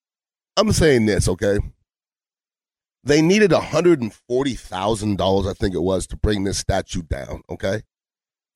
I'm 0.56 0.72
saying 0.72 1.06
this, 1.06 1.28
okay? 1.28 1.58
They 3.04 3.22
needed 3.22 3.52
hundred 3.52 4.00
and 4.02 4.12
forty 4.12 4.54
thousand 4.54 5.18
dollars, 5.18 5.46
I 5.46 5.52
think 5.52 5.74
it 5.74 5.82
was, 5.82 6.06
to 6.08 6.16
bring 6.16 6.42
this 6.42 6.58
statue 6.58 7.02
down. 7.02 7.42
Okay, 7.48 7.82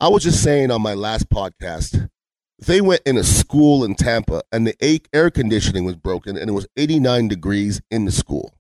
I 0.01 0.09
was 0.09 0.25
just 0.25 0.43
saying 0.43 0.73
on 0.73 0.83
my 0.83 0.95
last 0.95 1.29
podcast, 1.29 2.09
they 2.59 2.81
went 2.81 3.03
in 3.07 3.17
a 3.17 3.25
school 3.25 3.85
in 3.85 3.95
Tampa 3.95 4.43
and 4.51 4.67
the 4.67 5.07
air 5.13 5.31
conditioning 5.31 5.85
was 5.85 5.95
broken 5.95 6.37
and 6.37 6.51
it 6.51 6.55
was 6.55 6.67
89 6.77 7.29
degrees 7.29 7.81
in 7.91 8.05
the 8.05 8.11
school. 8.11 8.53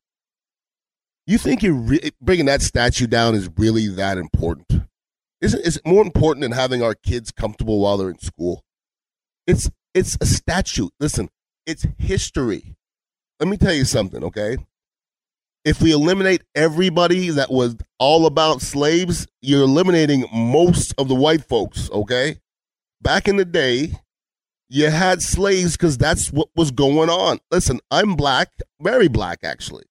You 1.26 1.36
think 1.36 1.62
you 1.62 1.74
re- 1.74 2.10
bringing 2.20 2.46
that 2.46 2.62
statue 2.62 3.08
down 3.08 3.34
is 3.34 3.50
really 3.56 3.88
that 3.88 4.18
important? 4.18 4.77
Isn't 5.40 5.64
is 5.64 5.76
it 5.76 5.86
more 5.86 6.02
important 6.02 6.42
than 6.42 6.52
having 6.52 6.82
our 6.82 6.94
kids 6.94 7.30
comfortable 7.30 7.80
while 7.80 7.96
they're 7.96 8.10
in 8.10 8.18
school? 8.18 8.64
It's 9.46 9.70
it's 9.94 10.16
a 10.20 10.26
statute. 10.26 10.92
Listen, 11.00 11.28
it's 11.66 11.86
history. 11.98 12.76
Let 13.40 13.48
me 13.48 13.56
tell 13.56 13.72
you 13.72 13.84
something, 13.84 14.24
okay? 14.24 14.56
If 15.64 15.80
we 15.80 15.92
eliminate 15.92 16.42
everybody 16.54 17.30
that 17.30 17.50
was 17.50 17.76
all 17.98 18.26
about 18.26 18.62
slaves, 18.62 19.26
you're 19.42 19.62
eliminating 19.62 20.24
most 20.32 20.94
of 20.98 21.08
the 21.08 21.14
white 21.14 21.44
folks, 21.44 21.90
okay? 21.90 22.38
Back 23.00 23.28
in 23.28 23.36
the 23.36 23.44
day, 23.44 23.92
you 24.68 24.90
had 24.90 25.22
slaves 25.22 25.76
because 25.76 25.96
that's 25.98 26.32
what 26.32 26.48
was 26.56 26.70
going 26.70 27.10
on. 27.10 27.38
Listen, 27.50 27.80
I'm 27.90 28.16
black, 28.16 28.48
very 28.80 29.08
black 29.08 29.40
actually. 29.42 29.84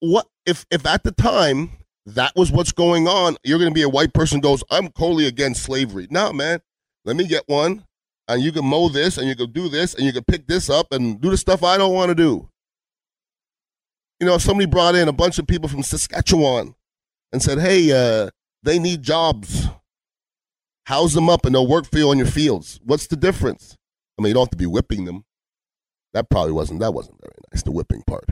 What 0.00 0.26
if 0.46 0.66
if 0.70 0.86
at 0.86 1.02
the 1.02 1.12
time 1.12 1.70
that 2.06 2.32
was 2.36 2.52
what's 2.52 2.72
going 2.72 3.08
on, 3.08 3.36
you're 3.44 3.58
going 3.58 3.70
to 3.70 3.74
be 3.74 3.82
a 3.82 3.88
white 3.88 4.12
person 4.12 4.40
goes, 4.40 4.62
I'm 4.70 4.88
totally 4.88 5.26
against 5.26 5.62
slavery. 5.62 6.06
No, 6.10 6.32
man, 6.32 6.60
let 7.04 7.16
me 7.16 7.26
get 7.26 7.44
one, 7.46 7.84
and 8.28 8.42
you 8.42 8.52
can 8.52 8.64
mow 8.64 8.88
this, 8.88 9.18
and 9.18 9.28
you 9.28 9.36
can 9.36 9.52
do 9.52 9.68
this, 9.68 9.94
and 9.94 10.04
you 10.04 10.12
can 10.12 10.24
pick 10.24 10.46
this 10.46 10.68
up 10.68 10.92
and 10.92 11.20
do 11.20 11.30
the 11.30 11.36
stuff 11.36 11.62
I 11.62 11.78
don't 11.78 11.94
want 11.94 12.10
to 12.10 12.14
do. 12.14 12.48
You 14.20 14.26
know, 14.26 14.38
somebody 14.38 14.66
brought 14.66 14.94
in 14.94 15.08
a 15.08 15.12
bunch 15.12 15.38
of 15.38 15.46
people 15.46 15.68
from 15.68 15.82
Saskatchewan 15.82 16.74
and 17.32 17.42
said, 17.42 17.58
hey, 17.58 17.90
uh, 17.90 18.30
they 18.62 18.78
need 18.78 19.02
jobs. 19.02 19.66
House 20.86 21.14
them 21.14 21.28
up 21.28 21.44
and 21.44 21.54
they'll 21.54 21.66
work 21.66 21.90
for 21.90 21.98
you 21.98 22.10
on 22.10 22.18
your 22.18 22.26
fields. 22.26 22.78
What's 22.84 23.06
the 23.06 23.16
difference? 23.16 23.76
I 24.18 24.22
mean, 24.22 24.28
you 24.28 24.34
don't 24.34 24.44
have 24.44 24.50
to 24.50 24.56
be 24.56 24.66
whipping 24.66 25.04
them. 25.04 25.24
That 26.12 26.30
probably 26.30 26.52
wasn't 26.52 26.80
that 26.80 26.94
wasn't 26.94 27.20
very 27.20 27.34
nice, 27.52 27.62
the 27.62 27.72
whipping 27.72 28.02
part. 28.02 28.26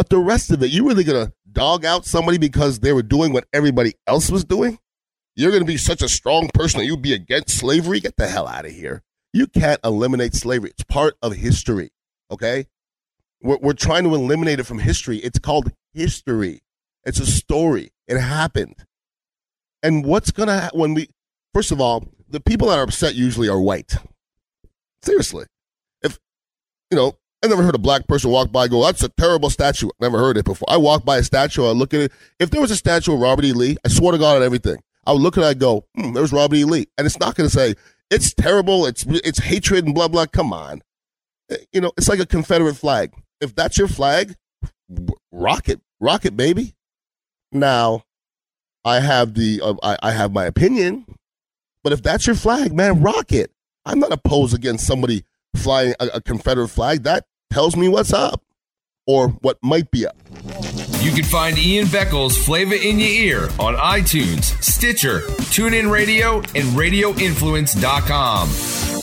But 0.00 0.08
the 0.08 0.18
rest 0.18 0.50
of 0.50 0.62
it, 0.62 0.70
you 0.70 0.88
really 0.88 1.04
gonna 1.04 1.30
dog 1.52 1.84
out 1.84 2.06
somebody 2.06 2.38
because 2.38 2.78
they 2.78 2.94
were 2.94 3.02
doing 3.02 3.34
what 3.34 3.44
everybody 3.52 3.92
else 4.06 4.30
was 4.30 4.46
doing? 4.46 4.78
You're 5.36 5.52
gonna 5.52 5.66
be 5.66 5.76
such 5.76 6.00
a 6.00 6.08
strong 6.08 6.48
person 6.54 6.80
that 6.80 6.86
you'd 6.86 7.02
be 7.02 7.12
against 7.12 7.58
slavery? 7.58 8.00
Get 8.00 8.16
the 8.16 8.26
hell 8.26 8.48
out 8.48 8.64
of 8.64 8.72
here. 8.72 9.02
You 9.34 9.46
can't 9.46 9.78
eliminate 9.84 10.32
slavery. 10.32 10.70
It's 10.70 10.84
part 10.84 11.18
of 11.20 11.34
history. 11.34 11.90
Okay? 12.30 12.66
We're, 13.42 13.58
we're 13.58 13.72
trying 13.74 14.04
to 14.04 14.14
eliminate 14.14 14.58
it 14.58 14.64
from 14.64 14.78
history. 14.78 15.18
It's 15.18 15.38
called 15.38 15.70
history. 15.92 16.62
It's 17.04 17.20
a 17.20 17.26
story. 17.26 17.90
It 18.08 18.18
happened. 18.18 18.76
And 19.82 20.02
what's 20.06 20.30
gonna 20.30 20.60
ha- 20.60 20.70
when 20.72 20.94
we 20.94 21.10
first 21.52 21.72
of 21.72 21.78
all, 21.78 22.08
the 22.26 22.40
people 22.40 22.68
that 22.68 22.78
are 22.78 22.84
upset 22.84 23.16
usually 23.16 23.50
are 23.50 23.60
white. 23.60 23.96
Seriously. 25.02 25.44
If 26.00 26.18
you 26.90 26.96
know, 26.96 27.18
I 27.42 27.46
never 27.46 27.62
heard 27.62 27.74
a 27.74 27.78
black 27.78 28.06
person 28.06 28.30
walk 28.30 28.52
by 28.52 28.68
go, 28.68 28.84
that's 28.84 29.02
a 29.02 29.08
terrible 29.08 29.48
statue. 29.48 29.88
Never 29.98 30.18
heard 30.18 30.36
it 30.36 30.44
before. 30.44 30.68
I 30.68 30.76
walk 30.76 31.04
by 31.04 31.18
a 31.18 31.22
statue, 31.22 31.64
I 31.64 31.70
look 31.70 31.94
at 31.94 32.00
it. 32.00 32.12
If 32.38 32.50
there 32.50 32.60
was 32.60 32.70
a 32.70 32.76
statue 32.76 33.14
of 33.14 33.20
Robert 33.20 33.44
E. 33.44 33.52
Lee, 33.52 33.76
I 33.84 33.88
swear 33.88 34.12
to 34.12 34.18
God 34.18 34.36
on 34.36 34.42
everything, 34.42 34.82
I 35.06 35.12
would 35.12 35.22
look 35.22 35.38
at 35.38 35.44
it, 35.44 35.46
I 35.46 35.54
go, 35.54 35.86
hmm, 35.94 36.12
there's 36.12 36.32
Robert 36.32 36.56
E. 36.56 36.64
Lee. 36.64 36.86
And 36.98 37.06
it's 37.06 37.18
not 37.18 37.34
going 37.34 37.48
to 37.48 37.54
say, 37.54 37.74
it's 38.10 38.34
terrible, 38.34 38.84
it's, 38.86 39.06
it's 39.08 39.38
hatred 39.38 39.86
and 39.86 39.94
blah, 39.94 40.08
blah. 40.08 40.26
Come 40.26 40.52
on. 40.52 40.82
Eh, 41.50 41.56
you 41.72 41.80
know, 41.80 41.92
it's 41.96 42.08
like 42.08 42.20
a 42.20 42.26
Confederate 42.26 42.74
flag. 42.74 43.12
If 43.40 43.54
that's 43.54 43.78
your 43.78 43.88
flag, 43.88 44.36
rock 45.32 45.68
it. 45.68 45.80
Rock 45.98 46.26
it, 46.26 46.36
baby. 46.36 46.74
Now, 47.52 48.04
I 48.84 49.00
have 49.00 49.34
the, 49.34 49.60
uh, 49.62 49.74
I, 49.82 49.96
I 50.02 50.12
have 50.12 50.32
my 50.32 50.44
opinion, 50.44 51.06
but 51.82 51.92
if 51.92 52.02
that's 52.02 52.26
your 52.26 52.36
flag, 52.36 52.74
man, 52.74 53.00
rock 53.02 53.32
it. 53.32 53.50
I'm 53.86 53.98
not 53.98 54.12
opposed 54.12 54.54
against 54.54 54.86
somebody 54.86 55.24
flying 55.56 55.94
a, 56.00 56.06
a 56.14 56.20
Confederate 56.20 56.68
flag. 56.68 57.02
That 57.04 57.26
tells 57.50 57.76
me 57.76 57.88
what's 57.88 58.12
up 58.12 58.42
or 59.06 59.28
what 59.28 59.58
might 59.62 59.90
be 59.90 60.06
up. 60.06 60.16
You 61.00 61.12
can 61.12 61.24
find 61.24 61.58
Ian 61.58 61.86
Beckles' 61.86 62.36
Flavor 62.36 62.74
in 62.74 62.98
Your 62.98 63.08
Ear 63.08 63.44
on 63.58 63.74
iTunes, 63.76 64.62
Stitcher, 64.62 65.20
TuneIn 65.20 65.90
Radio, 65.90 66.38
and 66.38 66.76
RadioInfluence.com. 66.76 68.99